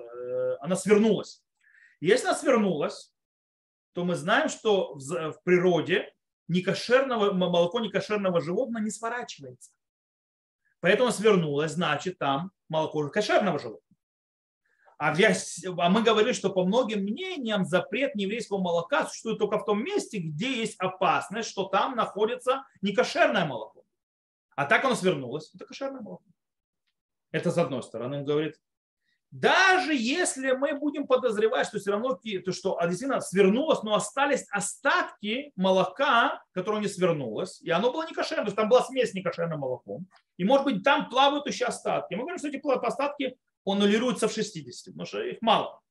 она 0.62 0.76
свернулась. 0.76 1.44
Если 2.00 2.28
она 2.28 2.36
свернулась, 2.36 3.12
то 3.94 4.04
мы 4.04 4.14
знаем, 4.14 4.48
что 4.48 4.94
в 4.94 5.42
природе 5.44 6.14
некошерного, 6.48 7.32
молоко 7.34 7.80
некошерного 7.80 8.42
животного 8.42 8.84
не 8.84 8.92
сворачивается. 8.92 9.72
Поэтому 10.82 11.10
свернулось, 11.10 11.72
значит, 11.72 12.20
там 12.20 12.52
молоко 12.68 13.10
кошерного 13.10 13.58
животного. 13.58 13.89
А, 15.00 15.16
я, 15.16 15.34
а 15.78 15.90
мы 15.90 16.04
говорили, 16.04 16.34
что 16.34 16.50
по 16.50 16.66
многим 16.66 17.04
мнениям 17.04 17.64
запрет 17.64 18.16
нееврейского 18.16 18.58
молока 18.58 19.08
существует 19.08 19.40
только 19.40 19.58
в 19.58 19.64
том 19.64 19.82
месте, 19.82 20.20
где 20.20 20.60
есть 20.60 20.78
опасность, 20.78 21.50
что 21.50 21.64
там 21.64 21.96
находится 21.96 22.66
некошерное 22.82 23.46
молоко. 23.46 23.86
А 24.58 24.66
так 24.66 24.84
оно 24.84 24.96
свернулось, 24.96 25.52
это 25.56 25.64
кошерное 25.64 26.02
молоко. 26.02 26.26
Это 27.32 27.50
с 27.50 27.58
одной 27.58 27.82
стороны, 27.82 28.18
он 28.18 28.26
говорит, 28.26 28.60
даже 29.32 29.94
если 29.94 30.52
мы 30.52 30.74
будем 30.74 31.08
подозревать, 31.08 31.68
что 31.68 31.80
все 31.80 31.92
равно 31.92 32.16
то, 32.16 32.52
что 32.52 32.78
действительно 32.82 33.22
свернулось, 33.22 33.84
но 33.84 33.96
остались 33.96 34.48
остатки 34.52 35.54
молока, 35.56 36.44
которое 36.52 36.82
не 36.82 36.90
свернулось, 36.90 37.62
и 37.62 37.70
оно 37.70 37.94
было 37.94 38.06
не 38.06 38.14
кошерное, 38.14 38.44
то 38.44 38.50
есть 38.50 38.58
там 38.58 38.68
была 38.68 38.84
смесь 38.84 39.12
с 39.12 39.14
некошерным 39.14 39.62
молоком, 39.62 40.08
и 40.36 40.44
может 40.44 40.66
быть 40.66 40.84
там 40.84 41.08
плавают 41.08 41.48
еще 41.48 41.66
остатки. 41.66 42.16
Мы 42.16 42.24
говорим, 42.24 42.40
что 42.40 42.50
эти 42.50 42.60
остатки 42.86 43.38
аннулируются 43.66 44.28
в 44.28 44.34
60, 44.34 44.94
потому 44.94 45.06
что 45.06 45.22
их 45.22 45.42
мало. 45.42 45.82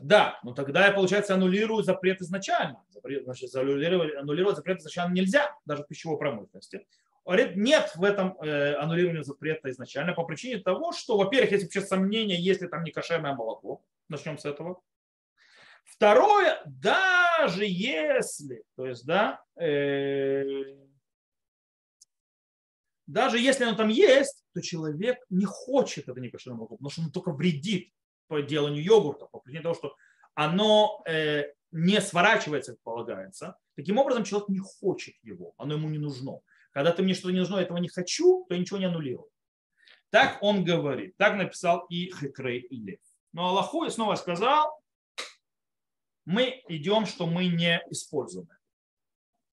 да, 0.00 0.38
но 0.42 0.52
тогда, 0.52 0.86
я, 0.86 0.92
получается, 0.92 1.34
аннулирую 1.34 1.82
запрет 1.82 2.20
изначально. 2.20 2.84
Запрет, 2.90 3.24
значит, 3.24 3.54
аннулировать, 3.54 4.14
аннулировать 4.16 4.56
запрет 4.56 4.80
изначально 4.80 5.14
нельзя, 5.14 5.54
даже 5.64 5.84
в 5.84 5.86
пищевой 5.86 6.18
промышленности 6.18 6.86
говорит, 7.30 7.56
нет 7.56 7.92
в 7.94 8.02
этом 8.02 8.36
э, 8.40 8.74
аннулировании 8.74 9.22
запрета 9.22 9.70
изначально 9.70 10.14
по 10.14 10.24
причине 10.24 10.58
того, 10.58 10.92
что, 10.92 11.16
во-первых, 11.16 11.52
есть 11.52 11.64
вообще 11.64 11.80
сомнения, 11.80 12.36
есть 12.40 12.60
ли 12.60 12.68
там 12.68 12.82
не 12.82 12.90
кошерное 12.90 13.34
молоко. 13.34 13.82
Начнем 14.08 14.36
с 14.36 14.44
этого. 14.44 14.82
Второе, 15.84 16.60
даже 16.66 17.64
если, 17.64 18.64
то 18.74 18.86
есть, 18.86 19.06
да, 19.06 19.42
э, 19.56 20.44
даже 23.06 23.38
если 23.38 23.64
оно 23.64 23.76
там 23.76 23.88
есть, 23.88 24.39
то 24.52 24.60
человек 24.60 25.18
не 25.30 25.44
хочет 25.44 26.08
это 26.08 26.20
некошерное 26.20 26.58
молоко, 26.58 26.76
потому 26.76 26.90
что 26.90 27.02
оно 27.02 27.10
только 27.10 27.32
вредит 27.32 27.92
по 28.26 28.40
деланию 28.40 28.82
йогурта, 28.84 29.26
по 29.26 29.40
причине 29.40 29.62
того, 29.62 29.74
что 29.74 29.96
оно 30.34 31.02
э, 31.06 31.52
не 31.72 32.00
сворачивается, 32.00 32.72
как 32.72 32.82
полагается. 32.82 33.56
Таким 33.76 33.98
образом, 33.98 34.24
человек 34.24 34.48
не 34.48 34.58
хочет 34.58 35.14
его, 35.22 35.54
оно 35.56 35.74
ему 35.74 35.88
не 35.88 35.98
нужно. 35.98 36.40
Когда 36.72 36.92
ты 36.92 37.02
мне 37.02 37.14
что-то 37.14 37.32
не 37.32 37.40
нужно, 37.40 37.56
этого 37.56 37.78
не 37.78 37.88
хочу, 37.88 38.44
то 38.48 38.54
я 38.54 38.60
ничего 38.60 38.78
не 38.78 38.84
аннулирую. 38.84 39.28
Так 40.10 40.38
он 40.42 40.64
говорит. 40.64 41.16
Так 41.16 41.36
написал 41.36 41.86
и 41.88 42.10
Хекрей 42.10 42.66
Лев. 42.70 43.00
Но 43.32 43.48
Аллаху 43.48 43.84
я 43.84 43.90
снова 43.90 44.16
сказал, 44.16 44.80
мы 46.24 46.62
идем, 46.68 47.06
что 47.06 47.26
мы 47.26 47.46
не 47.46 47.80
используем. 47.90 48.48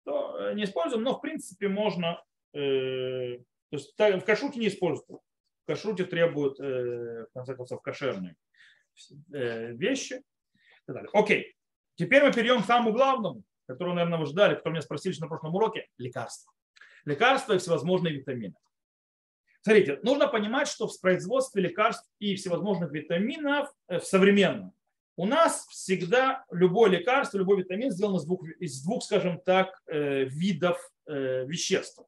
Э, 0.05 0.53
не 0.53 0.63
используем, 0.63 1.03
но 1.03 1.17
в 1.17 1.21
принципе 1.21 1.67
можно, 1.67 2.23
э, 2.53 3.37
то 3.69 3.77
есть 3.77 3.93
в 3.97 4.25
кашруте 4.25 4.59
не 4.59 4.67
используют. 4.67 5.21
В 5.63 5.67
кашруте 5.67 6.05
требуют, 6.05 6.59
э, 6.59 7.25
в 7.29 7.33
конце 7.33 7.55
концов, 7.55 7.81
кошерные 7.81 8.35
э, 9.33 9.73
вещи. 9.73 10.21
Окей. 11.11 11.55
Теперь 11.95 12.23
мы 12.23 12.31
перейдем 12.31 12.63
к 12.63 12.65
самому 12.65 12.93
главному, 12.93 13.43
которого, 13.67 13.95
наверное, 13.95 14.19
вы 14.19 14.25
ждали, 14.25 14.55
который 14.55 14.73
меня 14.73 14.81
спросили 14.81 15.19
на 15.19 15.27
прошлом 15.27 15.55
уроке, 15.55 15.87
лекарства 15.97 16.53
лекарства 17.03 17.53
и 17.53 17.57
всевозможные 17.57 18.15
витамины. 18.15 18.55
Смотрите, 19.61 19.99
нужно 20.03 20.27
понимать, 20.27 20.67
что 20.67 20.87
в 20.87 20.99
производстве 20.99 21.61
лекарств 21.61 22.09
и 22.19 22.35
всевозможных 22.35 22.91
витаминов 22.91 23.69
э, 23.87 23.99
в 23.99 24.05
современном 24.05 24.73
у 25.17 25.25
нас 25.25 25.65
всегда 25.69 26.45
любое 26.51 26.91
лекарство, 26.91 27.37
любой 27.37 27.57
витамин 27.57 27.91
сделан 27.91 28.17
из 28.17 28.25
двух, 28.25 28.43
из 28.59 28.83
двух 28.83 29.03
скажем 29.03 29.41
так, 29.41 29.81
видов 29.87 30.77
веществ. 31.07 32.03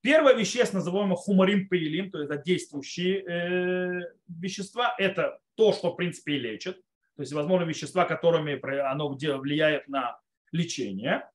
Первое 0.00 0.34
вещество, 0.34 0.78
называемое 0.78 1.16
хумарим 1.16 1.68
паилим, 1.68 2.10
то 2.10 2.18
есть 2.18 2.30
это 2.30 2.42
действующие 2.42 4.12
вещества, 4.28 4.94
это 4.96 5.40
то, 5.56 5.72
что 5.72 5.92
в 5.92 5.96
принципе 5.96 6.34
и 6.34 6.38
лечит, 6.38 6.76
то 7.16 7.22
есть 7.22 7.32
возможно 7.32 7.64
вещества, 7.64 8.04
которыми 8.04 8.58
оно 8.80 9.08
влияет 9.08 9.88
на 9.88 10.20
лечение. 10.52 11.28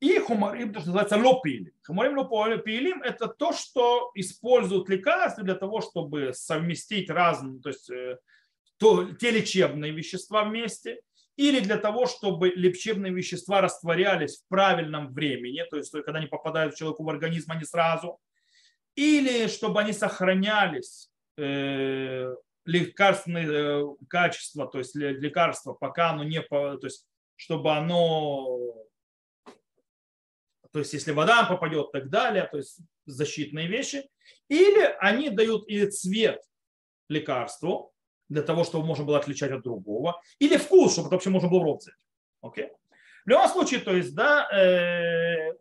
И 0.00 0.18
хумарим, 0.18 0.72
то, 0.72 0.80
что 0.80 0.88
называется 0.88 1.16
лопилим. 1.16 1.72
Хумарим 1.86 2.18
лопилим– 2.18 3.02
это 3.04 3.28
то, 3.28 3.52
что 3.52 4.10
используют 4.16 4.88
лекарства 4.88 5.44
для 5.44 5.54
того, 5.54 5.80
чтобы 5.80 6.32
совместить 6.34 7.08
разные, 7.08 7.60
то 7.60 7.68
есть 7.68 7.88
э, 7.88 8.18
то, 8.78 9.14
те 9.14 9.30
лечебные 9.30 9.92
вещества 9.92 10.42
вместе, 10.42 11.02
или 11.36 11.60
для 11.60 11.78
того, 11.78 12.06
чтобы 12.06 12.50
лечебные 12.50 13.12
вещества 13.12 13.60
растворялись 13.60 14.38
в 14.38 14.48
правильном 14.48 15.12
времени, 15.12 15.64
то 15.70 15.76
есть 15.76 15.90
когда 15.90 16.18
они 16.18 16.26
попадают 16.26 16.74
человеку 16.74 17.04
в 17.04 17.08
организм, 17.08 17.52
они 17.52 17.64
сразу, 17.64 18.18
или 18.94 19.46
чтобы 19.46 19.80
они 19.80 19.92
сохранялись 19.92 21.10
э, 21.38 22.34
лекарственные 22.66 23.48
э, 23.48 23.84
качества, 24.08 24.66
то 24.66 24.78
есть 24.78 24.94
лекарства, 24.94 25.72
пока 25.72 26.10
оно 26.10 26.24
не, 26.24 26.42
то 26.42 26.78
есть 26.82 27.06
чтобы 27.36 27.72
оно 27.72 28.74
то 30.72 30.78
есть 30.78 30.92
если 30.94 31.12
вода 31.12 31.44
попадет 31.44 31.88
и 31.88 31.92
так 31.92 32.08
далее, 32.08 32.48
то 32.50 32.56
есть 32.56 32.80
защитные 33.04 33.68
вещи, 33.68 34.08
или 34.48 34.82
они 35.00 35.28
дают 35.28 35.68
или 35.68 35.86
цвет 35.86 36.42
лекарству, 37.08 37.91
для 38.32 38.42
того, 38.42 38.64
чтобы 38.64 38.86
можно 38.86 39.04
было 39.04 39.18
отличать 39.18 39.52
от 39.52 39.62
другого, 39.62 40.20
или 40.38 40.56
вкус, 40.56 40.92
чтобы 40.92 41.10
вообще 41.10 41.30
можно 41.30 41.48
было 41.48 41.60
в 41.60 41.64
рот 41.64 41.80
взять. 41.80 41.94
Okay? 42.44 42.70
В 43.24 43.28
любом 43.28 43.48
случае, 43.48 43.80
то 43.80 43.94
есть, 43.94 44.14
да, 44.14 44.48
э, 44.50 45.52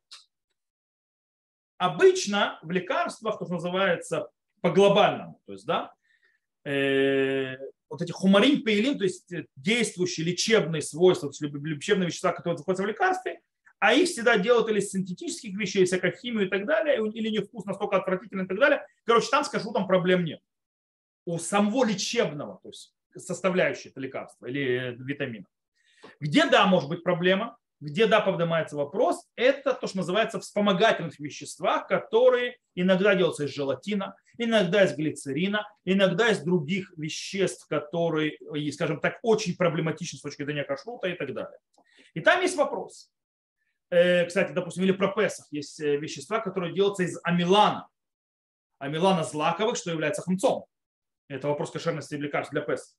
обычно 1.78 2.60
в 2.64 2.72
лекарствах, 2.72 3.38
то, 3.38 3.46
что 3.46 3.56
называется 3.56 4.30
по 4.62 4.72
глобальному, 4.72 5.40
то 5.46 5.54
есть, 5.54 5.66
да, 5.66 5.94
э, 6.66 7.58
вот 7.90 8.02
эти 8.02 8.12
хумарин, 8.12 8.64
пейлин, 8.64 8.98
то 8.98 9.04
есть 9.04 9.32
действующие 9.56 10.26
лечебные 10.26 10.82
свойства, 10.82 11.30
то 11.30 11.34
есть 11.34 11.42
лечебные 11.42 12.08
вещества, 12.08 12.32
которые 12.32 12.58
находятся 12.58 12.84
в 12.84 12.88
лекарстве, 12.88 13.42
а 13.80 13.94
их 13.94 14.08
всегда 14.08 14.38
делают 14.38 14.70
или 14.70 14.80
из 14.80 14.92
синтетических 14.92 15.58
вещей, 15.58 15.86
всякой 15.86 16.16
химию 16.16 16.46
и 16.46 16.50
так 16.50 16.66
далее, 16.66 16.98
или 17.14 17.30
не 17.30 17.40
вкус 17.40 17.66
настолько 17.66 17.98
отвратительный 17.98 18.46
и 18.46 18.48
так 18.48 18.60
далее. 18.60 18.86
Короче, 19.06 19.28
там, 19.30 19.44
скажу, 19.44 19.74
там 19.74 19.88
проблем 19.88 20.24
нет. 20.24 20.40
У 21.26 21.38
самого 21.38 21.86
лечебного, 21.86 22.60
то 22.64 22.70
есть 22.70 22.94
составляющей 23.16 23.92
лекарства 23.96 24.48
или 24.48 24.96
витамина. 25.00 25.46
Где, 26.20 26.46
да, 26.46 26.66
может 26.66 26.90
быть 26.90 27.04
проблема, 27.04 27.58
где, 27.80 28.06
да, 28.06 28.22
поднимается 28.22 28.76
вопрос, 28.76 29.28
это 29.36 29.74
то, 29.74 29.88
что 29.88 29.98
называется 29.98 30.40
вспомогательных 30.40 31.20
веществах, 31.20 31.88
которые 31.88 32.58
иногда 32.76 33.16
делаются 33.16 33.46
из 33.46 33.56
желатина, 33.56 34.16
иногда 34.38 34.84
из 34.86 34.96
глицерина, 34.96 35.68
иногда 35.84 36.30
из 36.30 36.40
других 36.40 36.94
веществ, 36.96 37.68
которые, 37.68 38.38
скажем 38.72 39.00
так, 39.00 39.18
очень 39.24 39.58
проблематичны 39.58 40.20
с 40.20 40.22
точки 40.22 40.44
зрения 40.44 40.64
кашрута 40.64 41.08
и 41.08 41.16
так 41.16 41.34
далее. 41.34 41.58
И 42.14 42.22
там 42.22 42.42
есть 42.42 42.56
вопрос. 42.56 43.10
Э, 43.90 44.26
кстати, 44.26 44.52
допустим, 44.52 44.84
или 44.84 44.92
про 44.92 45.10
Песах, 45.10 45.48
есть 45.52 45.80
э, 45.80 45.98
вещества, 45.98 46.40
которые 46.40 46.74
делаются 46.74 47.04
из 47.04 47.20
амилана. 47.24 47.90
Амилана 48.78 49.24
злаковых, 49.24 49.76
что 49.76 49.92
является 49.92 50.22
хамцом. 50.22 50.66
Это 51.32 51.48
вопрос 51.48 51.72
кошерности 51.72 52.16
лекарств 52.16 52.52
для 52.52 52.62
Песах. 52.62 52.96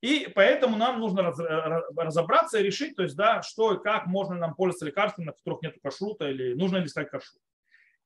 И 0.00 0.30
поэтому 0.34 0.76
нам 0.76 1.00
нужно 1.00 1.20
э, 1.20 1.80
разобраться 1.96 2.58
и 2.58 2.62
решить, 2.62 2.94
то 2.94 3.02
есть, 3.02 3.16
да, 3.16 3.42
что 3.42 3.74
и 3.74 3.82
как 3.82 4.06
можно 4.06 4.36
нам 4.36 4.54
пользоваться 4.54 4.86
лекарствами, 4.86 5.26
на 5.26 5.32
которых 5.32 5.62
нет 5.62 5.76
кашрута, 5.82 6.28
или 6.28 6.54
нужно 6.54 6.76
ли 6.76 6.84
искать 6.84 7.10
кашрут. 7.10 7.42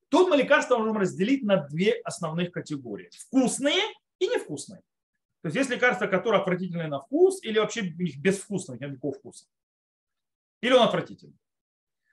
Тут 0.08 0.30
мы 0.30 0.36
лекарства 0.36 0.78
можем 0.78 0.96
разделить 0.96 1.42
на 1.42 1.56
две 1.56 2.00
основных 2.04 2.52
категории. 2.52 3.10
Вкусные 3.12 3.82
и 4.18 4.28
невкусные. 4.28 4.80
То 5.42 5.48
есть 5.48 5.56
есть 5.56 5.70
лекарства, 5.70 6.06
которые 6.06 6.40
отвратительные 6.40 6.86
на 6.86 7.00
вкус, 7.00 7.42
или 7.42 7.58
вообще 7.58 7.82
безвкусные, 7.82 8.78
нет 8.78 8.92
никакого 8.92 9.14
вкуса. 9.14 9.46
Или 10.60 10.72
он 10.72 10.82
отвратительный. 10.82 11.36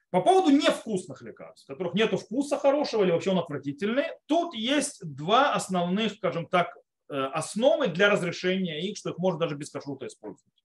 По 0.10 0.22
поводу 0.22 0.50
невкусных 0.50 1.22
лекарств, 1.22 1.68
которых 1.68 1.94
нет 1.94 2.12
вкуса 2.20 2.58
хорошего 2.58 3.04
или 3.04 3.12
вообще 3.12 3.30
он 3.30 3.38
отвратительный, 3.38 4.06
тут 4.26 4.56
есть 4.56 5.06
два 5.06 5.54
основных, 5.54 6.14
скажем 6.14 6.48
так, 6.48 6.76
основы 7.10 7.88
для 7.88 8.10
разрешения 8.10 8.82
их, 8.82 8.98
что 8.98 9.10
их 9.10 9.18
можно 9.18 9.40
даже 9.40 9.56
без 9.56 9.70
кашрута 9.70 10.08
использовать. 10.08 10.64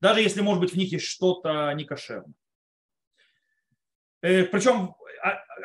Даже 0.00 0.20
если, 0.20 0.40
может 0.40 0.60
быть, 0.60 0.72
в 0.72 0.76
них 0.76 0.92
есть 0.92 1.06
что-то 1.06 1.72
некошерное. 1.72 2.34
Причем 4.20 4.94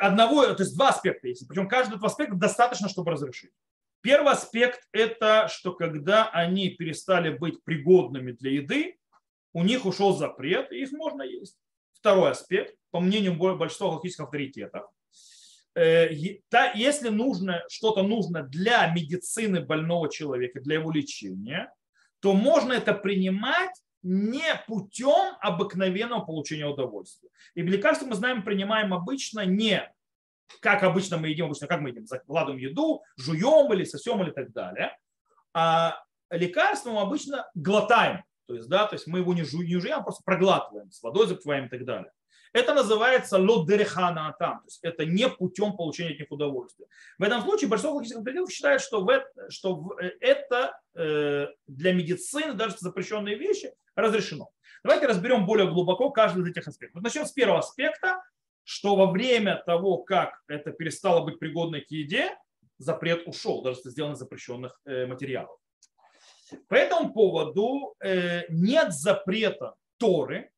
одного, 0.00 0.46
то 0.46 0.62
есть 0.62 0.76
два 0.76 0.88
аспекта 0.90 1.28
есть. 1.28 1.46
Причем 1.48 1.68
каждый 1.68 1.92
этот 1.92 2.04
аспект 2.04 2.34
достаточно, 2.34 2.88
чтобы 2.88 3.12
разрешить. 3.12 3.52
Первый 4.00 4.32
аспект– 4.32 4.88
это 4.92 5.48
что 5.48 5.72
когда 5.72 6.28
они 6.30 6.70
перестали 6.70 7.30
быть 7.30 7.62
пригодными 7.64 8.32
для 8.32 8.52
еды, 8.52 8.98
у 9.52 9.64
них 9.64 9.86
ушел 9.86 10.16
запрет, 10.16 10.70
и 10.72 10.82
их 10.82 10.92
можно 10.92 11.22
есть. 11.22 11.58
Второй 11.92 12.30
аспект, 12.30 12.76
по 12.90 13.00
мнению 13.00 13.36
большинства 13.36 13.88
галактических 13.88 14.24
авторитетов, 14.24 14.82
э, 14.84 14.86
если 15.78 17.08
нужно, 17.08 17.62
что-то 17.68 18.02
нужно 18.02 18.42
для 18.42 18.92
медицины 18.92 19.60
больного 19.60 20.10
человека, 20.10 20.60
для 20.60 20.76
его 20.76 20.90
лечения, 20.90 21.72
то 22.20 22.32
можно 22.32 22.72
это 22.72 22.94
принимать 22.94 23.70
не 24.02 24.54
путем 24.66 25.36
обыкновенного 25.40 26.24
получения 26.24 26.66
удовольствия. 26.66 27.30
И 27.54 27.62
лекарства 27.62 28.06
мы 28.06 28.14
знаем, 28.14 28.42
принимаем 28.42 28.94
обычно 28.94 29.44
не 29.44 29.88
как 30.60 30.82
обычно 30.82 31.18
мы 31.18 31.28
едим, 31.28 31.46
обычно 31.46 31.66
как 31.66 31.80
мы 31.80 31.90
едим, 31.90 32.06
закладываем 32.06 32.58
еду, 32.58 33.02
жуем 33.16 33.72
или 33.72 33.84
сосем 33.84 34.22
или 34.22 34.30
так 34.30 34.52
далее. 34.52 34.96
А 35.52 36.02
лекарство 36.30 36.90
мы 36.90 37.00
обычно 37.00 37.48
глотаем. 37.54 38.24
То 38.46 38.54
есть, 38.54 38.68
да, 38.68 38.86
то 38.86 38.94
есть 38.94 39.06
мы 39.06 39.18
его 39.18 39.34
не, 39.34 39.44
жу, 39.44 39.62
не 39.62 39.78
жуем, 39.78 39.98
а 39.98 40.02
просто 40.02 40.22
проглатываем, 40.24 40.90
с 40.90 41.02
водой 41.02 41.26
запиваем 41.26 41.66
и 41.66 41.68
так 41.68 41.84
далее. 41.84 42.10
Это 42.52 42.74
называется 42.74 43.38
лодерехана 43.38 44.28
атам, 44.28 44.60
то 44.60 44.66
есть 44.66 44.80
это 44.82 45.04
не 45.04 45.28
путем 45.28 45.76
получения 45.76 46.12
от 46.12 46.18
них 46.18 46.30
удовольствия. 46.30 46.86
В 47.18 47.22
этом 47.22 47.42
случае 47.42 47.68
большинство 47.68 47.96
логических 47.96 48.18
авторитетов 48.18 48.50
считает, 48.50 48.80
что, 48.80 49.04
в 49.04 49.08
это, 49.08 49.50
что 49.50 49.96
э, 50.00 50.10
это 50.20 50.80
э, 50.94 51.46
для 51.66 51.92
медицины, 51.92 52.54
даже 52.54 52.76
запрещенные 52.78 53.36
вещи, 53.36 53.72
разрешено. 53.94 54.50
Давайте 54.82 55.06
разберем 55.06 55.46
более 55.46 55.70
глубоко 55.70 56.10
каждый 56.10 56.42
из 56.42 56.50
этих 56.50 56.68
аспектов. 56.68 57.02
Начнем 57.02 57.26
с 57.26 57.32
первого 57.32 57.58
аспекта, 57.58 58.22
что 58.64 58.96
во 58.96 59.10
время 59.10 59.62
того, 59.66 59.98
как 59.98 60.42
это 60.46 60.72
перестало 60.72 61.24
быть 61.24 61.38
пригодной 61.38 61.80
к 61.80 61.90
еде, 61.90 62.36
запрет 62.78 63.26
ушел, 63.26 63.62
даже 63.62 63.80
если 63.84 64.12
из 64.12 64.18
запрещенных 64.18 64.80
э, 64.84 65.06
материалов. 65.06 65.58
По 66.68 66.74
этому 66.74 67.12
поводу 67.12 67.94
э, 68.00 68.42
нет 68.48 68.92
запрета 68.92 69.74
Торы 69.98 70.50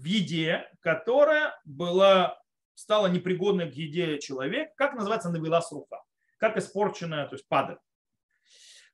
в 0.00 0.04
еде, 0.04 0.68
которая 0.80 1.60
была, 1.64 2.40
стала 2.74 3.06
непригодной 3.08 3.70
к 3.70 3.74
еде 3.74 4.18
человека, 4.18 4.72
как 4.76 4.94
называется 4.94 5.30
навела 5.30 5.60
с 5.60 5.70
рука, 5.72 6.02
как 6.38 6.56
испорченная, 6.56 7.26
то 7.26 7.34
есть 7.34 7.46
падает. 7.46 7.80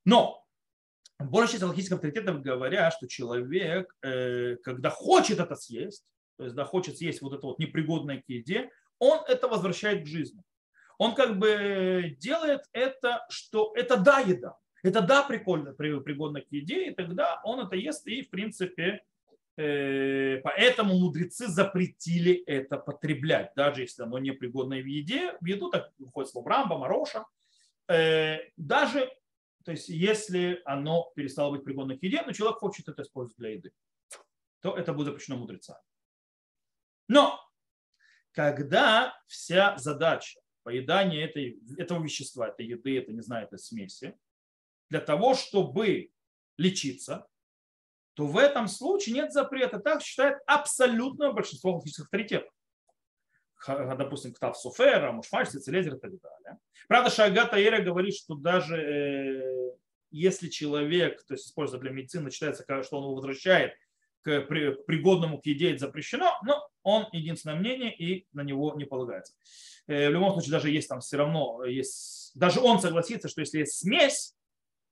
Но 0.04 0.44
большая 1.18 1.52
часть 1.52 1.62
логических 1.62 1.96
авторитетов 1.96 2.42
говорят, 2.42 2.92
что 2.92 3.06
человек, 3.08 3.94
э, 4.02 4.56
когда 4.56 4.90
хочет 4.90 5.38
это 5.38 5.54
съесть, 5.54 6.04
то 6.36 6.44
есть 6.44 6.56
да, 6.56 6.64
хочет 6.64 6.98
съесть 6.98 7.22
вот 7.22 7.32
это 7.32 7.46
вот 7.46 7.58
непригодное 7.58 8.20
к 8.20 8.28
еде, 8.28 8.70
он 8.98 9.20
это 9.28 9.48
возвращает 9.48 10.04
к 10.04 10.06
жизни. 10.06 10.42
Он 10.98 11.14
как 11.14 11.38
бы 11.38 12.16
делает 12.18 12.62
это, 12.72 13.26
что 13.28 13.72
это 13.76 13.96
да 13.96 14.20
еда, 14.20 14.56
это 14.82 15.02
да, 15.02 15.22
прикольно, 15.22 15.72
пригодно 15.72 16.40
к 16.40 16.50
еде, 16.50 16.88
и 16.88 16.94
тогда 16.94 17.40
он 17.44 17.60
это 17.60 17.76
ест, 17.76 18.06
и 18.06 18.22
в 18.22 18.30
принципе 18.30 19.02
поэтому 19.56 20.98
мудрецы 20.98 21.48
запретили 21.48 22.34
это 22.44 22.76
потреблять, 22.76 23.52
даже 23.56 23.82
если 23.82 24.02
оно 24.02 24.18
не 24.18 24.32
пригодно 24.32 24.76
в 24.76 24.86
еде. 24.86 25.36
В 25.40 25.46
еду 25.46 25.70
так 25.70 25.92
выходит 25.98 26.30
слово 26.30 26.50
рамба, 26.50 26.78
мароша. 26.78 27.24
Э, 27.88 28.38
даже 28.56 29.10
то 29.66 29.72
есть, 29.72 29.88
если 29.88 30.62
оно 30.64 31.10
перестало 31.16 31.50
быть 31.50 31.64
пригодно 31.64 31.98
к 31.98 32.02
еде, 32.04 32.22
но 32.22 32.30
человек 32.30 32.58
хочет 32.58 32.88
это 32.88 33.02
использовать 33.02 33.36
для 33.36 33.50
еды, 33.50 33.72
то 34.60 34.76
это 34.76 34.92
будет 34.92 35.06
запрещено 35.06 35.38
мудрецами. 35.38 35.82
Но 37.08 37.40
когда 38.30 39.20
вся 39.26 39.76
задача 39.76 40.38
поедания 40.62 41.24
этой, 41.24 41.58
этого 41.78 42.00
вещества, 42.00 42.46
этой 42.46 42.64
еды, 42.64 42.96
это, 42.96 43.12
не 43.12 43.22
знаю, 43.22 43.46
этой 43.46 43.58
смеси, 43.58 44.16
для 44.88 45.00
того, 45.00 45.34
чтобы 45.34 46.12
лечиться, 46.56 47.26
то 48.16 48.26
в 48.26 48.38
этом 48.38 48.66
случае 48.66 49.14
нет 49.14 49.32
запрета. 49.32 49.78
Так 49.78 50.02
считает 50.02 50.38
абсолютное 50.46 51.32
большинство 51.32 51.74
логических 51.74 52.04
авторитетов. 52.04 52.50
Допустим, 53.66 54.32
Ктав 54.32 54.56
Суфера, 54.56 55.12
Мушфаш, 55.12 55.48
Цицелезер 55.48 55.96
и 55.96 55.98
так 55.98 56.10
далее. 56.10 56.58
Правда, 56.88 57.10
Шагата 57.10 57.58
Эра 57.58 57.82
говорит, 57.82 58.14
что 58.14 58.34
даже 58.34 58.76
э, 58.76 59.70
если 60.10 60.48
человек, 60.48 61.24
то 61.26 61.34
есть 61.34 61.46
используя 61.46 61.78
для 61.78 61.90
медицины, 61.90 62.30
считается, 62.30 62.64
что 62.82 62.98
он 62.98 63.04
его 63.04 63.14
возвращает 63.16 63.74
к 64.22 64.40
пригодному 64.42 65.40
к 65.40 65.46
еде, 65.46 65.70
это 65.72 65.86
запрещено, 65.86 66.38
но 66.44 66.66
он 66.82 67.06
единственное 67.12 67.56
мнение 67.56 67.94
и 67.94 68.26
на 68.32 68.42
него 68.42 68.74
не 68.76 68.86
полагается. 68.86 69.34
Э, 69.88 70.08
в 70.08 70.12
любом 70.12 70.32
случае, 70.32 70.52
даже 70.52 70.70
есть 70.70 70.88
там 70.88 71.00
все 71.00 71.18
равно, 71.18 71.64
есть, 71.64 72.32
даже 72.34 72.60
он 72.60 72.80
согласится, 72.80 73.28
что 73.28 73.40
если 73.40 73.58
есть 73.58 73.78
смесь, 73.78 74.35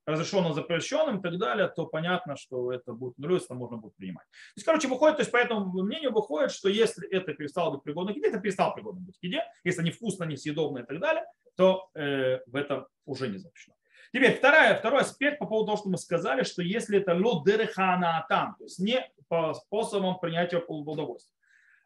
разрешенным, 0.07 0.55
запрещенным 0.55 1.19
и 1.19 1.23
так 1.23 1.39
далее, 1.39 1.69
то 1.69 1.87
понятно, 1.87 2.37
что 2.37 2.73
это 2.73 2.93
будет 2.93 3.15
это 3.19 3.55
можно 3.55 3.77
будет 3.77 3.97
принимать. 3.97 4.27
То 4.27 4.57
есть, 4.57 4.67
короче, 4.67 4.89
выходит, 4.89 5.17
то 5.17 5.23
есть 5.23 5.33
по 5.33 5.37
этому 5.37 5.83
мнению 5.83 6.13
выходит, 6.13 6.51
что 6.51 6.69
если 6.69 7.09
это 7.11 7.33
перестало 7.33 7.73
быть 7.73 7.83
пригодным 7.83 8.15
к 8.15 8.19
еде, 8.19 8.29
это 8.29 8.41
перестало 8.41 8.73
пригодным 8.73 9.05
быть 9.05 9.19
к 9.19 9.23
еде, 9.23 9.43
если 9.65 9.83
невкусно, 9.83 10.25
несъедобно 10.25 10.81
и 10.81 10.85
так 10.85 11.01
далее, 11.01 11.25
то 11.57 11.89
э, 11.95 12.41
в 12.47 12.57
этом 12.57 12.87
уже 13.07 13.29
не 13.29 13.39
запрещено. 13.39 13.77
Теперь 14.13 14.37
вторая, 14.37 14.79
второй 14.79 15.01
аспект 15.01 15.39
по 15.39 15.47
поводу 15.47 15.67
того, 15.67 15.79
что 15.79 15.89
мы 15.89 15.99
сказали, 15.99 16.45
что 16.45 16.63
если 16.63 16.99
это 16.99 17.15
ло 17.15 17.43
дерехана 17.45 18.25
там, 18.29 18.55
то 18.59 18.65
есть 18.65 18.79
не 18.79 19.05
по 19.29 19.55
способам 19.55 20.21
принятия 20.21 20.63
удовольствия. 20.69 21.35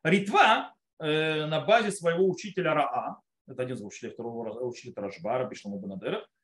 Ритва 0.03 0.75
э, 0.99 1.47
на 1.47 1.61
базе 1.61 1.91
своего 1.91 2.29
учителя 2.29 2.75
Раа, 2.75 3.21
это 3.47 3.62
один 3.62 3.77
из 3.77 3.83
учителей 3.83 4.12
второго 4.12 4.61
учителя 4.61 5.05
Рашбара, 5.05 5.49
Бишлама 5.49 5.79
Банадера, 5.79 6.23
Э, 6.23 6.38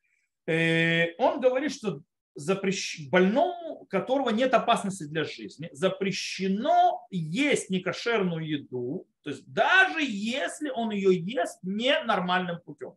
он 0.46 1.40
говорит, 1.40 1.72
что 1.72 2.02
запрещ... 2.34 3.08
больному, 3.08 3.86
которого 3.90 4.30
нет 4.30 4.54
опасности 4.54 5.04
для 5.04 5.24
жизни, 5.24 5.68
запрещено 5.72 7.06
есть 7.10 7.70
некошерную 7.70 8.46
еду, 8.46 9.06
то 9.22 9.30
есть 9.30 9.44
даже 9.46 10.02
если 10.02 10.70
он 10.70 10.90
ее 10.90 11.16
ест 11.16 11.58
ненормальным 11.62 12.60
путем. 12.60 12.94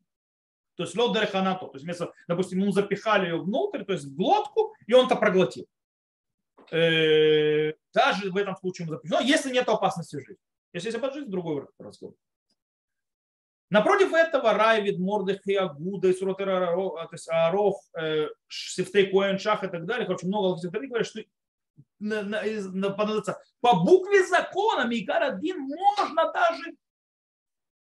То 0.76 0.84
есть 0.84 0.96
лед 0.96 1.14
дереханато, 1.14 1.66
то 1.66 1.74
есть 1.74 1.86
вместо, 1.86 2.14
допустим, 2.28 2.60
ему 2.60 2.72
запихали 2.72 3.28
ее 3.28 3.42
внутрь, 3.42 3.84
то 3.84 3.94
есть 3.94 4.06
в 4.06 4.16
глотку, 4.16 4.76
и 4.86 4.94
он 4.94 5.08
это 5.08 5.16
проглотил. 5.16 5.68
Э, 6.72 7.74
даже 7.94 8.30
в 8.30 8.38
этом 8.38 8.56
случае 8.58 8.86
ему 8.86 8.96
запрещено, 8.96 9.22
если 9.22 9.52
нет 9.52 9.68
опасности 9.70 10.18
жизни. 10.18 10.38
Если 10.74 10.90
есть 10.90 10.98
опасность 10.98 11.22
жизни, 11.22 11.32
другой 11.32 11.68
разговор. 11.80 12.16
Напротив 13.70 14.14
этого 14.14 14.54
Райвид, 14.54 14.98
Мордых 14.98 15.46
и 15.46 15.56
Агуда, 15.56 16.08
и 16.08 16.14
Суротер 16.14 16.48
то 16.48 17.10
есть 17.12 17.28
Арох, 17.30 17.82
э, 18.00 18.28
Сифтей 18.48 19.12
Коэн, 19.12 19.40
Шах 19.40 19.64
и 19.64 19.68
так 19.68 19.86
далее, 19.86 20.06
короче, 20.06 20.28
много 20.28 20.46
логистов 20.46 20.72
говорят, 20.72 21.08
что 21.08 21.22
по 23.60 23.76
букве 23.84 24.26
закона 24.26 24.88
Микар 24.88 25.24
один 25.24 25.60
можно 25.62 26.32
даже 26.32 26.76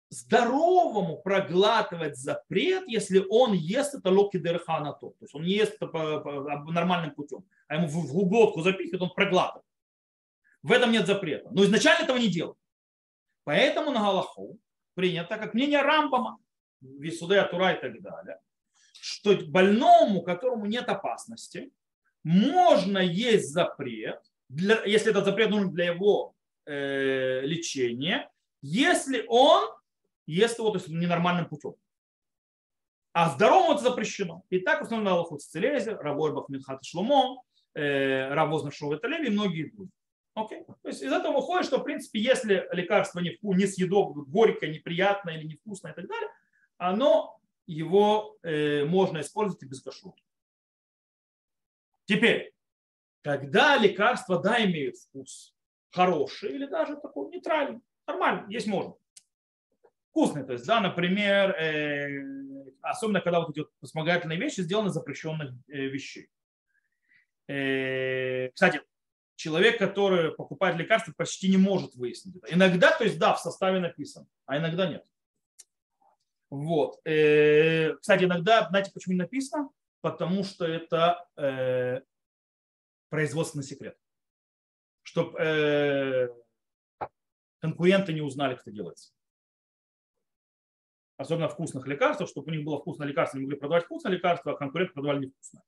здоровому 0.10 1.18
проглатывать 1.18 2.18
запрет, 2.18 2.88
если 2.88 3.26
он 3.30 3.54
ест 3.54 3.96
это 3.96 4.10
локи 4.10 4.38
дерхана 4.38 4.94
то. 4.94 5.10
То 5.10 5.26
есть 5.26 5.36
он 5.36 5.44
не 5.44 5.54
ест 5.54 5.74
это 5.74 5.88
по, 5.88 6.20
по, 6.20 6.32
нормальным 6.72 7.14
путем, 7.16 7.46
а 7.68 7.76
ему 7.76 7.88
в, 7.88 7.94
в 7.94 8.30
глотку 8.30 8.62
запихивает, 8.62 9.02
он 9.02 9.14
проглатывает. 9.14 9.66
В 10.62 10.72
этом 10.72 10.92
нет 10.92 11.08
запрета. 11.08 11.50
Но 11.52 11.64
изначально 11.64 12.04
этого 12.04 12.18
не 12.18 12.30
делал. 12.30 12.58
Поэтому 13.44 13.92
на 13.92 14.00
Галаху 14.00 14.58
принято, 14.94 15.38
как 15.38 15.54
мнение 15.54 15.82
Рамбама, 15.82 16.40
Висудея 16.82 17.46
Тура 17.46 17.74
и 17.74 17.82
так 17.82 18.02
далее, 18.02 18.40
что 18.94 19.36
больному, 19.48 20.22
которому 20.22 20.66
нет 20.66 20.90
опасности, 20.90 21.72
можно 22.24 23.00
есть 23.00 23.52
запрет, 23.52 24.22
для, 24.50 24.84
если 24.86 25.12
этот 25.12 25.26
запрет 25.26 25.50
нужен 25.50 25.72
для 25.74 25.86
его 25.86 26.36
э, 26.66 27.42
лечения, 27.42 28.30
если 28.62 29.26
он 29.28 29.70
ест 30.26 30.60
его 30.60 30.70
то 30.70 30.78
есть, 30.78 30.88
ненормальным 30.88 31.48
путем. 31.48 31.76
А 33.12 33.30
здоровому 33.30 33.74
это 33.74 33.84
запрещено. 33.84 34.44
И 34.50 34.60
так 34.60 34.82
установлено 34.82 35.16
Аллаху 35.16 35.38
Цицелезе, 35.38 35.96
Рабой 35.96 36.34
Бахмидхат 36.34 36.84
Шлумо, 36.84 37.44
э, 37.76 38.34
Равоз 38.34 38.64
Нашова 38.64 38.96
и 38.96 39.30
многие 39.30 39.70
другие. 39.70 39.90
Окей? 40.36 40.66
То 40.82 40.88
есть 40.88 41.04
из 41.04 41.12
этого 41.12 41.36
выходит, 41.36 41.66
что 41.66 41.78
в 41.78 41.84
принципе, 41.84 42.20
если 42.20 42.68
лекарство 42.72 43.20
не, 43.20 43.38
не 43.42 43.68
съедобное, 43.68 44.26
горькое, 44.26 44.72
неприятное 44.72 45.38
или 45.38 45.46
невкусное 45.46 45.92
и 45.92 45.96
так 45.96 46.08
далее, 46.08 46.30
оно 46.78 47.40
его 47.68 48.38
э, 48.42 48.84
можно 48.86 49.22
использовать 49.22 49.62
и 49.64 49.68
без 49.68 49.82
кашрута. 49.82 50.22
Теперь, 52.06 52.54
когда 53.22 53.78
лекарства 53.78 54.42
да 54.42 54.64
имеют 54.66 54.98
вкус 54.98 55.56
хороший 55.92 56.54
или 56.56 56.66
даже 56.66 56.96
такой 56.98 57.30
нейтральный, 57.30 57.82
нормально, 58.08 58.50
есть 58.50 58.68
можно. 58.68 58.96
Вкусный, 60.10 60.44
то 60.44 60.54
есть, 60.54 60.66
да, 60.66 60.82
например, 60.82 61.52
э, 61.52 62.74
особенно 62.82 63.22
когда 63.22 63.40
вот 63.40 63.52
эти 63.52 63.60
вот 63.60 63.72
вспомогательные 63.82 64.40
вещи 64.40 64.62
сделаны 64.62 64.88
из 64.88 64.94
запрещенных 64.94 65.54
вещей. 65.68 66.28
Кстати, 67.46 68.82
человек, 69.44 69.78
который 69.78 70.32
покупает 70.32 70.78
лекарства, 70.78 71.14
почти 71.18 71.50
не 71.50 71.58
может 71.58 71.96
выяснить 71.96 72.38
это. 72.38 72.54
Иногда, 72.54 72.98
то 72.98 73.04
есть 73.04 73.20
да, 73.20 73.34
в 73.34 73.40
составе 73.40 73.80
написано, 73.80 74.26
а 74.46 74.58
иногда 74.58 74.88
нет. 74.88 75.06
Вот. 76.50 76.96
Кстати, 77.04 78.24
иногда, 78.24 78.68
знаете, 78.70 78.92
почему 78.94 79.14
не 79.14 79.20
написано? 79.20 79.70
Потому 80.02 80.44
что 80.46 80.66
это 80.66 81.28
производственный 83.10 83.66
секрет. 83.66 83.98
Чтобы 85.02 86.34
конкуренты 87.60 88.14
не 88.14 88.22
узнали, 88.22 88.56
как 88.56 88.62
это 88.62 88.72
делается 88.72 89.12
особенно 91.16 91.48
вкусных 91.48 91.88
лекарств, 91.88 92.28
чтобы 92.28 92.52
у 92.52 92.56
них 92.56 92.66
было 92.66 92.80
вкусное 92.80 93.08
лекарство, 93.08 93.38
они 93.38 93.46
могли 93.46 93.58
продавать 93.58 93.86
вкусное 93.86 94.12
лекарство, 94.12 94.52
а 94.52 94.56
конкуренты 94.58 94.94
продавали 94.94 95.26
невкусное. 95.26 95.64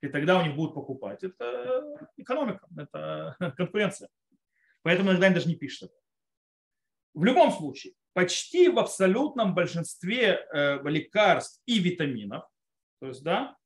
И 0.00 0.08
тогда 0.08 0.38
у 0.38 0.44
них 0.44 0.54
будут 0.54 0.74
покупать. 0.74 1.24
Это 1.24 1.84
экономика, 2.16 2.66
это 2.76 3.36
конкуренция. 3.56 4.08
Поэтому 4.82 5.10
иногда 5.10 5.26
они 5.26 5.34
даже 5.34 5.48
не 5.48 5.56
пишут 5.56 5.90
это. 5.90 5.98
В 7.14 7.24
любом 7.24 7.50
случае, 7.50 7.94
почти 8.12 8.68
в 8.68 8.78
абсолютном 8.78 9.54
большинстве 9.54 10.46
э, 10.52 10.78
лекарств 10.84 11.60
и 11.66 11.80
витаминов, 11.80 12.44
то 13.00 13.08
есть, 13.08 13.24
да, 13.24 13.56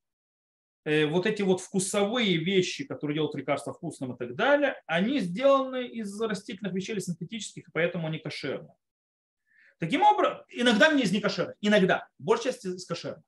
э, 0.85 1.05
вот 1.07 1.27
эти 1.27 1.43
вот 1.43 1.61
вкусовые 1.61 2.39
вещи, 2.39 2.85
которые 2.85 3.17
делают 3.17 3.35
лекарства 3.35 3.75
вкусным 3.75 4.15
и 4.15 4.17
так 4.17 4.35
далее, 4.37 4.81
они 4.87 5.19
сделаны 5.19 5.87
из 5.87 6.19
растительных 6.21 6.73
вещей 6.73 6.93
или 6.93 7.01
синтетических, 7.01 7.69
и 7.69 7.73
поэтому 7.73 8.07
они 8.07 8.19
кошерные. 8.19 8.75
Таким 9.79 10.03
образом, 10.03 10.45
иногда 10.49 10.93
не 10.93 11.03
из 11.03 11.13
некошерных, 11.13 11.57
иногда, 11.61 12.09
большая 12.19 12.53
часть 12.53 12.65
из 12.65 12.87
кошерных. 12.87 13.25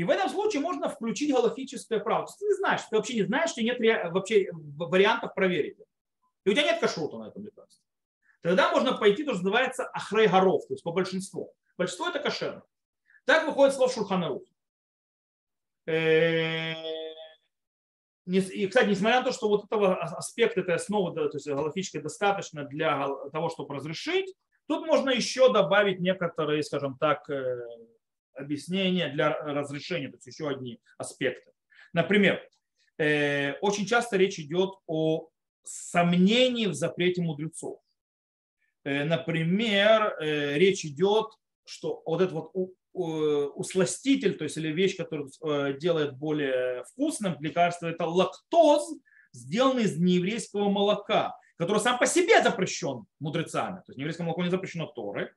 И 0.00 0.02
в 0.02 0.08
этом 0.08 0.30
случае 0.30 0.62
можно 0.62 0.88
включить 0.88 1.30
галактическое 1.30 2.00
право. 2.00 2.26
Ты 2.26 2.46
не 2.46 2.54
знаешь, 2.54 2.80
ты 2.88 2.96
вообще 2.96 3.16
не 3.16 3.24
знаешь, 3.24 3.50
что 3.50 3.62
нет 3.62 3.78
вообще 4.10 4.48
вариантов 4.50 5.34
проверить. 5.34 5.76
И 6.46 6.48
у 6.48 6.54
тебя 6.54 6.62
нет 6.62 6.80
кашрута 6.80 7.18
на 7.18 7.28
этом 7.28 7.44
лекарстве. 7.44 7.84
Тогда 8.40 8.72
можно 8.72 8.96
пойти, 8.96 9.24
то, 9.24 9.34
что 9.34 9.42
называется 9.42 9.84
ахрей 9.92 10.26
горов, 10.26 10.66
то 10.66 10.72
есть 10.72 10.82
по 10.82 10.92
большинству. 10.92 11.52
Большинство 11.76 12.08
это 12.08 12.18
кошерно. 12.18 12.62
Так 13.26 13.46
выходит 13.46 13.74
слово 13.74 13.92
шурханарух. 13.92 14.42
Э, 15.84 16.72
и, 18.24 18.66
кстати, 18.68 18.88
несмотря 18.88 19.18
на 19.18 19.26
то, 19.26 19.32
что 19.32 19.50
вот 19.50 19.66
этого 19.66 19.96
аспекта 20.00 20.60
этой 20.60 20.76
основы, 20.76 21.14
то 21.14 21.28
есть 21.30 21.46
галактической 21.46 22.00
достаточно 22.00 22.64
для 22.64 23.06
того, 23.32 23.50
чтобы 23.50 23.74
разрешить, 23.74 24.34
Тут 24.70 24.86
можно 24.86 25.10
еще 25.10 25.52
добавить 25.52 25.98
некоторые, 25.98 26.62
скажем 26.62 26.96
так, 26.96 27.28
э, 27.28 27.60
объяснения 28.34 29.08
для 29.08 29.30
разрешения, 29.30 30.08
то 30.08 30.16
есть 30.16 30.26
еще 30.26 30.48
одни 30.48 30.80
аспекты. 30.98 31.52
Например, 31.92 32.40
э, 32.98 33.54
очень 33.60 33.86
часто 33.86 34.16
речь 34.16 34.38
идет 34.38 34.70
о 34.86 35.28
сомнении 35.62 36.66
в 36.66 36.74
запрете 36.74 37.22
мудрецов. 37.22 37.80
Э, 38.84 39.04
например, 39.04 40.16
речь 40.20 40.84
идет, 40.84 41.26
что 41.64 42.02
вот 42.04 42.20
этот 42.20 42.34
вот 42.34 42.74
усластитель, 42.92 44.36
то 44.36 44.44
есть 44.44 44.56
или 44.56 44.72
вещь, 44.72 44.96
которая 44.96 45.74
делает 45.74 46.16
более 46.16 46.82
вкусным 46.84 47.36
лекарство, 47.40 47.86
это 47.86 48.04
лактоз, 48.04 48.92
сделанный 49.32 49.84
из 49.84 49.96
нееврейского 49.96 50.68
молока 50.68 51.36
который 51.60 51.82
сам 51.82 51.98
по 51.98 52.06
себе 52.06 52.42
запрещен 52.42 53.04
мудрецами. 53.18 53.82
То 53.84 53.92
есть 53.92 53.98
еврейское 53.98 54.22
молоко 54.22 54.42
не 54.42 54.48
запрещено 54.48 54.86
Торы. 54.86 55.34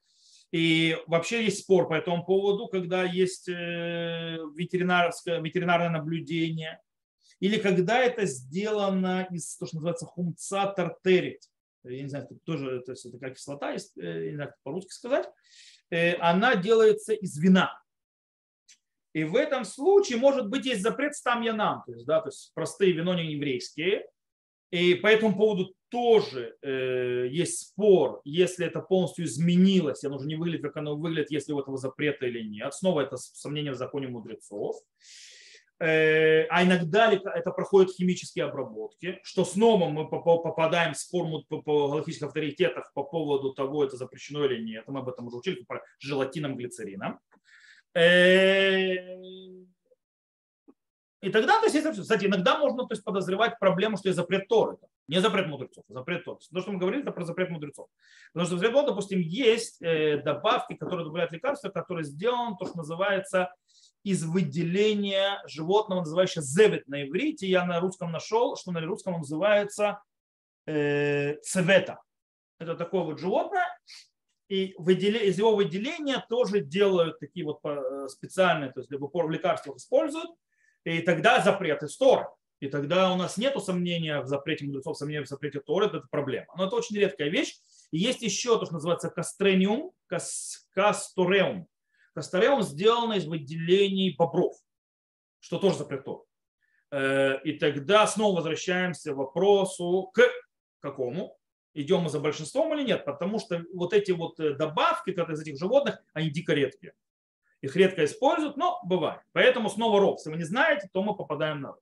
И 0.54 0.96
вообще 1.08 1.46
есть 1.46 1.64
спор 1.64 1.88
по 1.88 1.96
этому 1.96 2.24
поводу, 2.24 2.68
когда 2.68 3.04
есть 3.04 3.50
э, 3.50 4.38
ветеринарское, 4.56 5.42
ветеринарное 5.42 5.90
наблюдение, 5.90 6.80
или 7.40 7.58
когда 7.58 8.00
это 8.00 8.28
сделано 8.28 9.28
из 9.32 9.58
того, 9.58 9.68
что 9.68 9.78
называется 9.78 10.06
хумца 10.06 10.68
тартерит. 10.68 11.42
Я 11.84 12.04
не 12.04 12.08
знаю, 12.08 12.26
это 12.26 12.36
тоже 12.46 12.82
то 12.82 12.92
есть 12.92 13.04
это 13.04 13.18
как 13.18 13.34
кислота, 13.34 13.72
есть, 13.72 13.98
э, 13.98 14.30
не 14.30 14.36
знаю, 14.36 14.54
по-русски 14.62 14.92
сказать. 14.92 15.28
Э, 15.90 16.18
она 16.18 16.56
делается 16.56 17.14
из 17.14 17.36
вина. 17.40 17.82
И 19.14 19.24
в 19.24 19.36
этом 19.36 19.66
случае, 19.66 20.20
может 20.20 20.50
быть, 20.50 20.68
есть 20.68 20.84
запрет 20.84 21.16
стам 21.16 21.42
янам, 21.42 21.82
то 21.88 21.94
есть, 21.94 22.06
да, 22.06 22.22
то 22.22 22.30
есть 22.30 22.52
простые 22.54 22.92
вино 22.92 23.16
не 23.16 23.34
еврейские. 23.34 24.06
И 24.74 24.96
по 24.96 25.06
этому 25.06 25.36
поводу 25.36 25.76
тоже 25.90 26.56
э, 26.64 27.28
есть 27.30 27.60
спор, 27.60 28.22
если 28.26 28.66
это 28.66 28.80
полностью 28.80 29.26
изменилось, 29.26 30.04
оно 30.04 30.16
уже 30.16 30.26
не 30.26 30.36
выглядит, 30.36 30.64
как 30.64 30.78
оно 30.78 30.96
выглядит, 30.96 31.30
если 31.30 31.54
у 31.54 31.60
этого 31.60 31.78
запрета 31.78 32.26
или 32.26 32.42
нет. 32.42 32.74
Снова 32.74 33.02
это 33.02 33.16
сомнение 33.18 33.74
в 33.74 33.76
законе 33.76 34.08
мудрецов. 34.08 34.76
Э, 35.80 36.48
а 36.50 36.64
иногда 36.64 37.14
это 37.14 37.52
проходит 37.52 37.94
химические 37.94 38.46
обработки, 38.46 39.20
что 39.22 39.46
снова 39.46 39.90
мы 39.90 40.10
попадаем 40.10 40.96
в 40.96 40.98
спор 40.98 41.44
по, 41.48 41.62
по 41.62 41.90
галактических 41.90 42.30
авторитетах 42.30 42.92
по 42.96 43.04
поводу 43.04 43.54
того, 43.54 43.86
это 43.86 43.96
запрещено 43.96 44.44
или 44.46 44.60
нет. 44.60 44.86
Мы 44.88 45.02
об 45.02 45.10
этом 45.10 45.28
уже 45.28 45.38
учили, 45.38 45.64
про 45.68 45.84
желатином, 46.00 46.58
глицерином. 46.58 47.20
Э, 47.94 48.96
и 51.24 51.30
тогда, 51.30 51.58
то 51.62 51.68
есть, 51.68 52.02
кстати, 52.02 52.26
иногда 52.26 52.58
можно 52.58 52.86
то 52.86 52.94
есть, 52.94 53.04
подозревать 53.04 53.58
проблему, 53.58 53.96
что 53.96 54.10
есть 54.10 54.18
запрет 54.18 54.50
Торы. 54.50 54.78
Не 55.08 55.22
запрет 55.22 55.48
мудрецов, 55.48 55.86
а 55.90 55.94
запрет 55.94 56.26
Торы. 56.26 56.40
То, 56.52 56.60
что 56.60 56.72
мы 56.74 56.80
говорили, 56.80 57.02
это 57.02 57.14
про 57.14 57.24
запрет 57.24 57.50
мудрецов. 57.50 57.88
Потому 58.34 58.46
что 58.46 58.58
в 58.58 58.60
запрет 58.60 58.86
допустим, 58.86 59.22
есть 59.22 59.82
э, 59.82 60.18
добавки, 60.18 60.74
которые 60.74 61.06
добавляют 61.06 61.32
лекарства, 61.32 61.70
которые 61.70 62.04
сделаны, 62.04 62.58
то, 62.60 62.66
что 62.66 62.78
называется, 62.78 63.54
из 64.04 64.26
выделения 64.26 65.42
животного, 65.48 66.02
называющего 66.02 66.42
зевет 66.44 66.90
на 66.90 67.08
иврите. 67.08 67.48
Я 67.48 67.64
на 67.66 67.80
русском 67.80 68.12
нашел, 68.12 68.58
что 68.58 68.74
на 68.74 68.82
русском 68.82 69.14
называется 69.14 70.04
э, 70.66 71.38
цвета. 71.38 72.02
Это 72.60 72.76
такое 72.76 73.04
вот 73.04 73.20
животное, 73.20 73.68
и 74.50 74.76
из 74.78 75.38
его 75.38 75.56
выделения 75.56 76.26
тоже 76.30 76.60
делают 76.60 77.20
такие 77.20 77.46
вот 77.46 77.60
э, 77.64 78.08
специальные, 78.10 78.74
то 78.74 78.82
есть 78.82 78.90
для 78.90 79.00
в 79.28 79.32
лекарствах 79.32 79.78
используют, 79.78 80.30
и 80.84 81.02
тогда 81.02 81.42
запрет 81.42 81.84
из 81.84 81.98
Торы. 81.98 82.28
И 82.60 82.68
тогда 82.68 83.12
у 83.12 83.18
нас 83.18 83.38
нет 83.38 83.62
сомнения 83.62 84.22
в 84.22 84.28
запрете 84.28 84.66
мудрецов, 84.66 84.98
сомнения 84.98 85.26
в 85.26 85.28
запрете 85.28 85.60
Торы, 85.60 85.88
это 85.88 86.02
проблема. 86.10 86.48
Но 86.56 86.66
это 86.68 86.76
очень 86.76 86.96
редкая 86.96 87.30
вещь. 87.30 87.58
И 87.92 87.98
есть 87.98 88.22
еще 88.22 88.58
то, 88.58 88.66
что 88.66 88.76
называется 88.76 89.10
кастрениум, 89.10 89.92
кас, 90.08 90.68
кастореум. 90.72 91.68
Кастореум 92.14 92.62
сделано 92.62 93.14
из 93.14 93.26
выделений 93.26 94.16
бобров, 94.18 94.56
что 95.40 95.60
тоже 95.60 95.80
запрет 95.80 96.06
Торы. 96.06 96.24
Э, 96.92 97.42
и 97.44 97.54
тогда 97.54 98.08
снова 98.08 98.38
возвращаемся 98.38 99.14
к 99.14 99.18
вопросу 99.18 100.12
к 100.14 100.22
какому? 100.80 101.38
Идем 101.74 102.02
мы 102.02 102.10
за 102.10 102.20
большинством 102.20 102.74
или 102.76 102.84
нет? 102.84 103.04
Потому 103.04 103.40
что 103.40 103.66
вот 103.74 103.94
эти 103.94 104.12
вот 104.12 104.40
э, 104.40 104.54
добавки 104.54 105.10
из 105.10 105.42
этих 105.42 105.58
животных, 105.58 106.00
они 106.14 106.30
дико 106.30 106.54
редкие. 106.54 106.94
Их 107.64 107.78
редко 107.78 108.04
используют, 108.04 108.58
но 108.58 108.82
бывает. 108.84 109.22
Поэтому 109.32 109.70
снова 109.70 109.98
ров. 109.98 110.20
Если 110.20 110.30
вы 110.30 110.36
не 110.36 110.44
знаете, 110.44 110.90
то 110.92 111.02
мы 111.02 111.16
попадаем 111.16 111.62
на 111.62 111.70
ров. 111.70 111.80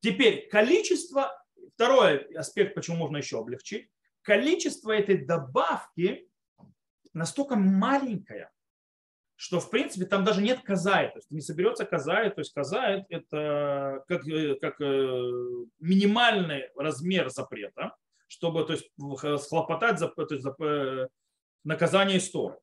Теперь 0.00 0.48
количество, 0.48 1.32
второй 1.74 2.18
аспект, 2.34 2.74
почему 2.74 2.96
можно 2.96 3.18
еще 3.18 3.38
облегчить, 3.38 3.88
количество 4.22 4.90
этой 4.90 5.24
добавки 5.24 6.28
настолько 7.12 7.54
маленькое, 7.54 8.50
что 9.36 9.60
в 9.60 9.70
принципе 9.70 10.04
там 10.04 10.24
даже 10.24 10.42
нет 10.42 10.62
казаи, 10.62 11.06
то 11.06 11.18
есть 11.18 11.30
не 11.30 11.40
соберется 11.40 11.84
казаи, 11.84 12.30
то 12.30 12.40
есть 12.40 12.52
казаи 12.52 13.06
это 13.08 14.02
как, 14.08 14.26
э, 14.26 14.56
как 14.56 14.80
э, 14.80 14.84
минимальный 15.78 16.70
размер 16.74 17.30
запрета, 17.30 17.94
чтобы 18.26 18.64
то 18.64 18.72
есть, 18.72 18.90
схлопотать 19.44 20.00
за, 20.00 20.08
то 20.08 20.26
есть, 20.28 20.42
за 20.42 20.56
э, 20.58 21.06
наказание 21.62 22.18
истории. 22.18 22.58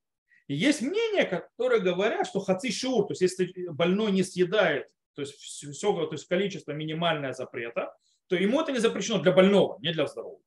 Есть 0.55 0.81
мнения, 0.81 1.25
которые 1.25 1.81
говорят, 1.81 2.27
что 2.27 2.39
хаци 2.39 2.71
шур, 2.71 3.07
то 3.07 3.11
есть 3.11 3.21
если 3.21 3.69
больной 3.69 4.11
не 4.11 4.23
съедает, 4.23 4.89
то 5.13 5.21
есть 5.21 5.35
все, 5.35 5.93
то 5.93 6.11
есть 6.11 6.27
количество 6.27 6.71
минимальное 6.71 7.33
запрета, 7.33 7.95
то 8.27 8.35
ему 8.35 8.61
это 8.61 8.71
не 8.71 8.79
запрещено 8.79 9.19
для 9.19 9.31
больного, 9.31 9.77
не 9.79 9.91
для 9.91 10.07
здорового. 10.07 10.41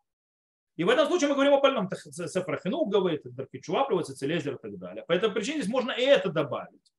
И 0.77 0.85
в 0.85 0.89
этом 0.89 1.07
случае 1.07 1.29
мы 1.29 1.35
говорим 1.35 1.55
о 1.55 1.61
больном. 1.61 1.89
Сефрахину 1.91 2.85
говорит, 2.87 3.23
Даркичуа 3.25 3.85
приводится, 3.85 4.17
Целезер 4.17 4.57
и 4.57 4.59
так 4.59 4.79
далее. 4.79 5.05
По 5.07 5.13
этой 5.13 5.31
причине 5.31 5.61
здесь 5.61 5.71
можно 5.73 5.93
и 5.93 6.03
это 6.03 6.31
добавить. 6.31 6.93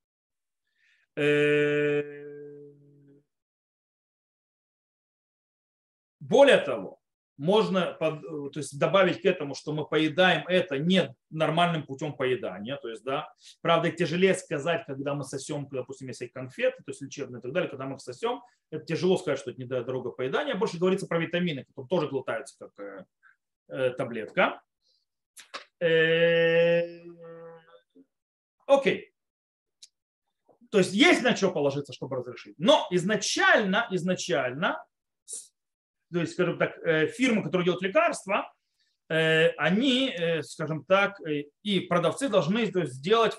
Э, 1.17 2.01
более 6.19 6.57
того, 6.59 6.99
можно 7.37 7.93
под, 7.99 8.21
то 8.53 8.59
есть 8.59 8.79
добавить 8.79 9.21
к 9.21 9.25
этому, 9.25 9.55
что 9.55 9.73
мы 9.73 9.85
поедаем 9.85 10.47
это 10.47 10.77
не 10.77 11.13
нормальным 11.29 11.85
путем 11.85 12.13
поедания. 12.13 12.77
То 12.77 12.89
есть, 12.89 13.03
да, 13.03 13.29
правда, 13.61 13.91
тяжелее 13.91 14.35
сказать, 14.35 14.85
когда 14.85 15.13
мы 15.13 15.23
сосем, 15.23 15.67
допустим, 15.69 16.07
если 16.07 16.27
конфеты, 16.27 16.77
то 16.77 16.91
есть 16.91 17.01
лечебные 17.01 17.39
и 17.39 17.41
так 17.41 17.51
далее, 17.51 17.69
когда 17.69 17.85
мы 17.85 17.95
их 17.95 18.01
сосем, 18.01 18.41
это 18.71 18.85
тяжело 18.85 19.17
сказать, 19.17 19.39
что 19.39 19.51
это 19.51 19.61
не 19.61 19.67
дорога 19.67 20.11
поедания. 20.11 20.55
Больше 20.55 20.77
говорится 20.77 21.07
про 21.07 21.19
витамины, 21.19 21.65
которые 21.65 21.87
тоже 21.87 22.07
глотаются 22.07 22.55
как 22.57 22.79
э, 22.79 23.05
э, 23.67 23.89
таблетка. 23.91 24.61
Э, 25.81 27.01
окей. 28.65 29.11
То 30.71 30.79
есть 30.79 30.93
есть 30.93 31.23
на 31.23 31.35
что 31.35 31.51
положиться, 31.51 31.93
чтобы 31.93 32.17
разрешить. 32.17 32.55
Но 32.57 32.87
изначально, 32.91 33.87
изначально, 33.91 34.83
то 36.15 36.21
есть, 36.21 36.31
скажем 36.31 36.57
так, 36.57 36.77
э, 36.77 37.07
фирмы, 37.07 37.43
которые 37.43 37.65
делают 37.65 37.83
лекарства, 37.83 38.49
э, 39.09 39.49
они, 39.57 40.09
э, 40.09 40.43
скажем 40.43 40.85
так, 40.85 41.19
и 41.61 41.79
продавцы 41.81 42.29
должны 42.29 42.65
сделать, 42.85 43.35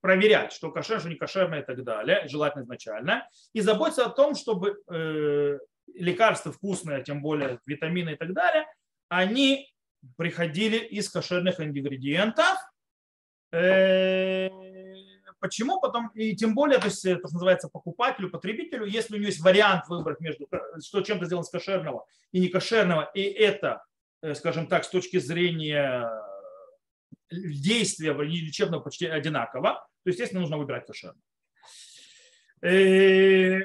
проверять, 0.00 0.52
что 0.52 0.70
кошер, 0.70 1.00
что 1.00 1.08
не 1.08 1.16
кошерное 1.16 1.62
и 1.62 1.64
так 1.64 1.82
далее, 1.82 2.28
желательно 2.28 2.62
изначально, 2.62 3.28
и 3.52 3.60
заботиться 3.60 4.06
о 4.06 4.10
том, 4.10 4.36
чтобы 4.36 4.76
лекарства 5.94 6.52
вкусные, 6.52 7.02
тем 7.02 7.22
более 7.22 7.58
витамины 7.66 8.10
и 8.10 8.16
так 8.16 8.32
далее, 8.32 8.66
они 9.08 9.68
приходили 10.16 10.76
из 10.76 11.08
кошерных 11.10 11.58
ингредиентов. 11.60 12.56
Э, 15.42 15.46
почему? 15.46 15.80
Потом, 15.80 16.08
и 16.14 16.34
тем 16.34 16.54
более, 16.54 16.78
то 16.78 16.86
есть 16.86 17.04
это 17.04 17.22
называется 17.22 17.68
покупателю, 17.68 18.30
потребителю, 18.30 18.86
если 18.86 19.14
у 19.14 19.16
него 19.18 19.26
есть 19.26 19.40
вариант 19.40 19.88
выбрать 19.88 20.20
между, 20.20 20.48
что 20.84 21.02
чем-то 21.02 21.26
сделано 21.26 21.44
с 21.44 21.50
кошерного 21.50 22.06
и 22.32 22.40
не 22.40 22.48
кошерного, 22.48 23.10
и 23.14 23.22
это, 23.22 23.84
э, 24.22 24.34
скажем 24.34 24.66
так, 24.66 24.84
с 24.84 24.88
точки 24.88 25.18
зрения 25.18 26.08
действия 27.30 28.12
лечебного 28.12 28.82
почти 28.82 29.06
одинаково, 29.06 29.86
то, 30.04 30.10
естественно, 30.10 30.40
нужно 30.40 30.58
выбирать 30.58 30.86
кошерное. 30.86 31.22
Э, 32.62 33.62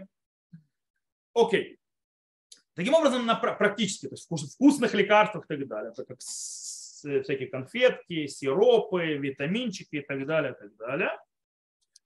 окей. 1.34 1.78
Таким 2.73 2.93
образом, 2.93 3.25
на 3.25 3.36
практически, 3.36 4.07
то 4.07 4.13
есть 4.13 4.30
в 4.30 4.53
вкусных 4.53 4.93
лекарствах 4.93 5.45
и 5.45 5.47
так 5.47 5.67
далее, 5.67 5.93
как 6.07 6.19
всякие 6.19 7.47
конфетки, 7.47 8.28
сиропы, 8.28 9.17
витаминчики 9.17 9.97
и 9.97 10.01
так 10.01 10.25
далее, 10.28 10.53
и 10.53 10.55
так 10.55 10.75
далее, 10.78 11.17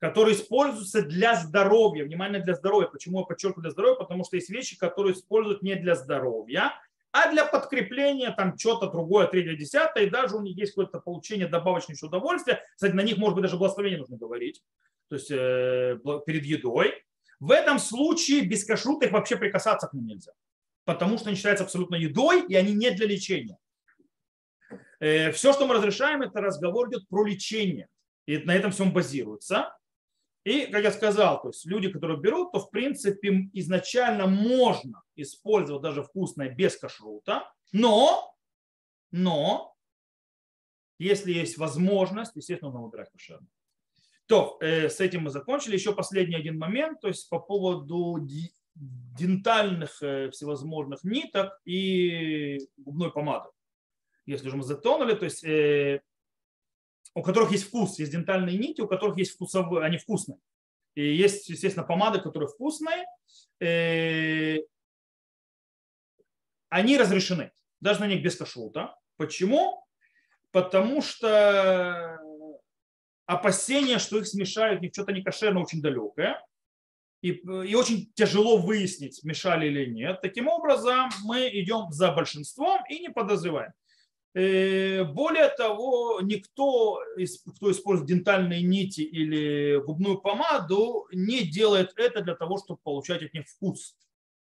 которые 0.01 0.35
используются 0.35 1.03
для 1.03 1.35
здоровья. 1.35 2.03
Внимание, 2.03 2.41
для 2.41 2.55
здоровья. 2.55 2.87
Почему 2.87 3.19
я 3.19 3.25
подчеркиваю 3.25 3.61
для 3.61 3.71
здоровья? 3.71 3.95
Потому 3.95 4.25
что 4.25 4.35
есть 4.35 4.49
вещи, 4.49 4.75
которые 4.75 5.13
используют 5.13 5.61
не 5.61 5.75
для 5.75 5.93
здоровья, 5.93 6.73
а 7.11 7.31
для 7.31 7.45
подкрепления 7.45 8.31
там 8.31 8.57
что-то 8.57 8.87
другое, 8.89 9.27
третье, 9.27 9.55
десятое, 9.55 10.05
и 10.05 10.09
даже 10.09 10.35
у 10.35 10.41
них 10.41 10.57
есть 10.57 10.73
какое-то 10.73 10.99
получение 10.99 11.47
добавочного 11.47 12.07
удовольствия. 12.07 12.63
Кстати, 12.73 12.93
на 12.93 13.01
них, 13.01 13.17
может 13.17 13.35
быть, 13.35 13.43
даже 13.43 13.57
благословение 13.57 13.99
нужно 13.99 14.17
говорить, 14.17 14.63
то 15.07 15.15
есть 15.15 15.29
э, 15.29 15.99
перед 16.25 16.45
едой. 16.45 17.05
В 17.39 17.51
этом 17.51 17.77
случае 17.79 18.41
без 18.41 18.65
кашрута 18.65 19.05
их 19.05 19.11
вообще 19.11 19.35
прикасаться 19.35 19.87
к 19.87 19.93
ним 19.93 20.07
нельзя 20.07 20.31
потому 20.83 21.17
что 21.17 21.27
они 21.27 21.37
считаются 21.37 21.63
абсолютно 21.63 21.95
едой, 21.95 22.45
и 22.47 22.55
они 22.55 22.73
не 22.73 22.91
для 22.91 23.05
лечения. 23.05 23.57
Э, 24.99 25.31
Все, 25.31 25.53
что 25.53 25.67
мы 25.67 25.75
разрешаем, 25.75 26.21
это 26.21 26.41
разговор 26.41 26.89
идет 26.89 27.07
про 27.07 27.23
лечение. 27.23 27.87
И 28.25 28.37
на 28.39 28.55
этом 28.55 28.71
всем 28.71 28.91
базируется. 28.91 29.73
И, 30.43 30.65
как 30.67 30.83
я 30.83 30.91
сказал, 30.91 31.41
то 31.41 31.49
есть 31.49 31.65
люди, 31.65 31.89
которые 31.89 32.19
берут, 32.19 32.51
то 32.51 32.59
в 32.59 32.71
принципе 32.71 33.49
изначально 33.53 34.25
можно 34.25 35.03
использовать 35.15 35.83
даже 35.83 36.03
вкусное 36.03 36.49
без 36.49 36.77
кашрута, 36.77 37.51
но, 37.71 38.35
но 39.11 39.75
если 40.97 41.31
есть 41.31 41.57
возможность, 41.57 42.35
естественно, 42.35 42.71
нужно 42.71 42.85
выбирать 42.85 43.11
кошерное. 43.11 43.49
То, 44.25 44.57
э, 44.61 44.89
с 44.89 44.99
этим 44.99 45.23
мы 45.23 45.29
закончили. 45.29 45.73
Еще 45.73 45.93
последний 45.93 46.35
один 46.35 46.57
момент, 46.57 47.01
то 47.01 47.07
есть 47.07 47.29
по 47.29 47.39
поводу 47.39 48.17
дентальных 48.75 50.01
э, 50.01 50.31
всевозможных 50.31 51.03
ниток 51.03 51.59
и 51.65 52.59
губной 52.77 53.11
помады. 53.11 53.49
Если 54.25 54.47
уже 54.47 54.57
мы 54.57 54.63
затонули, 54.63 55.13
то 55.15 55.25
есть 55.25 55.43
э, 55.43 56.01
у 57.13 57.23
которых 57.23 57.51
есть 57.51 57.65
вкус, 57.65 57.99
есть 57.99 58.11
дентальные 58.11 58.57
нити, 58.57 58.81
у 58.81 58.87
которых 58.87 59.17
есть 59.17 59.33
вкусовые, 59.33 59.85
они 59.85 59.97
вкусные. 59.97 60.39
И 60.95 61.15
есть, 61.15 61.49
естественно, 61.49 61.85
помады, 61.85 62.19
которые 62.19 62.49
вкусные, 62.49 63.05
э, 63.59 64.59
они 66.69 66.97
разрешены, 66.97 67.51
даже 67.79 67.99
на 68.01 68.07
них 68.07 68.21
без 68.23 68.35
кашрута. 68.35 68.95
Почему? 69.17 69.85
Потому 70.51 71.01
что 71.01 72.19
опасение, 73.25 73.99
что 73.99 74.17
их 74.17 74.27
смешают, 74.27 74.81
них 74.81 74.91
что-то 74.93 75.13
не 75.13 75.23
кошерно, 75.23 75.61
очень 75.61 75.81
далекое 75.81 76.41
и, 77.21 77.29
и 77.29 77.75
очень 77.75 78.11
тяжело 78.15 78.57
выяснить, 78.57 79.15
смешали 79.15 79.67
или 79.67 79.85
нет. 79.85 80.21
Таким 80.21 80.47
образом, 80.47 81.09
мы 81.23 81.49
идем 81.49 81.91
за 81.91 82.11
большинством 82.11 82.81
и 82.89 82.99
не 82.99 83.09
подозреваем. 83.09 83.71
Э, 84.33 85.03
более 85.03 85.49
того, 85.49 86.21
никто, 86.21 87.01
кто 87.55 87.71
использует 87.71 88.07
дентальные 88.07 88.61
нити 88.61 89.01
или 89.01 89.81
губную 89.83 90.19
помаду, 90.19 91.07
не 91.11 91.43
делает 91.43 91.91
это 91.97 92.21
для 92.21 92.35
того, 92.35 92.57
чтобы 92.57 92.79
получать 92.81 93.23
от 93.23 93.33
них 93.33 93.47
вкус. 93.47 93.97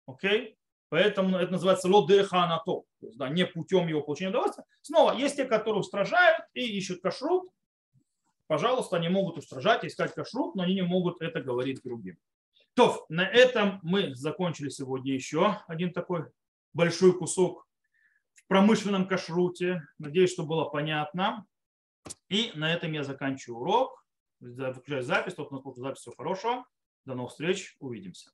Окей? 0.06 0.58
Поэтому 0.90 1.38
это 1.38 1.52
называется 1.52 1.90
лодеханато, 1.90 2.64
то 2.64 2.86
есть 3.02 3.18
да, 3.18 3.28
не 3.28 3.46
путем 3.46 3.88
его 3.88 4.02
получения 4.02 4.30
удовольствия. 4.30 4.64
Снова, 4.82 5.14
есть 5.14 5.36
те, 5.36 5.44
которые 5.46 5.82
устражают 5.82 6.46
и 6.54 6.62
ищут 6.78 7.02
кашрут. 7.02 7.50
Пожалуйста, 8.48 8.96
они 8.96 9.10
могут 9.10 9.38
устражать, 9.38 9.84
искать 9.84 10.14
кашрут, 10.14 10.56
но 10.56 10.64
они 10.64 10.76
не 10.76 10.84
могут 10.84 11.22
это 11.22 11.42
говорить 11.42 11.82
другим. 11.84 12.18
То, 12.76 13.06
на 13.10 13.28
этом 13.28 13.80
мы 13.84 14.16
закончили 14.16 14.70
сегодня 14.70 15.14
еще 15.14 15.58
один 15.68 15.92
такой 15.92 16.28
большой 16.74 17.18
кусок 17.18 17.65
промышленном 18.48 19.08
кашруте. 19.08 19.82
Надеюсь, 19.98 20.32
что 20.32 20.46
было 20.46 20.66
понятно. 20.66 21.46
И 22.30 22.52
на 22.56 22.74
этом 22.74 22.92
я 22.92 23.04
заканчиваю 23.04 23.60
урок. 23.60 24.06
Выключаю 24.40 25.04
запись. 25.04 25.36
Тот, 25.36 25.52
у 25.52 25.56
нас 25.56 25.76
запись. 25.76 26.00
Всего 26.02 26.16
хорошего. 26.16 26.66
До 27.06 27.16
новых 27.16 27.32
встреч. 27.32 27.76
Увидимся. 27.80 28.32